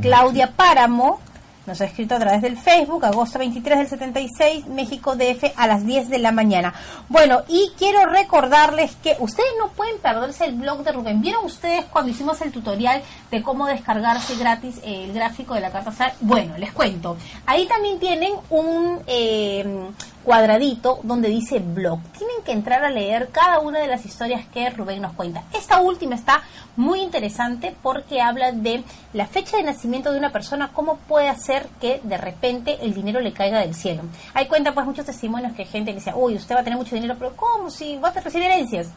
Claudia 0.00 0.52
Páramo 0.52 1.20
nos 1.68 1.82
ha 1.82 1.84
escrito 1.84 2.14
a 2.14 2.18
través 2.18 2.40
del 2.40 2.56
Facebook, 2.56 3.04
agosto 3.04 3.38
23 3.38 3.78
del 3.78 3.88
76, 3.88 4.66
México 4.68 5.14
DF 5.14 5.52
a 5.54 5.66
las 5.66 5.84
10 5.84 6.08
de 6.08 6.18
la 6.18 6.32
mañana. 6.32 6.72
Bueno, 7.10 7.42
y 7.46 7.72
quiero 7.76 8.06
recordarles 8.06 8.96
que 9.02 9.16
ustedes 9.18 9.50
no 9.58 9.68
pueden 9.72 9.98
perderse 9.98 10.46
el 10.46 10.54
blog 10.54 10.82
de 10.82 10.92
Rubén. 10.92 11.20
¿Vieron 11.20 11.44
ustedes 11.44 11.84
cuando 11.84 12.10
hicimos 12.10 12.40
el 12.40 12.52
tutorial 12.52 13.02
de 13.30 13.42
cómo 13.42 13.66
descargarse 13.66 14.36
gratis 14.36 14.80
el 14.82 15.12
gráfico 15.12 15.54
de 15.54 15.60
la 15.60 15.70
carta? 15.70 16.14
Bueno, 16.22 16.56
les 16.56 16.72
cuento. 16.72 17.18
Ahí 17.44 17.66
también 17.66 17.98
tienen 17.98 18.32
un 18.48 19.02
eh, 19.06 19.90
cuadradito 20.28 21.00
donde 21.04 21.30
dice 21.30 21.58
blog. 21.58 22.00
Tienen 22.18 22.36
que 22.44 22.52
entrar 22.52 22.84
a 22.84 22.90
leer 22.90 23.30
cada 23.32 23.60
una 23.60 23.78
de 23.78 23.86
las 23.86 24.04
historias 24.04 24.44
que 24.52 24.68
Rubén 24.68 25.00
nos 25.00 25.14
cuenta. 25.14 25.44
Esta 25.54 25.80
última 25.80 26.16
está 26.16 26.42
muy 26.76 27.00
interesante 27.00 27.74
porque 27.82 28.20
habla 28.20 28.52
de 28.52 28.84
la 29.14 29.26
fecha 29.26 29.56
de 29.56 29.62
nacimiento 29.62 30.12
de 30.12 30.18
una 30.18 30.30
persona, 30.30 30.68
cómo 30.74 30.98
puede 31.08 31.30
hacer 31.30 31.66
que 31.80 32.02
de 32.04 32.18
repente 32.18 32.76
el 32.82 32.92
dinero 32.92 33.20
le 33.20 33.32
caiga 33.32 33.60
del 33.60 33.74
cielo. 33.74 34.02
Hay 34.34 34.48
cuenta 34.48 34.74
pues 34.74 34.84
muchos 34.84 35.06
testimonios 35.06 35.54
que 35.54 35.64
gente 35.64 35.92
que 35.92 36.00
dice, 36.00 36.12
uy, 36.14 36.34
usted 36.34 36.54
va 36.54 36.60
a 36.60 36.64
tener 36.64 36.78
mucho 36.78 36.94
dinero, 36.94 37.16
pero 37.18 37.34
¿cómo? 37.34 37.70
Si 37.70 37.96
vas 37.96 38.14
a 38.14 38.20
recibir 38.20 38.48
herencias. 38.48 38.88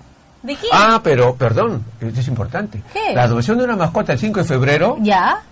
¿De 0.43 0.53
quién? 0.57 0.71
Ah, 0.73 0.99
pero, 1.01 1.33
perdón, 1.35 1.85
esto 2.01 2.19
es 2.19 2.27
importante. 2.27 2.83
¿Qué? 2.91 3.13
La 3.15 3.23
adopción 3.23 3.57
de 3.57 3.63
una 3.63 3.77
mascota 3.77 4.11
el 4.11 4.19
5 4.19 4.41
de 4.41 4.45
febrero, 4.45 4.97
¿Ya? 4.99 5.43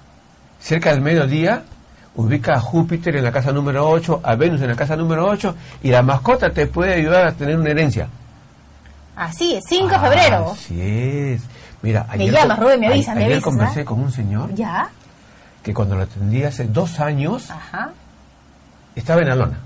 cerca 0.59 0.91
del 0.91 0.99
mediodía, 0.99 1.63
ubica 2.19 2.55
a 2.55 2.59
Júpiter 2.59 3.15
en 3.15 3.23
la 3.23 3.31
casa 3.31 3.51
número 3.53 3.89
8, 3.89 4.21
a 4.23 4.35
Venus 4.35 4.61
en 4.61 4.67
la 4.69 4.75
casa 4.75 4.95
número 4.97 5.25
8, 5.27 5.55
y 5.83 5.89
la 5.89 6.01
mascota 6.01 6.49
te 6.51 6.67
puede 6.67 6.93
ayudar 6.95 7.25
a 7.27 7.31
tener 7.31 7.57
una 7.57 7.69
herencia. 7.69 8.07
Así 9.15 9.55
es, 9.55 9.63
5 9.67 9.87
de 9.87 9.99
febrero. 9.99 10.51
Así 10.51 10.81
es. 10.81 11.41
Mira, 11.81 12.05
Me 12.09 12.15
ayer, 12.23 12.33
llamas, 12.33 12.57
co- 12.57 12.63
Rubén, 12.65 12.79
me 12.81 12.87
avisas, 12.87 13.15
me 13.15 13.21
ayer 13.21 13.33
avisas, 13.33 13.43
conversé 13.43 13.85
con 13.85 13.99
un 14.01 14.11
señor 14.11 14.53
¿Ya? 14.53 14.89
que 15.63 15.73
cuando 15.73 15.95
lo 15.95 16.03
atendí 16.03 16.43
hace 16.43 16.65
dos 16.65 16.99
años 16.99 17.49
Ajá. 17.49 17.91
estaba 18.95 19.21
en 19.21 19.29
la 19.29 19.35
lona. 19.35 19.59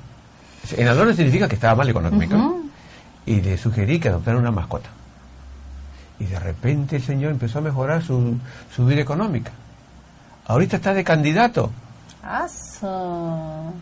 En 0.78 0.86
la 0.86 0.93
lona 0.93 1.14
significa 1.14 1.47
que 1.47 1.56
estaba 1.56 1.76
mal 1.76 1.89
económicamente. 1.89 2.36
Ujú. 2.36 2.70
Y 3.26 3.41
le 3.41 3.58
sugerí 3.58 3.99
que 3.99 4.10
adoptara 4.10 4.38
una 4.38 4.51
mascota. 4.51 4.89
Y 6.20 6.26
de 6.26 6.38
repente 6.39 6.97
el 6.97 7.04
señor 7.04 7.32
empezó 7.32 7.60
a 7.60 7.62
mejorar 7.64 8.04
su, 8.04 8.38
su 8.76 8.86
vida 8.86 9.01
económica. 9.01 9.51
Ahorita 10.45 10.76
está 10.78 10.93
de 10.93 11.04
candidato 11.04 11.72
Aso. 12.24 13.74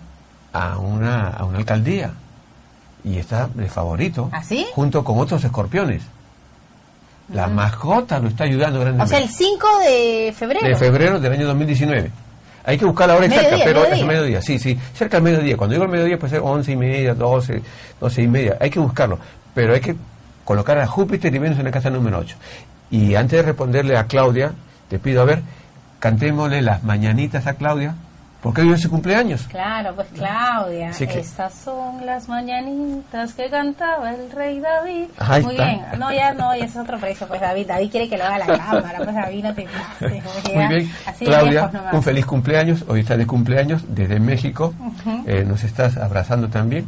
a 0.53 0.77
una, 0.77 1.29
a 1.29 1.45
una 1.45 1.59
alcaldía. 1.59 2.11
Y 3.03 3.17
está 3.17 3.47
de 3.53 3.67
favorito. 3.67 4.29
¿Ah, 4.31 4.43
sí? 4.43 4.67
Junto 4.73 5.03
con 5.03 5.19
otros 5.19 5.43
escorpiones. 5.43 6.03
La 7.33 7.47
mascota 7.47 8.19
lo 8.19 8.27
está 8.27 8.43
ayudando 8.43 8.79
O 8.79 8.83
sea, 8.83 8.91
grandemente. 8.93 9.17
el 9.23 9.29
5 9.29 9.67
de 9.79 10.33
febrero. 10.37 10.67
de 10.67 10.75
febrero 10.75 11.19
del 11.19 11.31
año 11.33 11.47
2019. 11.47 12.11
Hay 12.63 12.77
que 12.77 12.85
buscar 12.85 13.07
la 13.07 13.15
hora 13.15 13.25
exacta, 13.25 13.55
pero 13.63 13.79
mediodía. 13.81 14.01
es 14.01 14.05
mediodía, 14.05 14.41
sí, 14.41 14.59
sí, 14.59 14.77
cerca 14.93 15.17
del 15.17 15.23
mediodía. 15.23 15.57
Cuando 15.57 15.73
digo 15.73 15.85
el 15.85 15.89
mediodía 15.91 16.19
puede 16.19 16.31
ser 16.31 16.41
11 16.43 16.71
y 16.71 16.75
media, 16.75 17.13
12, 17.15 17.61
12 17.99 18.21
y 18.21 18.27
media. 18.27 18.57
Hay 18.59 18.69
que 18.69 18.79
buscarlo, 18.79 19.17
pero 19.55 19.73
hay 19.73 19.79
que 19.81 19.95
colocar 20.45 20.77
a 20.77 20.85
Júpiter 20.85 21.33
y 21.33 21.39
Venus 21.39 21.57
en 21.57 21.65
la 21.65 21.71
casa 21.71 21.89
número 21.89 22.19
8. 22.19 22.35
Y 22.91 23.15
antes 23.15 23.39
de 23.39 23.43
responderle 23.43 23.97
a 23.97 24.05
Claudia, 24.05 24.51
te 24.89 24.99
pido, 24.99 25.21
a 25.23 25.25
ver, 25.25 25.41
cantémosle 25.99 26.61
las 26.61 26.83
mañanitas 26.83 27.47
a 27.47 27.53
Claudia, 27.53 27.95
porque 28.41 28.61
hoy 28.61 28.71
es 28.73 28.81
su 28.81 28.89
cumpleaños. 28.89 29.43
Claro, 29.47 29.93
pues 29.95 30.07
Claudia, 30.13 30.91
que- 30.91 31.19
estas 31.19 31.53
son 31.53 32.05
las 32.05 32.27
mañanitas 32.27 33.33
que 33.33 33.49
cantaba 33.49 34.11
el 34.13 34.31
rey 34.31 34.59
David. 34.59 35.05
Ahí 35.19 35.43
Muy 35.43 35.53
está. 35.53 35.65
bien, 35.65 35.81
no, 35.99 36.11
ya 36.11 36.33
no, 36.33 36.55
ya 36.55 36.65
es 36.65 36.75
otro 36.75 36.97
precio, 36.97 37.27
pues 37.27 37.39
David, 37.41 37.67
David 37.67 37.91
quiere 37.91 38.09
que 38.09 38.17
lo 38.17 38.23
haga 38.25 38.39
la 38.39 38.57
cámara, 38.57 38.97
pues 38.97 39.15
David 39.15 39.43
no 39.43 39.53
te 39.53 39.63
pases, 39.67 40.23
Muy 40.55 40.67
bien, 40.67 40.91
así 41.05 41.25
Claudia, 41.25 41.69
lejos 41.71 41.93
un 41.93 42.03
feliz 42.03 42.25
cumpleaños. 42.25 42.85
Hoy 42.87 43.01
está 43.01 43.17
de 43.17 43.27
cumpleaños 43.27 43.83
desde 43.87 44.19
México. 44.19 44.73
Ujú. 44.79 45.23
Eh, 45.27 45.43
nos 45.47 45.63
estás 45.63 45.97
abrazando 45.97 46.47
también. 46.49 46.87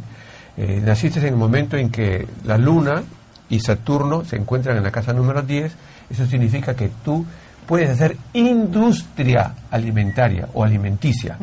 Eh, 0.56 0.80
naciste 0.84 1.20
en 1.20 1.26
el 1.26 1.36
momento 1.36 1.76
en 1.76 1.90
que 1.90 2.26
la 2.44 2.58
Luna 2.58 3.02
y 3.48 3.60
Saturno 3.60 4.24
se 4.24 4.36
encuentran 4.36 4.76
en 4.76 4.82
la 4.84 4.90
casa 4.90 5.12
número 5.12 5.42
10. 5.42 5.72
Eso 6.10 6.26
significa 6.26 6.74
que 6.74 6.90
tú 7.04 7.24
puedes 7.66 7.90
hacer 7.90 8.16
industria 8.32 9.54
alimentaria 9.70 10.48
o 10.54 10.64
alimenticia. 10.64 11.36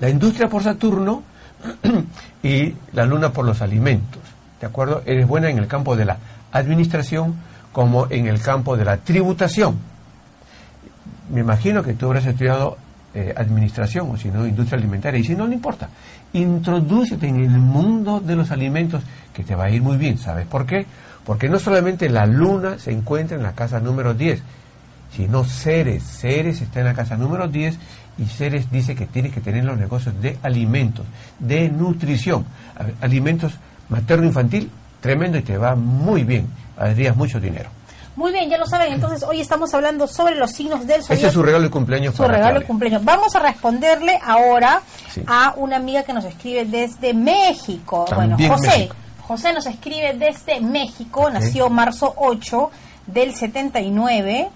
La 0.00 0.08
industria 0.08 0.48
por 0.48 0.62
Saturno 0.62 1.22
y 2.42 2.74
la 2.92 3.04
Luna 3.06 3.32
por 3.32 3.44
los 3.44 3.62
alimentos. 3.62 4.22
¿De 4.60 4.66
acuerdo? 4.66 5.02
Eres 5.06 5.26
buena 5.26 5.50
en 5.50 5.58
el 5.58 5.66
campo 5.66 5.96
de 5.96 6.04
la 6.04 6.18
administración 6.52 7.34
como 7.72 8.06
en 8.10 8.26
el 8.26 8.40
campo 8.40 8.76
de 8.76 8.84
la 8.84 8.98
tributación. 8.98 9.76
Me 11.30 11.40
imagino 11.40 11.82
que 11.82 11.94
tú 11.94 12.06
habrás 12.06 12.26
estudiado 12.26 12.78
eh, 13.14 13.34
administración 13.36 14.10
o 14.10 14.16
si 14.16 14.28
no 14.28 14.46
industria 14.46 14.78
alimentaria 14.78 15.20
y 15.20 15.24
si 15.24 15.34
no, 15.34 15.46
no 15.46 15.52
importa. 15.52 15.88
Introdúcete 16.32 17.26
en 17.26 17.36
el 17.36 17.50
mundo 17.50 18.20
de 18.20 18.36
los 18.36 18.50
alimentos 18.50 19.02
que 19.32 19.42
te 19.42 19.54
va 19.54 19.64
a 19.64 19.70
ir 19.70 19.82
muy 19.82 19.96
bien. 19.96 20.18
¿Sabes 20.18 20.46
por 20.46 20.66
qué? 20.66 20.86
Porque 21.24 21.48
no 21.48 21.58
solamente 21.58 22.08
la 22.08 22.26
luna 22.26 22.78
se 22.78 22.92
encuentra 22.92 23.36
en 23.36 23.42
la 23.42 23.52
casa 23.52 23.80
número 23.80 24.14
10, 24.14 24.42
sino 25.16 25.44
Ceres. 25.44 26.02
Ceres 26.04 26.60
está 26.60 26.80
en 26.80 26.86
la 26.86 26.94
casa 26.94 27.16
número 27.16 27.48
10 27.48 27.78
y 28.18 28.24
Ceres 28.26 28.70
dice 28.70 28.94
que 28.94 29.06
tienes 29.06 29.32
que 29.32 29.40
tener 29.40 29.64
los 29.64 29.78
negocios 29.78 30.20
de 30.20 30.38
alimentos, 30.42 31.06
de 31.38 31.68
nutrición, 31.68 32.44
alimentos 33.00 33.54
materno-infantil, 33.88 34.70
tremendo 35.00 35.38
y 35.38 35.42
te 35.42 35.56
va 35.56 35.74
muy 35.74 36.24
bien, 36.24 36.46
harías 36.76 37.16
mucho 37.16 37.40
dinero. 37.40 37.70
Muy 38.16 38.32
bien, 38.32 38.48
ya 38.48 38.56
lo 38.56 38.64
saben, 38.66 38.94
entonces 38.94 39.22
hoy 39.22 39.40
estamos 39.40 39.74
hablando 39.74 40.06
sobre 40.06 40.36
los 40.36 40.50
signos 40.52 40.86
del 40.86 41.00
Ese 41.00 41.12
es 41.12 41.18
zodiaco. 41.18 41.32
su 41.34 41.42
regalo 41.42 41.64
de 41.64 41.70
cumpleaños 41.70 42.14
su 42.14 42.22
para 42.22 42.36
regalo 42.38 42.60
de 42.60 42.66
cumpleaños. 42.66 43.04
Vamos 43.04 43.36
a 43.36 43.40
responderle 43.40 44.18
ahora 44.24 44.80
Sí. 45.12 45.22
a 45.26 45.52
una 45.58 45.76
amiga 45.76 46.02
que 46.02 46.14
nos 46.14 46.24
escribe 46.24 46.64
desde 46.64 47.12
México. 47.12 48.06
También 48.08 48.36
bueno, 48.36 48.54
José. 48.54 48.68
México. 48.68 48.96
José 49.20 49.52
nos 49.52 49.66
escribe 49.66 50.14
desde 50.14 50.60
México, 50.62 51.28
nació 51.30 51.68
marzo 51.68 52.14
8 52.16 52.70
del 53.06 53.34
79 53.34 54.48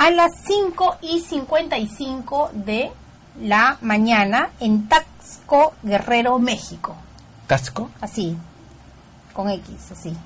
a 0.00 0.10
las 0.10 0.32
5 0.46 0.96
y 1.02 1.20
55 1.20 2.52
de 2.54 2.90
la 3.42 3.76
mañana 3.82 4.48
en 4.58 4.88
Taxco, 4.88 5.74
Guerrero, 5.82 6.38
México. 6.38 6.96
Tasco, 7.46 7.90
Así, 8.00 8.34
con 9.34 9.50
X, 9.50 9.92
así. 9.92 10.16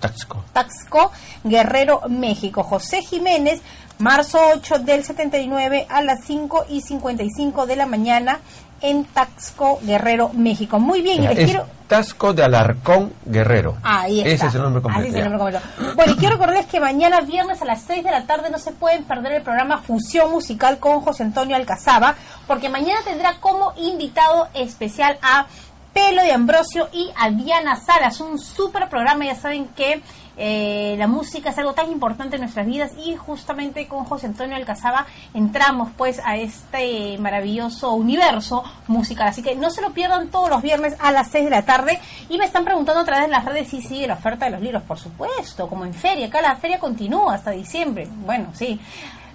Taxco. 0.00 0.42
Taxco, 0.54 1.12
Guerrero, 1.44 2.00
México. 2.08 2.62
José 2.62 3.02
Jiménez, 3.02 3.60
marzo 3.98 4.38
8 4.54 4.78
del 4.78 5.04
79 5.04 5.86
a 5.90 6.00
las 6.00 6.24
5 6.24 6.64
y 6.70 6.80
55 6.80 7.66
de 7.66 7.76
la 7.76 7.84
mañana 7.84 8.40
en 8.84 9.04
Taxco, 9.06 9.80
Guerrero, 9.82 10.30
México. 10.34 10.78
Muy 10.78 11.02
bien, 11.02 11.24
y 11.24 11.28
les 11.28 11.38
Es 11.38 11.44
quiero... 11.46 11.66
Tasco 11.88 12.32
de 12.32 12.42
Alarcón 12.42 13.12
Guerrero. 13.26 13.76
Ahí 13.82 14.18
está. 14.20 14.30
Ese 14.30 14.46
es 14.46 14.54
el 14.54 14.62
nombre 14.62 14.80
Así 14.80 14.82
completo. 14.84 15.08
es 15.08 15.14
el 15.14 15.22
ya. 15.22 15.28
nombre 15.28 15.60
completo. 15.60 15.94
Bueno, 15.96 16.12
y 16.12 16.16
quiero 16.16 16.32
recordarles 16.34 16.66
que 16.66 16.80
mañana 16.80 17.20
viernes 17.20 17.60
a 17.60 17.64
las 17.66 17.82
6 17.82 18.02
de 18.04 18.10
la 18.10 18.26
tarde 18.26 18.48
no 18.50 18.58
se 18.58 18.72
pueden 18.72 19.04
perder 19.04 19.32
el 19.32 19.42
programa 19.42 19.78
Fusión 19.78 20.30
Musical 20.30 20.78
con 20.78 21.02
José 21.02 21.24
Antonio 21.24 21.56
Alcazaba, 21.56 22.14
porque 22.46 22.68
mañana 22.70 23.00
tendrá 23.04 23.34
como 23.40 23.74
invitado 23.76 24.48
especial 24.54 25.18
a 25.22 25.46
Pelo 25.92 26.22
de 26.22 26.32
Ambrosio 26.32 26.88
y 26.92 27.10
a 27.20 27.30
Diana 27.30 27.76
Salas. 27.76 28.18
Un 28.20 28.38
súper 28.38 28.88
programa, 28.88 29.26
ya 29.26 29.34
saben 29.36 29.66
que 29.76 30.02
eh, 30.36 30.94
la 30.98 31.06
música 31.06 31.50
es 31.50 31.58
algo 31.58 31.74
tan 31.74 31.90
importante 31.90 32.36
en 32.36 32.42
nuestras 32.42 32.66
vidas 32.66 32.92
y 33.04 33.16
justamente 33.16 33.86
con 33.86 34.04
José 34.04 34.26
Antonio 34.26 34.56
Alcazaba 34.56 35.06
entramos 35.32 35.90
pues 35.96 36.20
a 36.24 36.36
este 36.36 37.18
maravilloso 37.18 37.92
universo 37.92 38.64
musical. 38.88 39.28
Así 39.28 39.42
que 39.42 39.54
no 39.54 39.70
se 39.70 39.82
lo 39.82 39.90
pierdan 39.90 40.28
todos 40.28 40.48
los 40.50 40.62
viernes 40.62 40.96
a 40.98 41.12
las 41.12 41.30
6 41.30 41.44
de 41.44 41.50
la 41.50 41.64
tarde. 41.64 42.00
Y 42.28 42.38
me 42.38 42.44
están 42.44 42.64
preguntando 42.64 43.02
a 43.02 43.04
través 43.04 43.26
de 43.26 43.30
las 43.30 43.44
redes 43.44 43.68
si 43.68 43.80
sigue 43.80 44.06
la 44.06 44.14
oferta 44.14 44.46
de 44.46 44.52
los 44.52 44.60
libros. 44.60 44.82
Por 44.82 44.98
supuesto, 44.98 45.68
como 45.68 45.84
en 45.84 45.94
feria. 45.94 46.26
Acá 46.26 46.40
la 46.40 46.56
feria 46.56 46.78
continúa 46.78 47.34
hasta 47.34 47.50
diciembre. 47.50 48.08
Bueno, 48.24 48.48
sí. 48.54 48.80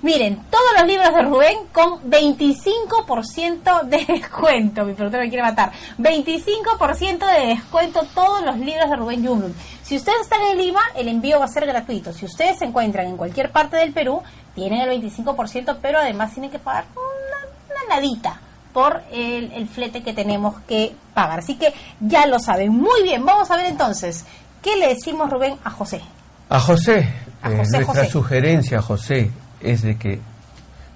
Miren, 0.02 0.46
todos 0.50 0.72
los 0.78 0.88
libros 0.88 1.14
de 1.14 1.22
Rubén 1.24 1.58
con 1.74 2.10
25% 2.10 3.84
de 3.84 4.06
descuento. 4.06 4.86
Mi 4.86 4.94
productor 4.94 5.20
me 5.20 5.28
quiere 5.28 5.44
matar. 5.44 5.74
25% 5.98 7.26
de 7.26 7.48
descuento 7.48 8.04
todos 8.16 8.42
los 8.44 8.58
libros 8.60 8.90
de 8.90 8.96
Rubén 8.96 9.24
Yumlum. 9.24 9.52
Si 9.90 9.96
ustedes 9.96 10.22
están 10.22 10.40
en 10.52 10.60
Lima, 10.60 10.82
el 10.96 11.08
envío 11.08 11.40
va 11.40 11.46
a 11.46 11.48
ser 11.48 11.66
gratuito. 11.66 12.14
Si 12.14 12.24
ustedes 12.24 12.60
se 12.60 12.66
encuentran 12.66 13.08
en 13.08 13.18
cualquier 13.18 13.52
parte 13.52 13.76
del 13.76 13.92
Perú, 13.92 14.22
tienen 14.54 14.88
el 14.88 15.02
25%, 15.02 15.78
pero 15.82 15.98
además 15.98 16.32
tienen 16.32 16.52
que 16.52 16.60
pagar 16.60 16.86
una, 16.94 17.76
una 17.88 17.96
nadita 17.96 18.40
por 18.72 19.02
el, 19.12 19.52
el 19.52 19.68
flete 19.68 20.04
que 20.04 20.14
tenemos 20.14 20.60
que 20.68 20.94
pagar. 21.16 21.40
Así 21.40 21.56
que 21.56 21.74
ya 22.02 22.28
lo 22.28 22.38
saben. 22.38 22.72
Muy 22.72 23.02
bien, 23.02 23.26
vamos 23.26 23.50
a 23.50 23.56
ver 23.58 23.66
entonces. 23.66 24.26
¿Qué 24.62 24.78
le 24.78 24.90
decimos, 24.90 25.28
Rubén, 25.28 25.56
a 25.64 25.72
José? 25.72 26.02
A 26.50 26.60
José, 26.60 27.12
A 27.42 27.52
eh, 27.52 27.58
José, 27.58 27.78
nuestra 27.78 28.04
José. 28.04 28.10
sugerencia, 28.12 28.82
José, 28.84 29.32
es 29.60 29.82
de 29.82 29.98
que 29.98 30.20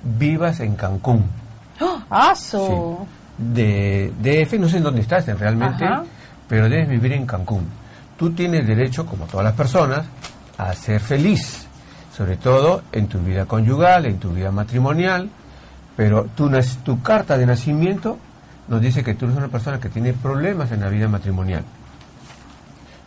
vivas 0.04 0.60
en 0.60 0.76
Cancún. 0.76 1.26
¡Ah, 2.12 2.36
su! 2.36 3.08
de 3.40 4.14
DF, 4.20 4.54
no 4.60 4.70
sé 4.70 4.78
en 4.78 4.84
dónde 4.84 5.02
estás 5.02 5.26
realmente, 5.26 5.84
Ajá. 5.84 6.04
pero 6.48 6.70
debes 6.70 6.88
vivir 6.88 7.14
en 7.14 7.26
Cancún. 7.26 7.82
Tú 8.24 8.32
tienes 8.32 8.66
derecho, 8.66 9.06
como 9.06 9.26
todas 9.26 9.44
las 9.44 9.54
personas, 9.54 10.06
a 10.58 10.72
ser 10.76 11.02
feliz, 11.02 11.68
sobre 12.16 12.38
todo 12.38 12.82
en 12.94 13.08
tu 13.08 13.20
vida 13.20 13.46
conyugal, 13.46 14.06
en 14.06 14.18
tu 14.18 14.30
vida 14.30 14.50
matrimonial, 14.50 15.30
pero 15.98 16.30
tu, 16.34 16.50
tu 16.86 17.02
carta 17.02 17.38
de 17.38 17.46
nacimiento 17.46 18.18
nos 18.70 18.80
dice 18.80 19.04
que 19.04 19.14
tú 19.14 19.26
eres 19.26 19.38
una 19.38 19.50
persona 19.50 19.78
que 19.82 19.90
tiene 19.90 20.14
problemas 20.14 20.72
en 20.72 20.80
la 20.80 20.88
vida 20.88 21.10
matrimonial. 21.10 21.66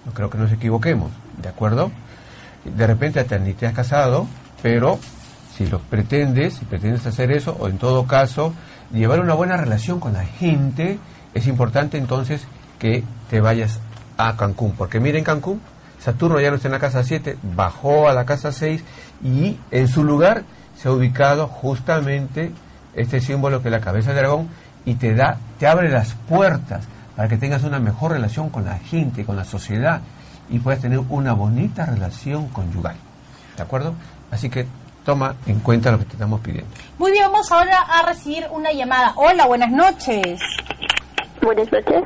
No 0.04 0.12
creo 0.12 0.28
que 0.28 0.36
nos 0.36 0.52
equivoquemos, 0.52 1.10
¿de 1.40 1.48
acuerdo? 1.48 1.90
De 2.66 2.86
repente 2.86 3.18
hasta 3.18 3.38
ni 3.38 3.54
te 3.54 3.66
has 3.66 3.72
casado, 3.72 4.26
pero 4.62 4.98
si 5.56 5.66
lo 5.66 5.78
pretendes, 5.78 6.56
si 6.56 6.66
pretendes 6.66 7.06
hacer 7.06 7.32
eso, 7.32 7.56
o 7.58 7.68
en 7.68 7.78
todo 7.78 8.06
caso, 8.06 8.52
llevar 8.92 9.20
una 9.20 9.32
buena 9.32 9.56
relación 9.56 9.98
con 9.98 10.12
la 10.12 10.26
gente, 10.26 10.98
es 11.32 11.46
importante 11.46 11.96
entonces 11.96 12.46
que 12.78 13.02
te 13.30 13.40
vayas 13.40 13.80
a 14.16 14.36
Cancún. 14.36 14.72
Porque 14.72 15.00
miren 15.00 15.24
Cancún, 15.24 15.60
Saturno 16.00 16.40
ya 16.40 16.50
no 16.50 16.56
está 16.56 16.68
en 16.68 16.72
la 16.72 16.78
casa 16.78 17.02
7, 17.02 17.38
bajó 17.54 18.08
a 18.08 18.14
la 18.14 18.24
casa 18.24 18.52
6 18.52 18.82
y 19.24 19.58
en 19.70 19.88
su 19.88 20.04
lugar 20.04 20.44
se 20.76 20.88
ha 20.88 20.92
ubicado 20.92 21.48
justamente 21.48 22.52
este 22.94 23.20
símbolo 23.20 23.62
que 23.62 23.68
es 23.68 23.72
la 23.72 23.80
cabeza 23.80 24.12
de 24.12 24.18
dragón 24.18 24.48
y 24.84 24.94
te 24.94 25.14
da, 25.14 25.38
te 25.58 25.66
abre 25.66 25.90
las 25.90 26.14
puertas 26.14 26.84
para 27.16 27.28
que 27.28 27.36
tengas 27.36 27.64
una 27.64 27.80
mejor 27.80 28.12
relación 28.12 28.50
con 28.50 28.64
la 28.64 28.78
gente, 28.78 29.24
con 29.24 29.36
la 29.36 29.44
sociedad 29.44 30.00
y 30.48 30.58
puedas 30.58 30.80
tener 30.80 31.00
una 31.08 31.32
bonita 31.32 31.86
relación 31.86 32.48
conyugal. 32.48 32.96
¿De 33.56 33.62
acuerdo? 33.62 33.94
Así 34.30 34.50
que 34.50 34.66
toma 35.04 35.34
en 35.46 35.60
cuenta 35.60 35.90
lo 35.90 35.98
que 35.98 36.04
te 36.04 36.12
estamos 36.12 36.40
pidiendo. 36.40 36.70
Muy 36.98 37.12
bien, 37.12 37.24
vamos 37.24 37.50
ahora 37.50 37.78
a 37.82 38.02
recibir 38.02 38.46
una 38.50 38.72
llamada. 38.72 39.12
Hola, 39.16 39.46
buenas 39.46 39.70
noches. 39.70 40.40
Buenas 41.46 41.70
noches. 41.70 42.02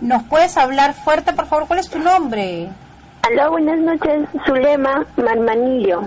¿Nos 0.00 0.22
puedes 0.22 0.56
hablar 0.56 0.94
fuerte, 0.94 1.32
por 1.32 1.46
favor? 1.46 1.66
¿Cuál 1.66 1.80
es 1.80 1.90
tu 1.90 1.98
nombre? 1.98 2.68
Aló, 3.22 3.50
buenas 3.50 3.80
noches. 3.80 4.28
Zulema 4.46 5.04
Marmanillo. 5.16 6.00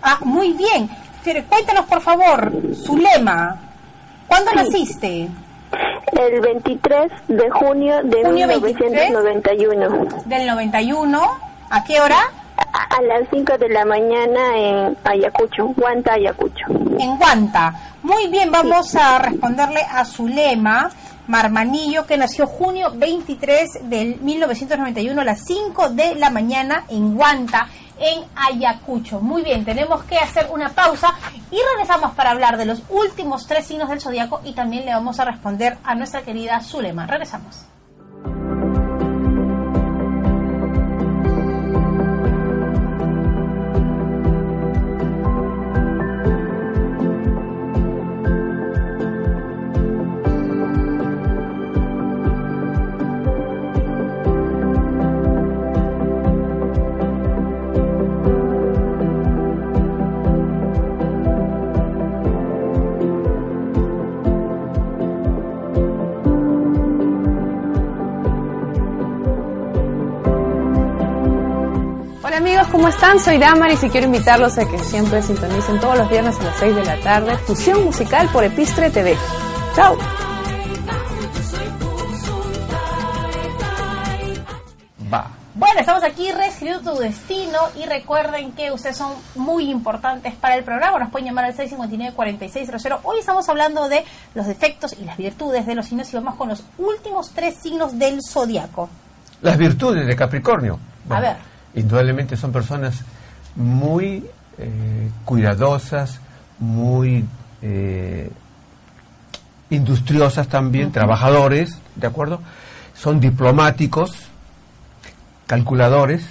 Ah, 0.00 0.16
muy 0.22 0.52
bien. 0.52 0.88
Pero 1.24 1.42
cuéntanos, 1.48 1.86
por 1.86 2.00
favor, 2.02 2.52
Zulema. 2.72 3.56
¿Cuándo 4.28 4.52
naciste? 4.52 5.28
El 6.12 6.40
23 6.40 7.10
de 7.26 7.50
junio 7.50 8.00
de 8.04 8.22
¿Junio 8.22 8.46
23? 8.46 9.10
1991. 9.10 10.22
Del 10.24 10.46
91. 10.46 11.20
¿A 11.70 11.82
qué 11.82 12.00
hora? 12.00 12.30
A, 12.72 12.96
a 12.96 13.02
las 13.02 13.28
5 13.32 13.58
de 13.58 13.68
la 13.70 13.84
mañana 13.84 14.56
en 14.56 14.96
Ayacucho, 15.02 15.66
Guanta, 15.76 16.12
Ayacucho. 16.12 16.64
En 17.00 17.16
Guanta. 17.16 17.74
Muy 18.04 18.28
bien, 18.28 18.52
vamos 18.52 18.94
a 18.94 19.18
responderle 19.18 19.80
a 19.80 20.04
Zulema 20.04 20.90
Marmanillo, 21.26 22.06
que 22.06 22.16
nació 22.16 22.46
junio 22.46 22.92
23 22.94 23.88
del 23.88 24.20
1991 24.20 25.20
a 25.20 25.24
las 25.24 25.44
5 25.44 25.90
de 25.90 26.14
la 26.14 26.30
mañana 26.30 26.84
en 26.88 27.14
Guanta, 27.14 27.68
en 27.98 28.24
Ayacucho. 28.34 29.20
Muy 29.20 29.42
bien, 29.42 29.64
tenemos 29.64 30.04
que 30.04 30.18
hacer 30.18 30.48
una 30.52 30.70
pausa 30.70 31.14
y 31.50 31.58
regresamos 31.72 32.12
para 32.12 32.30
hablar 32.30 32.56
de 32.56 32.66
los 32.66 32.82
últimos 32.88 33.46
tres 33.46 33.66
signos 33.66 33.88
del 33.88 34.00
zodiaco 34.00 34.40
y 34.44 34.52
también 34.52 34.84
le 34.84 34.92
vamos 34.92 35.18
a 35.18 35.24
responder 35.24 35.78
a 35.84 35.94
nuestra 35.94 36.22
querida 36.22 36.60
Zulema. 36.60 37.06
Regresamos. 37.06 37.66
¿Cómo 72.76 72.88
están? 72.88 73.18
Soy 73.18 73.38
Damaris 73.38 73.82
y 73.84 73.88
quiero 73.88 74.04
invitarlos 74.04 74.58
a 74.58 74.68
que 74.68 74.78
siempre 74.78 75.22
sintonicen 75.22 75.80
todos 75.80 75.96
los 75.96 76.10
viernes 76.10 76.38
a 76.38 76.44
las 76.44 76.58
6 76.58 76.76
de 76.76 76.84
la 76.84 77.00
tarde 77.00 77.38
Fusión 77.38 77.82
Musical 77.82 78.28
por 78.28 78.44
Epistre 78.44 78.90
TV. 78.90 79.16
¡Chao! 79.74 79.96
Va. 85.10 85.30
Bueno, 85.54 85.80
estamos 85.80 86.04
aquí 86.04 86.30
reescribiendo 86.30 86.92
tu 86.92 86.98
destino 86.98 87.60
y 87.76 87.86
recuerden 87.86 88.52
que 88.52 88.70
ustedes 88.70 88.98
son 88.98 89.14
muy 89.36 89.70
importantes 89.70 90.34
para 90.34 90.54
el 90.56 90.62
programa. 90.62 90.98
Nos 90.98 91.10
pueden 91.10 91.28
llamar 91.28 91.46
al 91.46 91.56
659-4600. 91.56 92.98
Hoy 93.04 93.20
estamos 93.20 93.48
hablando 93.48 93.88
de 93.88 94.04
los 94.34 94.46
defectos 94.46 94.94
y 95.00 95.06
las 95.06 95.16
virtudes 95.16 95.64
de 95.64 95.74
los 95.74 95.86
signos 95.86 96.12
y 96.12 96.16
vamos 96.16 96.34
con 96.34 96.50
los 96.50 96.62
últimos 96.76 97.30
tres 97.30 97.54
signos 97.56 97.98
del 97.98 98.20
zodiaco. 98.22 98.90
Las 99.40 99.56
virtudes 99.56 100.06
de 100.06 100.14
Capricornio. 100.14 100.78
A 101.08 101.20
ver. 101.20 101.55
Indudablemente 101.76 102.36
son 102.36 102.50
personas 102.52 103.04
muy 103.54 104.24
eh, 104.58 105.10
cuidadosas, 105.24 106.18
muy 106.58 107.24
eh, 107.62 108.30
industriosas 109.70 110.48
también, 110.48 110.90
trabajadores, 110.92 111.78
¿de 111.94 112.06
acuerdo? 112.06 112.40
Son 112.94 113.20
diplomáticos, 113.20 114.12
calculadores. 115.46 116.22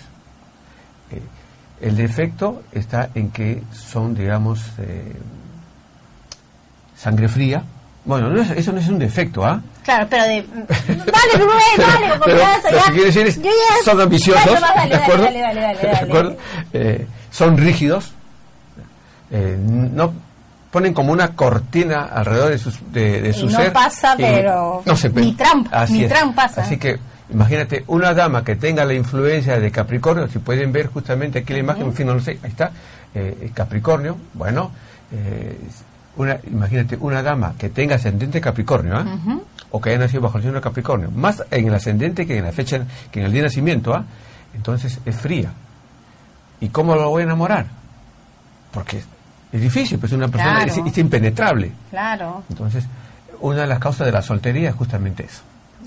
Eh, 1.12 1.22
el 1.82 1.96
defecto 1.96 2.64
está 2.72 3.10
en 3.14 3.30
que 3.32 3.62
son, 3.72 4.16
digamos, 4.16 4.62
eh, 4.80 5.16
sangre 6.98 7.28
fría. 7.28 7.64
Bueno, 8.06 8.30
no 8.30 8.42
es- 8.42 8.52
eso 8.52 8.72
no 8.72 8.80
es 8.80 8.88
un 8.88 9.00
defecto, 9.00 9.46
¿ah? 9.46 9.62
Claro, 9.86 10.08
pero 10.10 10.24
de... 10.24 10.44
Dale, 10.88 11.34
Rubén, 11.46 11.58
dale, 11.78 12.10
con 12.10 12.20
confianza, 12.20 12.72
lo 12.72 12.78
ya. 12.80 12.84
que 12.86 12.92
quiere 12.92 13.06
decir 13.06 13.28
es, 13.28 13.36
Yo 13.38 13.44
ya- 13.52 13.84
son 13.86 14.02
ambiciosos, 14.02 14.60
Dale, 14.60 14.90
¿de 14.90 14.96
acuerdo? 14.96 15.24
Dale, 15.26 15.40
dale, 15.42 15.62
dale, 15.62 15.80
¿De 15.80 15.92
acuerdo? 15.92 16.38
Eh, 16.74 17.08
son 17.30 17.58
rígidos, 17.58 18.12
eh, 19.32 19.58
no 19.60 20.14
ponen 20.72 20.94
como 20.94 21.12
una 21.14 21.30
cortina 21.36 22.06
alrededor 22.12 22.50
de, 22.52 22.58
sus, 22.58 22.80
de, 22.92 23.22
de 23.22 23.32
su 23.34 23.46
no 23.48 23.58
ser. 23.58 23.72
pasa, 23.72 24.16
pero 24.18 24.82
no 24.86 24.96
se 24.98 25.10
ni 25.10 25.34
Trump, 25.34 25.68
Así 25.72 26.00
ni. 26.00 26.08
Trump 26.08 26.36
pasa. 26.36 26.64
Así 26.64 26.78
que 26.78 26.98
imagínate 27.32 27.84
una 27.88 28.14
dama 28.14 28.44
que 28.44 28.56
tenga 28.56 28.84
la 28.86 28.94
influencia 28.94 29.60
de 29.60 29.72
Capricornio, 29.72 30.28
si 30.28 30.40
pueden 30.40 30.72
ver 30.72 30.88
justamente 30.88 31.40
aquí 31.40 31.54
la 31.54 31.60
imagen, 31.60 31.84
en 31.84 31.94
fin, 31.94 32.08
no 32.08 32.16
lo 32.16 32.20
sé, 32.20 32.40
ahí 32.44 32.50
está, 32.50 32.72
eh, 33.14 33.52
Capricornio, 33.54 34.18
bueno, 34.34 34.72
eh, 35.14 35.58
una, 36.18 36.38
imagínate 36.48 36.98
una 36.98 37.22
dama 37.22 37.54
que 37.58 37.70
tenga 37.70 37.96
ascendente 37.96 38.40
Capricornio, 38.42 38.98
¿ah? 38.98 39.06
O 39.72 39.82
que 39.82 39.90
haya 39.90 40.00
nacido 40.00 40.22
bajo 40.22 40.38
el 40.38 40.44
signo 40.44 40.56
de 40.56 40.62
Capricornio, 40.62 41.12
más 41.12 41.44
en 41.52 41.68
el 41.68 41.74
ascendente 41.74 42.26
que 42.26 42.38
en 42.38 42.46
la 42.46 42.52
fecha, 42.52 42.82
que 43.12 43.20
en 43.20 43.26
el 43.26 43.32
día 43.32 43.42
de 43.42 43.48
nacimiento, 43.48 43.94
¿ah? 43.94 44.04
entonces 44.56 45.00
es 45.06 45.16
fría. 45.16 45.52
¿Y 46.62 46.70
cómo 46.70 46.96
lo 46.96 47.10
voy 47.10 47.22
a 47.22 47.26
enamorar? 47.26 47.66
Porque 48.72 49.04
es 49.52 49.62
difícil, 49.62 50.00
pues 50.00 50.12
una 50.14 50.28
persona 50.30 50.64
Claro. 50.66 50.72
es, 50.72 50.92
es 50.94 50.98
impenetrable. 50.98 51.72
Claro, 51.90 52.44
Entonces, 52.50 52.86
una 53.42 53.62
de 53.62 53.68
las 53.68 53.80
causas 53.80 54.06
de 54.06 54.12
la 54.14 54.22
soltería 54.22 54.70
es 54.70 54.76
justamente 54.76 55.26
eso. 55.26 55.42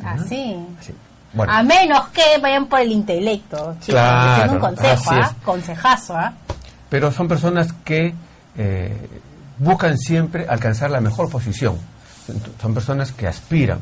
así. 0.04 0.56
Así. 0.78 0.94
Bueno, 1.32 1.52
A 1.52 1.62
menos 1.62 2.08
que 2.08 2.22
vayan 2.40 2.66
por 2.66 2.80
el 2.80 2.90
intelecto, 2.92 3.74
chicos. 3.80 3.86
Claro, 3.86 4.36
Ese 4.36 4.46
es 4.46 4.52
un 4.52 4.58
consejo, 4.60 5.10
¿ah? 5.12 5.34
Consejazo, 5.44 6.16
¿ah? 6.16 6.32
pero 6.88 7.12
son 7.12 7.28
personas 7.28 7.72
que 7.84 8.14
eh, 8.56 9.08
buscan 9.58 9.96
siempre 9.98 10.46
alcanzar 10.48 10.90
la 10.90 11.00
mejor 11.00 11.28
posición. 11.30 11.76
Son 12.60 12.74
personas 12.74 13.12
que 13.12 13.26
aspiran. 13.26 13.78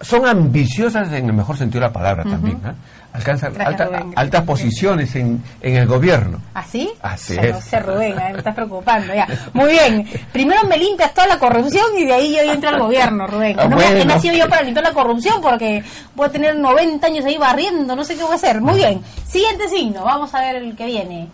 Son 0.00 0.26
ambiciosas 0.26 1.10
en 1.12 1.26
el 1.26 1.32
mejor 1.32 1.56
sentido 1.56 1.80
de 1.82 1.86
la 1.86 1.92
palabra 1.92 2.24
también. 2.24 2.60
¿ah? 2.64 2.74
Alcanzan 3.12 3.58
alta- 3.60 3.88
altas 4.16 4.42
posiciones 4.42 5.14
en, 5.14 5.40
en 5.60 5.76
el 5.76 5.86
gobierno. 5.86 6.40
¿Así? 6.52 6.90
Así 7.00 7.36
Ya 7.36 7.42
es. 7.42 7.52
No 7.54 7.60
sé, 7.60 7.78
Rubén, 7.78 8.18
¿eh? 8.18 8.30
me 8.32 8.38
estás 8.38 8.54
preocupando. 8.56 9.14
Ya. 9.14 9.28
Muy 9.52 9.70
bien. 9.70 10.04
Primero 10.32 10.64
me 10.64 10.76
limpias 10.76 11.14
toda 11.14 11.28
la 11.28 11.38
corrupción 11.38 11.84
y 11.96 12.04
de 12.06 12.12
ahí 12.12 12.34
yo 12.34 12.52
entro 12.52 12.70
al 12.70 12.80
gobierno, 12.80 13.26
Rubén. 13.28 13.56
Ah, 13.58 13.68
no 13.68 13.76
bueno. 13.76 13.96
he 14.00 14.04
nacido 14.04 14.34
yo 14.34 14.48
para 14.48 14.62
limpiar 14.62 14.84
la 14.84 14.92
corrupción 14.92 15.40
porque 15.40 15.84
voy 16.16 16.26
a 16.26 16.32
tener 16.32 16.56
90 16.56 17.06
años 17.06 17.24
ahí 17.24 17.38
barriendo, 17.38 17.94
no 17.94 18.02
sé 18.04 18.16
qué 18.16 18.24
voy 18.24 18.32
a 18.32 18.34
hacer. 18.34 18.60
Muy 18.60 18.74
bien. 18.74 19.00
Siguiente 19.24 19.68
signo, 19.68 20.02
vamos 20.04 20.34
a 20.34 20.40
ver 20.40 20.56
el 20.56 20.74
que 20.74 20.86
viene. 20.86 21.28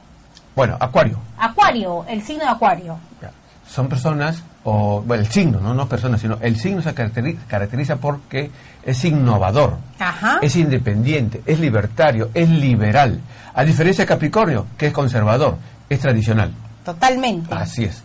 Bueno, 0.54 0.76
Acuario. 0.78 1.18
Acuario, 1.38 2.04
el 2.08 2.22
signo 2.22 2.44
de 2.44 2.50
Acuario. 2.50 2.98
Ya. 3.22 3.30
Son 3.70 3.88
personas, 3.88 4.42
o 4.64 5.00
bueno, 5.06 5.22
el 5.22 5.30
signo, 5.30 5.60
no, 5.60 5.72
no 5.74 5.88
personas, 5.88 6.20
sino 6.20 6.38
el 6.40 6.58
signo 6.58 6.82
se 6.82 6.92
caracteri- 6.92 7.38
caracteriza 7.46 7.96
porque 7.96 8.50
es 8.82 9.04
innovador, 9.04 9.76
Ajá. 10.00 10.38
es 10.42 10.56
independiente, 10.56 11.40
es 11.46 11.60
libertario, 11.60 12.30
es 12.34 12.48
liberal. 12.48 13.20
A 13.54 13.62
diferencia 13.64 14.02
de 14.02 14.08
Capricornio, 14.08 14.66
que 14.76 14.88
es 14.88 14.92
conservador, 14.92 15.56
es 15.88 16.00
tradicional. 16.00 16.50
Totalmente. 16.84 17.54
Así 17.54 17.84
es. 17.84 18.02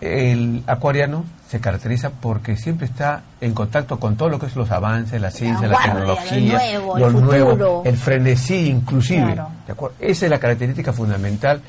El 0.00 0.62
acuariano 0.66 1.24
se 1.48 1.60
caracteriza 1.60 2.10
porque 2.10 2.56
siempre 2.56 2.86
está 2.86 3.22
en 3.40 3.52
contacto 3.54 3.98
con 4.00 4.16
todo 4.16 4.28
lo 4.30 4.38
que 4.38 4.46
es 4.46 4.56
los 4.56 4.70
avances, 4.70 5.20
la 5.20 5.30
ciencia, 5.30 5.66
la, 5.68 5.78
tecnología, 5.78 6.52
lo 6.52 6.58
nuevo, 6.58 6.98
lo 6.98 7.06
el 7.08 7.12
nuevo, 7.24 7.50
futuro. 7.50 7.82
el 7.84 7.96
frenesí 7.96 8.68
inclusive. 8.68 9.32
Claro. 9.34 9.48
¿de 9.66 9.72
acuerdo? 9.72 9.96
Esa 9.98 10.26
es 10.26 10.30
la 10.30 10.38
característica 10.38 10.92
fundamental 10.92 11.60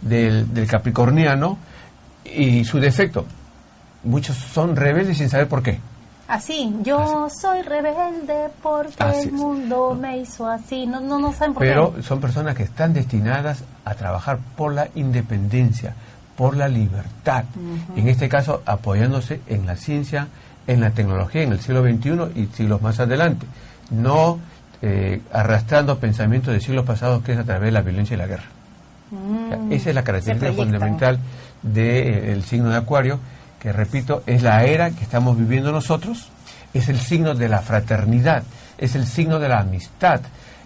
del, 0.00 0.52
del 0.54 0.66
capricorniano 0.68 1.58
y 2.36 2.64
su 2.64 2.78
defecto. 2.80 3.26
Muchos 4.04 4.36
son 4.36 4.76
rebeldes 4.76 5.18
sin 5.18 5.28
saber 5.28 5.48
por 5.48 5.62
qué. 5.62 5.78
Así, 6.28 6.72
yo 6.82 7.28
soy 7.28 7.60
rebelde 7.62 8.48
porque 8.62 8.94
Así 9.02 9.22
el 9.22 9.26
es. 9.28 9.32
mundo 9.32 9.98
me 10.00 10.18
hizo 10.18 10.48
así. 10.48 10.86
No, 10.86 11.00
no, 11.00 11.18
no 11.18 11.32
saben 11.32 11.54
por 11.54 11.62
Pero 11.64 11.94
qué. 11.96 12.02
son 12.02 12.20
personas 12.20 12.54
que 12.54 12.62
están 12.62 12.92
destinadas 12.94 13.64
a 13.84 13.94
trabajar 13.94 14.38
por 14.56 14.72
la 14.72 14.88
independencia, 14.94 15.94
por 16.36 16.56
la 16.56 16.68
libertad. 16.68 17.44
En 17.96 18.08
este 18.08 18.28
caso, 18.28 18.62
apoyándose 18.64 19.40
en 19.48 19.66
la 19.66 19.74
ciencia, 19.76 20.28
en 20.68 20.80
la 20.80 20.90
tecnología, 20.90 21.42
en 21.42 21.52
el 21.52 21.60
siglo 21.60 21.82
XXI 21.82 22.40
y 22.40 22.46
siglos 22.54 22.80
más 22.80 23.00
adelante. 23.00 23.46
No 23.90 24.38
eh, 24.82 25.20
arrastrando 25.32 25.98
pensamientos 25.98 26.54
de 26.54 26.60
siglos 26.60 26.86
pasados 26.86 27.22
que 27.24 27.32
es 27.32 27.38
a 27.38 27.44
través 27.44 27.66
de 27.66 27.72
la 27.72 27.82
violencia 27.82 28.14
y 28.14 28.18
la 28.18 28.26
guerra. 28.28 28.44
O 29.12 29.48
sea, 29.48 29.56
Mm, 29.58 29.72
esa 29.72 29.88
es 29.88 29.94
la 29.96 30.04
característica 30.04 30.52
fundamental 30.52 31.18
del 31.62 32.42
signo 32.44 32.70
de 32.70 32.76
Acuario, 32.76 33.20
que 33.58 33.72
repito, 33.72 34.22
es 34.26 34.42
la 34.42 34.64
era 34.64 34.90
que 34.90 35.04
estamos 35.04 35.36
viviendo 35.36 35.72
nosotros, 35.72 36.30
es 36.72 36.88
el 36.88 36.98
signo 36.98 37.34
de 37.34 37.48
la 37.48 37.60
fraternidad, 37.60 38.42
es 38.78 38.94
el 38.94 39.06
signo 39.06 39.38
de 39.38 39.48
la 39.48 39.60
amistad. 39.60 40.20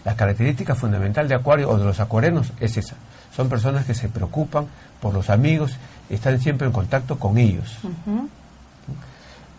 La 0.05 0.17
característica 0.17 0.75
fundamental 0.75 1.29
de 1.29 1.35
Acuario 1.35 1.71
o 1.71 1.79
de 1.79 1.85
los 1.85 1.99
acuarenos 1.99 2.53
es 2.61 2.77
esa. 2.77 2.97
Son 3.35 3.49
personas 3.49 3.85
que 3.87 3.95
se 3.95 4.09
preocupan 4.09 4.67
por 5.01 5.13
los 5.13 5.31
amigos, 5.31 5.77
están 6.09 6.41
siempre 6.41 6.67
en 6.67 6.73
contacto 6.73 7.19
con 7.19 7.39
ellos. 7.39 7.79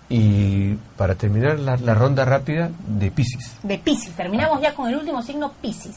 Y 0.08 0.76
para 0.98 1.16
terminar 1.16 1.60
la, 1.60 1.76
la 1.78 1.96
ronda 1.96 2.26
rápida 2.26 2.70
de 2.88 3.10
Pisces. 3.12 3.58
De 3.64 3.80
Pisces. 3.80 4.14
Terminamos 4.16 4.62
ya 4.62 4.74
con 4.74 4.88
el 4.88 4.96
último 4.96 5.22
signo, 5.24 5.52
Pisces. 5.62 5.96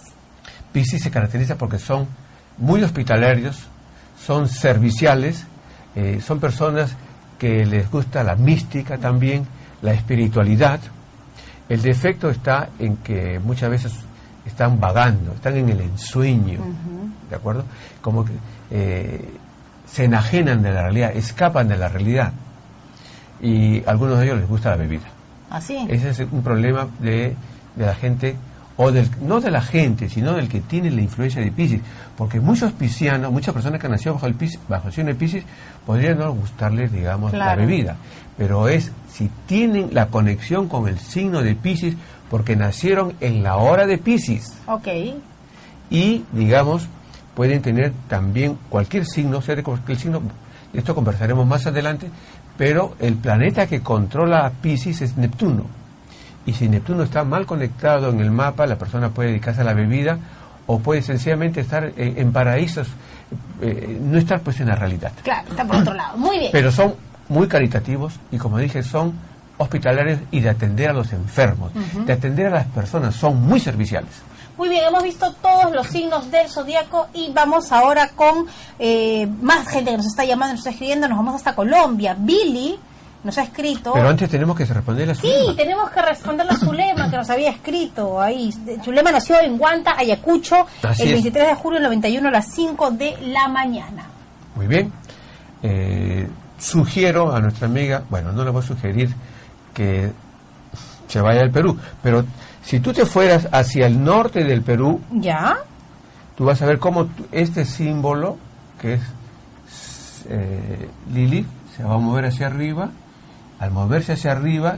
Piscis 0.72 1.02
se 1.02 1.10
caracteriza 1.10 1.56
porque 1.56 1.78
son 1.78 2.08
muy 2.56 2.82
hospitalarios, 2.82 3.68
son 4.28 4.46
serviciales, 4.46 5.46
eh, 5.96 6.20
son 6.22 6.38
personas 6.38 6.94
que 7.38 7.64
les 7.64 7.90
gusta 7.90 8.22
la 8.22 8.34
mística 8.36 8.98
también, 8.98 9.46
la 9.80 9.94
espiritualidad. 9.94 10.80
El 11.66 11.80
defecto 11.80 12.28
está 12.28 12.68
en 12.78 12.98
que 12.98 13.38
muchas 13.38 13.70
veces 13.70 13.94
están 14.44 14.78
vagando, 14.78 15.32
están 15.32 15.56
en 15.56 15.70
el 15.70 15.80
ensueño, 15.80 16.60
¿de 17.30 17.36
acuerdo? 17.36 17.64
Como 18.02 18.26
que 18.26 18.32
eh, 18.70 19.30
se 19.86 20.04
enajenan 20.04 20.60
de 20.60 20.72
la 20.72 20.82
realidad, 20.82 21.16
escapan 21.16 21.66
de 21.66 21.78
la 21.78 21.88
realidad. 21.88 22.32
Y 23.40 23.82
a 23.86 23.92
algunos 23.92 24.18
de 24.18 24.26
ellos 24.26 24.40
les 24.40 24.48
gusta 24.48 24.68
la 24.72 24.76
bebida. 24.76 25.08
Así. 25.48 25.86
Ese 25.88 26.10
es 26.10 26.20
un 26.30 26.42
problema 26.42 26.86
de, 26.98 27.34
de 27.76 27.86
la 27.86 27.94
gente, 27.94 28.36
o 28.78 28.90
del, 28.92 29.10
no 29.20 29.40
de 29.40 29.50
la 29.50 29.60
gente, 29.60 30.08
sino 30.08 30.32
del 30.32 30.48
que 30.48 30.60
tiene 30.60 30.90
la 30.90 31.02
influencia 31.02 31.42
de 31.42 31.50
Pisces. 31.52 31.80
Porque 32.16 32.40
muchos 32.40 32.72
piscianos, 32.72 33.30
muchas 33.30 33.52
personas 33.52 33.78
que 33.80 33.86
han 33.86 33.92
nacido 33.92 34.14
bajo 34.14 34.26
el, 34.26 34.38
Piscis- 34.38 34.58
bajo 34.68 34.88
el 34.88 34.94
signo 34.94 35.10
de 35.10 35.16
Pisces, 35.16 35.44
podrían 35.84 36.18
no 36.18 36.32
gustarles, 36.32 36.90
digamos, 36.92 37.32
la 37.32 37.54
bebida. 37.66 37.96
Pero 38.36 38.68
es 38.68 38.90
si 39.12 39.28
tienen 39.46 39.90
la 39.92 40.06
conexión 40.06 40.68
con 40.68 40.88
el 40.88 40.98
signo 40.98 41.42
de 41.42 41.54
Pisces, 41.54 41.94
porque 42.30 42.56
nacieron 42.56 43.14
en 43.20 43.42
la 43.42 43.56
hora 43.56 43.86
de 43.86 43.98
Pisces. 43.98 44.54
Ok. 44.66 44.86
Y, 45.90 46.24
digamos, 46.32 46.86
pueden 47.34 47.62
tener 47.62 47.92
también 48.08 48.58
cualquier 48.68 49.06
signo, 49.06 49.40
ser 49.42 49.56
de 49.56 49.62
cualquier 49.62 49.98
signo, 49.98 50.20
de 50.72 50.78
esto 50.78 50.94
conversaremos 50.94 51.46
más 51.46 51.66
adelante, 51.66 52.08
pero 52.56 52.94
el 53.00 53.14
planeta 53.14 53.66
que 53.66 53.80
controla 53.80 54.46
a 54.46 54.50
Pisces 54.50 55.00
es 55.00 55.16
Neptuno. 55.16 55.64
Y 56.48 56.54
si 56.54 56.66
Neptuno 56.66 57.02
está 57.02 57.24
mal 57.24 57.44
conectado 57.44 58.08
en 58.08 58.20
el 58.20 58.30
mapa, 58.30 58.66
la 58.66 58.76
persona 58.76 59.10
puede 59.10 59.28
dedicarse 59.28 59.60
a 59.60 59.64
la 59.64 59.74
bebida 59.74 60.18
o 60.66 60.78
puede 60.78 61.02
sencillamente 61.02 61.60
estar 61.60 61.84
eh, 61.84 62.14
en 62.16 62.32
paraísos, 62.32 62.88
eh, 63.60 64.00
no 64.00 64.16
estar 64.16 64.40
pues 64.40 64.58
en 64.60 64.68
la 64.68 64.74
realidad. 64.74 65.12
Claro, 65.22 65.46
está 65.50 65.66
por 65.66 65.76
otro 65.76 65.92
lado. 65.92 66.16
Muy 66.16 66.38
bien. 66.38 66.50
Pero 66.50 66.72
son 66.72 66.94
muy 67.28 67.48
caritativos 67.48 68.14
y 68.32 68.38
como 68.38 68.56
dije, 68.56 68.82
son 68.82 69.12
hospitalarios 69.58 70.20
y 70.30 70.40
de 70.40 70.48
atender 70.48 70.88
a 70.88 70.94
los 70.94 71.12
enfermos, 71.12 71.70
de 72.06 72.12
atender 72.14 72.46
a 72.46 72.50
las 72.50 72.66
personas, 72.68 73.14
son 73.14 73.42
muy 73.42 73.60
serviciales. 73.60 74.12
Muy 74.56 74.70
bien, 74.70 74.84
hemos 74.88 75.02
visto 75.02 75.30
todos 75.42 75.70
los 75.70 75.86
signos 75.86 76.30
del 76.30 76.48
zodiaco 76.48 77.08
y 77.12 77.30
vamos 77.30 77.72
ahora 77.72 78.08
con 78.16 78.46
eh, 78.78 79.28
más 79.42 79.68
gente 79.68 79.90
que 79.90 79.98
nos 79.98 80.06
está 80.06 80.24
llamando, 80.24 80.54
nos 80.54 80.60
está 80.60 80.70
escribiendo. 80.70 81.08
Nos 81.08 81.18
vamos 81.18 81.34
hasta 81.34 81.54
Colombia. 81.54 82.16
Billy 82.18 82.78
nos 83.24 83.36
ha 83.38 83.42
escrito. 83.42 83.92
Pero 83.92 84.08
antes 84.08 84.30
tenemos 84.30 84.56
que 84.56 84.64
responder 84.64 85.10
a 85.10 85.14
su 85.14 85.22
Sí, 85.22 85.54
tenemos 85.56 85.90
que 85.90 86.00
responderle 86.02 86.52
a 86.52 86.56
Zulema, 86.56 87.10
que 87.10 87.16
nos 87.16 87.28
había 87.30 87.50
escrito 87.50 88.20
ahí. 88.20 88.52
Zulema 88.84 89.10
nació 89.12 89.40
en 89.40 89.58
Guanta, 89.58 89.94
Ayacucho, 89.98 90.66
Así 90.82 91.02
el 91.02 91.08
es. 91.08 91.14
23 91.14 91.48
de 91.48 91.54
julio 91.54 91.78
del 91.80 91.88
91 91.88 92.28
a 92.28 92.30
las 92.30 92.46
5 92.52 92.90
de 92.92 93.16
la 93.22 93.48
mañana. 93.48 94.06
Muy 94.54 94.66
bien. 94.66 94.92
Eh, 95.62 96.28
sugiero 96.58 97.34
a 97.34 97.40
nuestra 97.40 97.66
amiga, 97.66 98.02
bueno, 98.08 98.32
no 98.32 98.44
le 98.44 98.50
voy 98.50 98.62
a 98.62 98.66
sugerir 98.66 99.10
que 99.74 100.10
se 101.08 101.20
vaya 101.20 101.40
al 101.42 101.50
Perú, 101.50 101.76
pero 102.02 102.24
si 102.62 102.80
tú 102.80 102.92
te 102.92 103.06
fueras 103.06 103.48
hacia 103.52 103.86
el 103.86 104.02
norte 104.02 104.44
del 104.44 104.62
Perú, 104.62 105.00
¿Ya? 105.12 105.56
tú 106.36 106.44
vas 106.44 106.60
a 106.62 106.66
ver 106.66 106.78
cómo 106.78 107.08
este 107.32 107.64
símbolo, 107.64 108.36
que 108.80 108.94
es 108.94 109.00
eh, 110.28 110.88
Lilith 111.12 111.46
se 111.76 111.82
va 111.84 111.94
a 111.94 111.98
mover 111.98 112.26
hacia 112.26 112.46
arriba, 112.48 112.90
al 113.58 113.70
moverse 113.70 114.12
hacia 114.12 114.32
arriba, 114.32 114.76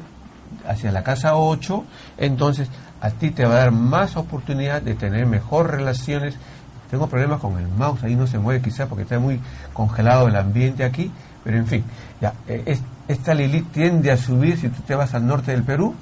hacia 0.66 0.92
la 0.92 1.02
casa 1.02 1.36
8, 1.36 1.84
entonces 2.18 2.68
a 3.00 3.10
ti 3.10 3.30
te 3.30 3.44
va 3.44 3.54
a 3.54 3.58
dar 3.58 3.70
más 3.72 4.16
oportunidad 4.16 4.82
de 4.82 4.94
tener 4.94 5.26
mejor 5.26 5.70
relaciones. 5.70 6.34
Tengo 6.90 7.06
problemas 7.06 7.40
con 7.40 7.58
el 7.58 7.68
mouse, 7.68 8.02
ahí 8.04 8.16
no 8.16 8.26
se 8.26 8.38
mueve 8.38 8.62
quizás 8.62 8.88
porque 8.88 9.04
está 9.04 9.18
muy 9.18 9.40
congelado 9.72 10.28
el 10.28 10.36
ambiente 10.36 10.84
aquí, 10.84 11.10
pero 11.44 11.56
en 11.56 11.66
fin, 11.66 11.84
ya, 12.20 12.34
eh, 12.48 12.78
esta 13.08 13.34
Lilith 13.34 13.72
tiende 13.72 14.10
a 14.10 14.16
subir 14.16 14.58
si 14.58 14.68
tú 14.68 14.82
te 14.82 14.94
vas 14.94 15.14
al 15.14 15.26
norte 15.26 15.52
del 15.52 15.62
Perú 15.62 15.94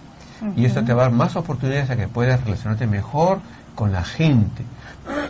y 0.56 0.64
eso 0.64 0.82
te 0.84 0.92
va 0.92 1.02
a 1.02 1.04
dar 1.06 1.12
más 1.12 1.36
oportunidades 1.36 1.90
a 1.90 1.96
que 1.96 2.08
puedas 2.08 2.42
relacionarte 2.44 2.86
mejor 2.86 3.40
con 3.74 3.92
la 3.92 4.04
gente 4.04 4.62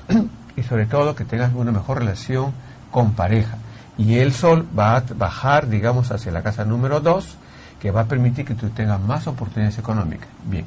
y 0.57 0.63
sobre 0.63 0.87
todo 0.87 1.15
que 1.15 1.25
tengas 1.25 1.53
una 1.55 1.73
mejor 1.73 1.99
relación 1.99 2.53
con 2.91 3.13
pareja. 3.13 3.57
Y 3.99 4.19
el 4.19 4.33
sol 4.33 4.67
va 4.79 4.97
a 4.97 5.03
bajar, 5.17 5.69
digamos, 5.69 6.13
hacia 6.13 6.33
la 6.33 6.43
casa 6.43 6.65
número 6.65 7.01
2, 7.01 7.37
que 7.81 7.91
va 7.91 8.03
a 8.03 8.05
permitir 8.07 8.45
que 8.45 8.55
tú 8.55 8.69
tengas 8.71 9.01
más 9.01 9.27
oportunidades 9.27 9.79
económicas. 9.79 10.29
Bien, 10.45 10.65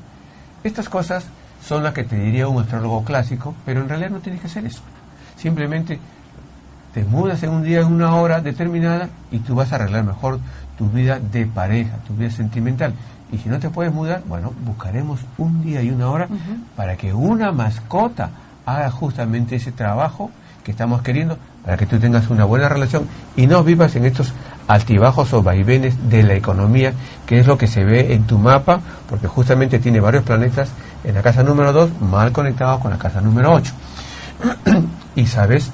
estas 0.64 0.90
cosas 0.90 1.26
son 1.66 1.84
las 1.84 1.94
que 1.94 2.04
te 2.04 2.18
diría 2.18 2.48
un 2.48 2.62
astrólogo 2.62 3.04
clásico, 3.04 3.56
pero 3.66 3.82
en 3.82 3.90
realidad 3.90 4.10
no 4.10 4.20
tienes 4.20 4.42
que 4.42 4.48
hacer 4.48 4.66
eso. 4.66 4.82
Simplemente 5.38 6.00
te 6.94 7.04
mudas 7.06 7.42
en 7.44 7.52
un 7.52 7.64
día, 7.64 7.80
en 7.80 7.88
una 7.88 8.16
hora 8.16 8.42
determinada, 8.42 9.10
y 9.32 9.40
tú 9.40 9.56
vas 9.56 9.72
a 9.72 9.76
arreglar 9.76 10.04
mejor 10.04 10.40
tu 10.78 10.90
vida 10.90 11.20
de 11.20 11.46
pareja, 11.46 11.98
tu 12.08 12.14
vida 12.16 12.32
sentimental. 12.32 12.94
Y 13.32 13.38
si 13.38 13.48
no 13.48 13.60
te 13.60 13.70
puedes 13.70 13.94
mudar, 13.94 14.24
bueno, 14.28 14.54
buscaremos 14.66 15.22
un 15.38 15.64
día 15.64 15.82
y 15.82 15.90
una 15.90 16.10
hora 16.10 16.28
para 16.76 16.98
que 16.98 17.14
una 17.14 17.54
mascota 17.54 18.30
haga 18.66 18.92
justamente 18.92 19.56
ese 19.56 19.72
trabajo 19.72 20.32
que 20.64 20.72
estamos 20.72 21.02
queriendo 21.02 21.38
para 21.64 21.78
que 21.78 21.86
tú 21.86 22.00
tengas 22.00 22.30
una 22.30 22.46
buena 22.46 22.70
relación 22.70 23.08
y 23.36 23.48
no 23.48 23.64
vivas 23.64 23.96
en 23.96 24.06
estos 24.06 24.34
altibajos 24.68 25.34
o 25.34 25.44
vaivenes 25.44 26.10
de 26.10 26.24
la 26.24 26.34
economía, 26.34 26.94
que 27.26 27.40
es 27.40 27.48
lo 27.48 27.58
que 27.58 27.68
se 27.68 27.84
ve 27.84 28.14
en 28.14 28.26
tu 28.26 28.38
mapa, 28.38 28.80
porque 29.10 29.28
justamente 29.28 29.80
tiene 29.80 30.00
varios 30.00 30.24
planetas 30.24 30.70
en 31.04 31.16
la 31.16 31.22
casa 31.22 31.44
número 31.44 31.74
2 31.74 32.02
mal 32.02 32.32
conectados 32.32 32.80
con 32.80 32.92
la 32.92 32.98
casa 32.98 33.22
número 33.22 33.54
8. 33.54 33.74
y 35.16 35.26
sabes, 35.28 35.72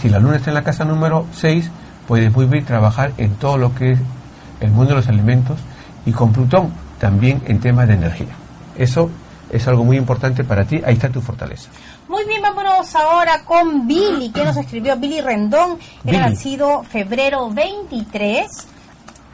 si 0.00 0.08
la 0.08 0.18
luna 0.18 0.36
está 0.36 0.50
en 0.50 0.54
la 0.54 0.64
casa 0.64 0.84
número 0.84 1.26
6, 1.32 1.70
puedes 2.06 2.34
muy 2.34 2.46
bien 2.46 2.64
trabajar 2.64 3.12
en 3.18 3.34
todo 3.34 3.58
lo 3.58 3.74
que 3.74 3.92
es 3.92 3.98
el 4.60 4.70
mundo 4.70 4.90
de 4.90 4.96
los 4.96 5.08
alimentos 5.08 5.58
y 6.06 6.12
con 6.12 6.32
Plutón 6.32 6.70
también 6.98 7.42
en 7.46 7.60
temas 7.60 7.88
de 7.88 7.94
energía. 7.94 8.34
Eso 8.76 9.10
es 9.50 9.66
algo 9.66 9.84
muy 9.84 9.96
importante 9.96 10.44
para 10.44 10.64
ti, 10.64 10.80
ahí 10.84 10.94
está 10.94 11.08
tu 11.08 11.20
fortaleza. 11.20 11.70
Muy 12.08 12.24
bien, 12.24 12.40
vámonos 12.40 12.96
ahora 12.96 13.44
con 13.44 13.86
Billy, 13.86 14.30
que 14.30 14.42
nos 14.42 14.56
escribió 14.56 14.96
Billy 14.96 15.20
Rendón, 15.20 15.78
ha 16.06 16.10
nacido 16.10 16.82
febrero 16.84 17.50
23 17.50 18.48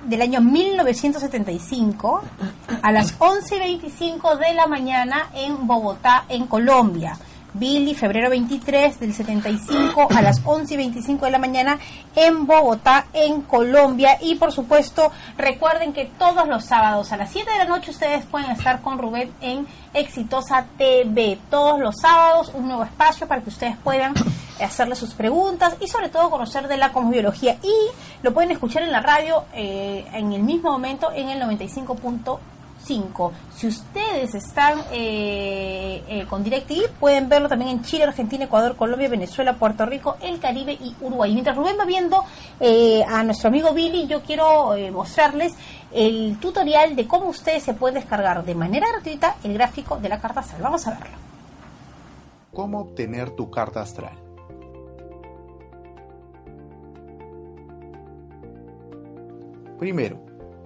del 0.07 0.23
año 0.23 0.41
1975 0.41 2.23
a 2.83 2.91
las 2.91 3.17
11.25 3.17 4.39
de 4.39 4.55
la 4.55 4.67
mañana 4.67 5.31
en 5.35 5.69
Bogotá, 5.69 6.25
en 6.29 6.49
Colombia. 6.49 7.17
Billy, 7.55 7.95
febrero 7.95 8.31
23 8.31 8.99
del 8.99 9.15
75 9.15 10.09
a 10.11 10.23
las 10.23 10.43
11 10.45 10.75
y 10.75 10.77
25 10.77 11.25
de 11.25 11.31
la 11.31 11.39
mañana 11.39 11.79
en 12.17 12.47
Bogotá, 12.47 13.07
en 13.13 13.43
Colombia. 13.43 14.19
Y 14.21 14.35
por 14.35 14.51
supuesto, 14.51 15.13
recuerden 15.39 15.93
que 15.93 16.07
todos 16.19 16.49
los 16.49 16.65
sábados 16.65 17.13
a 17.13 17.17
las 17.17 17.31
7 17.31 17.49
de 17.49 17.59
la 17.59 17.65
noche 17.67 17.93
ustedes 17.93 18.25
pueden 18.27 18.51
estar 18.51 18.83
con 18.83 18.99
Rubén 18.99 19.33
en 19.41 19.69
Exitosa 19.95 20.67
TV. 20.77 21.39
Todos 21.49 21.79
los 21.79 21.97
sábados, 22.01 22.51
un 22.55 22.67
nuevo 22.67 22.83
espacio 22.83 23.29
para 23.29 23.41
que 23.41 23.51
ustedes 23.51 23.77
puedan 23.77 24.15
hacerle 24.61 24.97
sus 24.97 25.15
preguntas 25.15 25.77
y 25.81 25.87
sobre 25.87 26.09
todo 26.09 26.31
conocer 26.31 26.67
de 26.67 26.77
la 26.77 26.93
cosmobiología. 26.93 27.57
Y 27.63 27.75
lo 28.23 28.35
pueden 28.35 28.51
escuchar 28.51 28.83
en 28.83 28.91
la 28.91 29.01
radio 29.01 29.45
eh, 29.55 30.05
en 30.13 30.33
el 30.33 30.43
mismo 30.43 30.73
momento 30.73 31.13
en 31.15 31.29
el 31.29 31.39
95. 31.39 31.97
5. 32.85 33.33
Si 33.57 33.67
ustedes 33.67 34.35
están 34.35 34.81
eh, 34.93 36.03
eh, 36.09 36.27
con 36.29 36.45
DirecTV, 36.45 36.91
pueden 37.01 37.29
verlo 37.29 37.49
también 37.49 37.71
en 37.71 37.83
Chile, 37.83 38.05
Argentina, 38.05 38.45
Ecuador, 38.45 38.77
Colombia, 38.77 39.09
Venezuela, 39.09 39.57
Puerto 39.57 39.87
Rico, 39.87 40.17
el 40.21 40.39
Caribe 40.39 40.73
y 40.73 40.95
Uruguay. 41.01 41.33
Mientras 41.33 41.57
Rubén 41.57 41.77
va 41.79 41.85
viendo 41.85 42.25
eh, 42.61 43.05
a 43.09 43.23
nuestro 43.23 43.49
amigo 43.49 43.73
Billy, 43.73 44.07
yo 44.07 44.23
quiero 44.23 44.75
mostrarles 44.93 45.55
el 45.93 46.39
tutorial 46.41 46.97
de 46.97 47.07
cómo 47.07 47.29
ustedes 47.29 47.63
se 47.63 47.75
pueden 47.75 47.95
descargar 47.97 48.45
de 48.45 48.55
manera 48.55 48.89
gratuita 48.91 49.37
el 49.45 49.55
gráfico 49.55 49.97
de 49.99 50.09
la 50.09 50.21
carta 50.21 50.41
astral. 50.41 50.63
Vamos 50.63 50.87
a 50.87 50.91
verlo. 50.91 51.17
¿Cómo 52.53 52.81
obtener 52.81 53.31
tu 53.31 53.51
carta 53.51 53.81
astral? 53.83 54.25
Primero, 59.79 60.19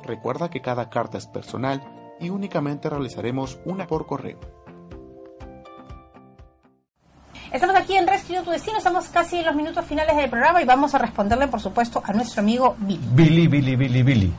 Recuerda 0.04 0.50
que 0.50 0.62
cada 0.62 0.90
carta 0.90 1.18
es 1.18 1.28
personal 1.28 2.16
y 2.22 2.30
únicamente 2.30 2.90
realizaremos 2.90 3.60
una 3.66 3.88
por 3.88 4.08
correo. 4.08 4.40
Estamos 7.52 7.76
aquí 7.76 7.96
en 7.96 8.06
Rescue 8.06 8.44
tu 8.44 8.52
Destino, 8.52 8.78
estamos 8.78 9.08
casi 9.08 9.38
en 9.38 9.46
los 9.48 9.56
minutos 9.56 9.84
finales 9.84 10.16
del 10.16 10.30
programa 10.30 10.62
y 10.62 10.66
vamos 10.66 10.94
a 10.94 11.00
responderle, 11.00 11.48
por 11.48 11.60
supuesto, 11.60 12.04
a 12.06 12.14
nuestro 12.14 12.42
amigo 12.42 12.76
Billy. 12.78 13.00
Billy, 13.12 13.48
Billy, 13.48 13.76
Billy, 13.76 14.04
Billy. 14.04 14.34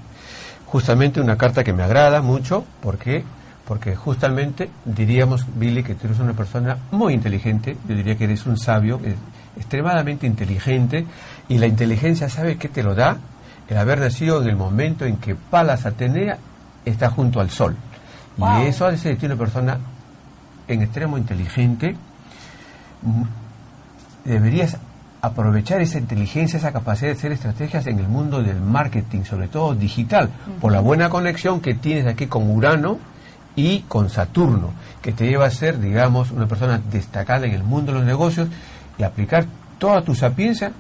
Justamente 0.67 1.21
una 1.21 1.37
carta 1.37 1.65
que 1.65 1.73
me 1.73 1.83
agrada 1.83 2.23
mucho, 2.23 2.65
porque 2.81 3.25
porque 3.67 3.97
justamente 3.97 4.71
diríamos, 4.85 5.45
Billy, 5.57 5.83
que 5.83 5.95
tú 5.95 6.07
eres 6.07 6.21
una 6.21 6.35
persona 6.35 6.77
muy 6.93 7.15
inteligente, 7.15 7.77
yo 7.89 7.95
diría 7.95 8.17
que 8.17 8.25
eres 8.25 8.47
un 8.47 8.57
sabio, 8.57 9.01
extremadamente 9.57 10.27
inteligente, 10.27 11.05
y 11.49 11.59
la 11.59 11.67
inteligencia, 11.67 12.29
¿sabe 12.29 12.59
qué 12.59 12.69
te 12.69 12.83
lo 12.83 12.95
da? 12.95 13.19
El 13.69 13.77
haber 13.77 14.01
nacido 14.01 14.43
en 14.43 14.49
el 14.49 14.57
momento 14.57 15.05
en 15.05 15.19
que 15.19 15.37
Palas 15.37 15.87
Atenea 15.87 16.39
está 16.85 17.11
junto 17.11 17.41
al 17.41 17.51
Sol. 17.51 17.77
Y 18.39 18.67
eso 18.67 18.87
hace 18.87 19.11
de 19.11 19.17
ti 19.17 19.27
una 19.27 19.37
persona 19.37 19.79
en 20.67 20.83
extremo 20.83 21.17
inteligente, 21.17 21.97
deberías 24.25 24.77
aprovechar 25.23 25.81
esa 25.81 25.99
inteligencia, 25.99 26.59
esa 26.59 26.73
capacidad 26.73 27.09
de 27.11 27.19
hacer 27.19 27.33
estrategias 27.33 27.87
en 27.87 27.99
el 27.99 28.09
mundo 28.09 28.43
del 28.43 28.61
marketing, 28.61 29.25
sobre 29.25 29.49
todo 29.49 29.75
digital, 29.75 30.31
por 30.61 30.73
la 30.73 30.81
buena 30.81 31.11
conexión 31.11 31.61
que 31.61 31.75
tienes 31.75 32.07
aquí 32.07 32.27
con 32.27 32.51
Urano 32.51 32.99
y 33.55 33.81
con 33.81 34.09
Saturno, 34.09 34.71
que 35.03 35.13
te 35.13 35.27
lleva 35.27 35.47
a 35.47 35.51
ser, 35.51 35.79
digamos, 35.79 36.31
una 36.31 36.47
persona 36.47 36.81
destacada 36.91 37.47
en 37.47 37.53
el 37.53 37.63
mundo 37.63 37.93
de 37.93 37.99
los 37.99 38.07
negocios 38.07 38.49
y 38.97 39.03
aplicar 39.03 39.45
toda 39.79 40.03
tu 40.03 40.15
sapiencia 40.15 40.73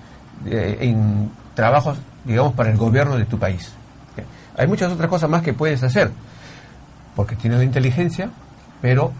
eh, 0.46 0.78
en 0.80 1.30
trabajos, 1.54 1.98
digamos, 2.24 2.54
para 2.54 2.70
el 2.70 2.78
gobierno 2.78 3.16
de 3.16 3.26
tu 3.26 3.38
país. 3.38 3.72
Hay 4.56 4.66
muchas 4.66 4.92
otras 4.92 5.08
cosas 5.08 5.28
más 5.30 5.42
que 5.42 5.52
puedes 5.52 5.82
hacer, 5.82 6.10
porque 7.14 7.36
tienes 7.36 7.58
la 7.58 7.64
inteligencia, 7.64 8.30
pero 8.80 9.12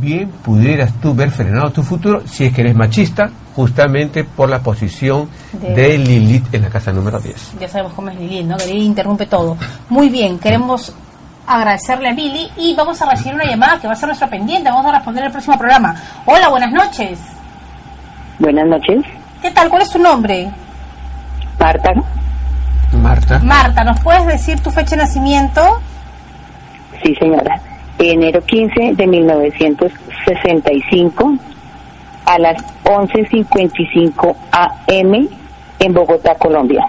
bien 0.00 0.28
pudieras 0.28 0.92
tú 1.00 1.14
ver 1.14 1.30
frenado 1.30 1.70
tu 1.70 1.82
futuro 1.82 2.22
si 2.26 2.46
es 2.46 2.52
que 2.52 2.62
eres 2.62 2.74
machista, 2.74 3.30
justamente 3.54 4.24
por 4.24 4.48
la 4.48 4.60
posición 4.60 5.28
de, 5.52 5.98
Lilith 5.98 6.52
en 6.54 6.62
la 6.62 6.68
casa 6.68 6.92
número 6.92 7.20
10. 7.20 7.56
Ya 7.60 7.68
sabemos 7.68 7.94
cómo 7.94 8.10
es 8.10 8.18
Lilith, 8.18 8.46
¿no? 8.46 8.56
Que 8.56 8.66
Lilith 8.66 8.86
interrumpe 8.86 9.26
todo. 9.26 9.56
Muy 9.88 10.08
bien, 10.08 10.38
queremos 10.38 10.94
agradecerle 11.46 12.08
a 12.08 12.14
Billy 12.14 12.50
y 12.56 12.74
vamos 12.74 13.00
a 13.02 13.10
recibir 13.10 13.34
una 13.34 13.44
llamada 13.44 13.78
que 13.78 13.86
va 13.86 13.92
a 13.92 13.96
ser 13.96 14.08
nuestra 14.08 14.28
pendiente. 14.28 14.70
Vamos 14.70 14.86
a 14.86 14.92
responder 14.92 15.22
en 15.22 15.26
el 15.26 15.32
próximo 15.32 15.58
programa. 15.58 15.94
Hola, 16.26 16.48
buenas 16.48 16.72
noches. 16.72 17.18
Buenas 18.38 18.66
noches. 18.66 19.04
¿Qué 19.42 19.50
tal? 19.50 19.68
¿Cuál 19.68 19.82
es 19.82 19.90
tu 19.90 19.98
nombre? 19.98 20.50
Marta. 21.58 21.90
Marta. 22.92 23.38
Marta, 23.40 23.84
¿nos 23.84 24.00
puedes 24.00 24.26
decir 24.26 24.60
tu 24.60 24.70
fecha 24.70 24.96
de 24.96 25.02
nacimiento? 25.02 25.80
Sí, 27.02 27.14
señora. 27.20 27.73
Enero 27.98 28.42
15 28.42 28.94
de 28.94 29.06
1965 29.06 31.34
a 32.26 32.38
las 32.38 32.62
11.55 32.84 34.36
am 34.52 35.28
en 35.78 35.92
Bogotá, 35.92 36.34
Colombia. 36.36 36.86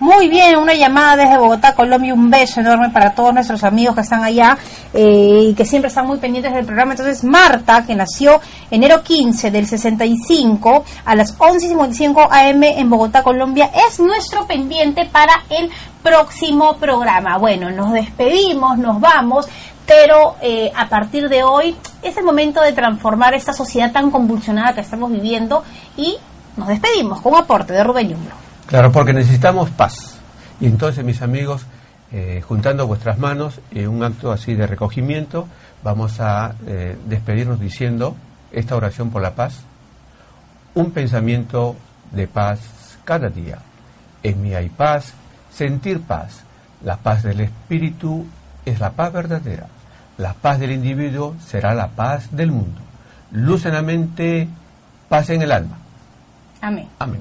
Muy 0.00 0.28
bien, 0.28 0.56
una 0.56 0.74
llamada 0.74 1.16
desde 1.16 1.38
Bogotá, 1.38 1.74
Colombia, 1.74 2.12
un 2.12 2.28
beso 2.28 2.60
enorme 2.60 2.90
para 2.90 3.14
todos 3.14 3.32
nuestros 3.32 3.62
amigos 3.64 3.94
que 3.94 4.02
están 4.02 4.24
allá 4.24 4.58
eh, 4.92 5.46
y 5.48 5.54
que 5.54 5.64
siempre 5.64 5.88
están 5.88 6.06
muy 6.06 6.18
pendientes 6.18 6.52
del 6.52 6.66
programa. 6.66 6.92
Entonces, 6.92 7.24
Marta, 7.24 7.84
que 7.86 7.94
nació 7.94 8.40
enero 8.70 9.02
15 9.02 9.50
del 9.50 9.66
65 9.66 10.84
a 11.04 11.14
las 11.14 11.38
11.55 11.38 12.28
am 12.30 12.64
en 12.64 12.90
Bogotá, 12.90 13.22
Colombia, 13.22 13.70
es 13.88 13.98
nuestro 14.00 14.46
pendiente 14.46 15.08
para 15.10 15.44
el 15.48 15.70
próximo 16.02 16.76
programa. 16.76 17.38
Bueno, 17.38 17.70
nos 17.70 17.92
despedimos, 17.92 18.76
nos 18.76 19.00
vamos, 19.00 19.48
pero 19.86 20.36
eh, 20.40 20.72
a 20.74 20.88
partir 20.88 21.28
de 21.28 21.42
hoy 21.42 21.76
es 22.02 22.16
el 22.16 22.24
momento 22.24 22.60
de 22.60 22.72
transformar 22.72 23.34
esta 23.34 23.52
sociedad 23.52 23.92
tan 23.92 24.10
convulsionada 24.10 24.74
que 24.74 24.80
estamos 24.80 25.10
viviendo 25.10 25.62
y 25.96 26.16
nos 26.56 26.68
despedimos 26.68 27.20
con 27.20 27.34
un 27.34 27.40
aporte 27.40 27.72
de 27.72 27.84
Rubén 27.84 28.10
Yumbro. 28.10 28.34
Claro, 28.66 28.92
porque 28.92 29.12
necesitamos 29.12 29.70
paz. 29.70 30.18
Y 30.60 30.66
entonces, 30.66 31.04
mis 31.04 31.20
amigos, 31.20 31.66
eh, 32.12 32.42
juntando 32.46 32.86
vuestras 32.86 33.18
manos 33.18 33.60
en 33.72 33.88
un 33.88 34.02
acto 34.02 34.32
así 34.32 34.54
de 34.54 34.66
recogimiento, 34.66 35.48
vamos 35.82 36.20
a 36.20 36.54
eh, 36.66 36.96
despedirnos 37.06 37.60
diciendo 37.60 38.16
esta 38.52 38.76
oración 38.76 39.10
por 39.10 39.20
la 39.20 39.34
paz, 39.34 39.60
un 40.74 40.92
pensamiento 40.92 41.76
de 42.12 42.26
paz 42.26 42.60
cada 43.04 43.28
día. 43.28 43.58
En 44.22 44.42
mí 44.42 44.54
hay 44.54 44.68
paz, 44.68 45.12
sentir 45.52 46.00
paz. 46.00 46.42
La 46.82 46.96
paz 46.96 47.22
del 47.22 47.40
espíritu 47.40 48.26
es 48.64 48.80
la 48.80 48.90
paz 48.90 49.12
verdadera. 49.12 49.66
La 50.18 50.32
paz 50.32 50.60
del 50.60 50.72
individuo 50.72 51.34
será 51.44 51.74
la 51.74 51.88
paz 51.88 52.34
del 52.34 52.52
mundo. 52.52 52.80
Luz 53.32 53.66
en 53.66 53.74
la 53.74 53.82
mente, 53.82 54.48
paz 55.08 55.30
en 55.30 55.42
el 55.42 55.50
alma. 55.50 55.78
Amén. 56.60 56.88
Amén. 56.98 57.20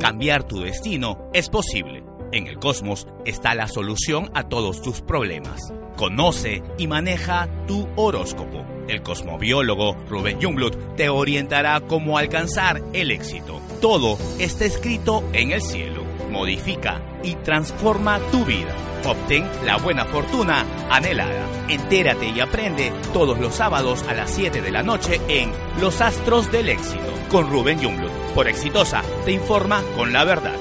Cambiar 0.00 0.44
tu 0.44 0.60
destino 0.62 1.30
es 1.32 1.48
posible. 1.48 2.02
En 2.32 2.46
el 2.46 2.58
cosmos 2.58 3.06
está 3.26 3.54
la 3.54 3.68
solución 3.68 4.30
a 4.34 4.44
todos 4.44 4.80
tus 4.80 5.02
problemas. 5.02 5.72
Conoce 5.96 6.62
y 6.78 6.86
maneja 6.86 7.46
tu 7.66 7.86
horóscopo. 7.94 8.64
El 8.88 9.02
cosmobiólogo 9.02 9.94
Rubén 10.08 10.40
Jungblut 10.40 10.96
te 10.96 11.10
orientará 11.10 11.80
cómo 11.80 12.16
alcanzar 12.16 12.82
el 12.94 13.10
éxito. 13.10 13.60
Todo 13.82 14.18
está 14.38 14.64
escrito 14.64 15.22
en 15.34 15.52
el 15.52 15.60
cielo. 15.60 16.11
Modifica 16.32 17.00
y 17.22 17.34
transforma 17.36 18.18
tu 18.30 18.44
vida. 18.44 18.74
Obtén 19.04 19.48
la 19.64 19.76
buena 19.76 20.04
fortuna 20.06 20.64
anhelada. 20.90 21.46
Entérate 21.68 22.26
y 22.26 22.40
aprende 22.40 22.92
todos 23.12 23.38
los 23.38 23.54
sábados 23.54 24.02
a 24.08 24.14
las 24.14 24.30
7 24.30 24.62
de 24.62 24.70
la 24.70 24.82
noche 24.82 25.20
en 25.28 25.52
Los 25.80 26.00
Astros 26.00 26.50
del 26.50 26.68
Éxito 26.68 27.12
con 27.30 27.50
Rubén 27.50 27.82
Jungblut. 27.82 28.10
Por 28.34 28.48
Exitosa 28.48 29.02
te 29.24 29.32
informa 29.32 29.82
con 29.96 30.12
la 30.12 30.24
verdad. 30.24 30.56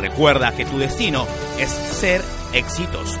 Recuerda 0.00 0.56
que 0.56 0.64
tu 0.64 0.78
destino 0.78 1.26
es 1.58 1.70
ser 1.70 2.22
exitoso. 2.52 3.20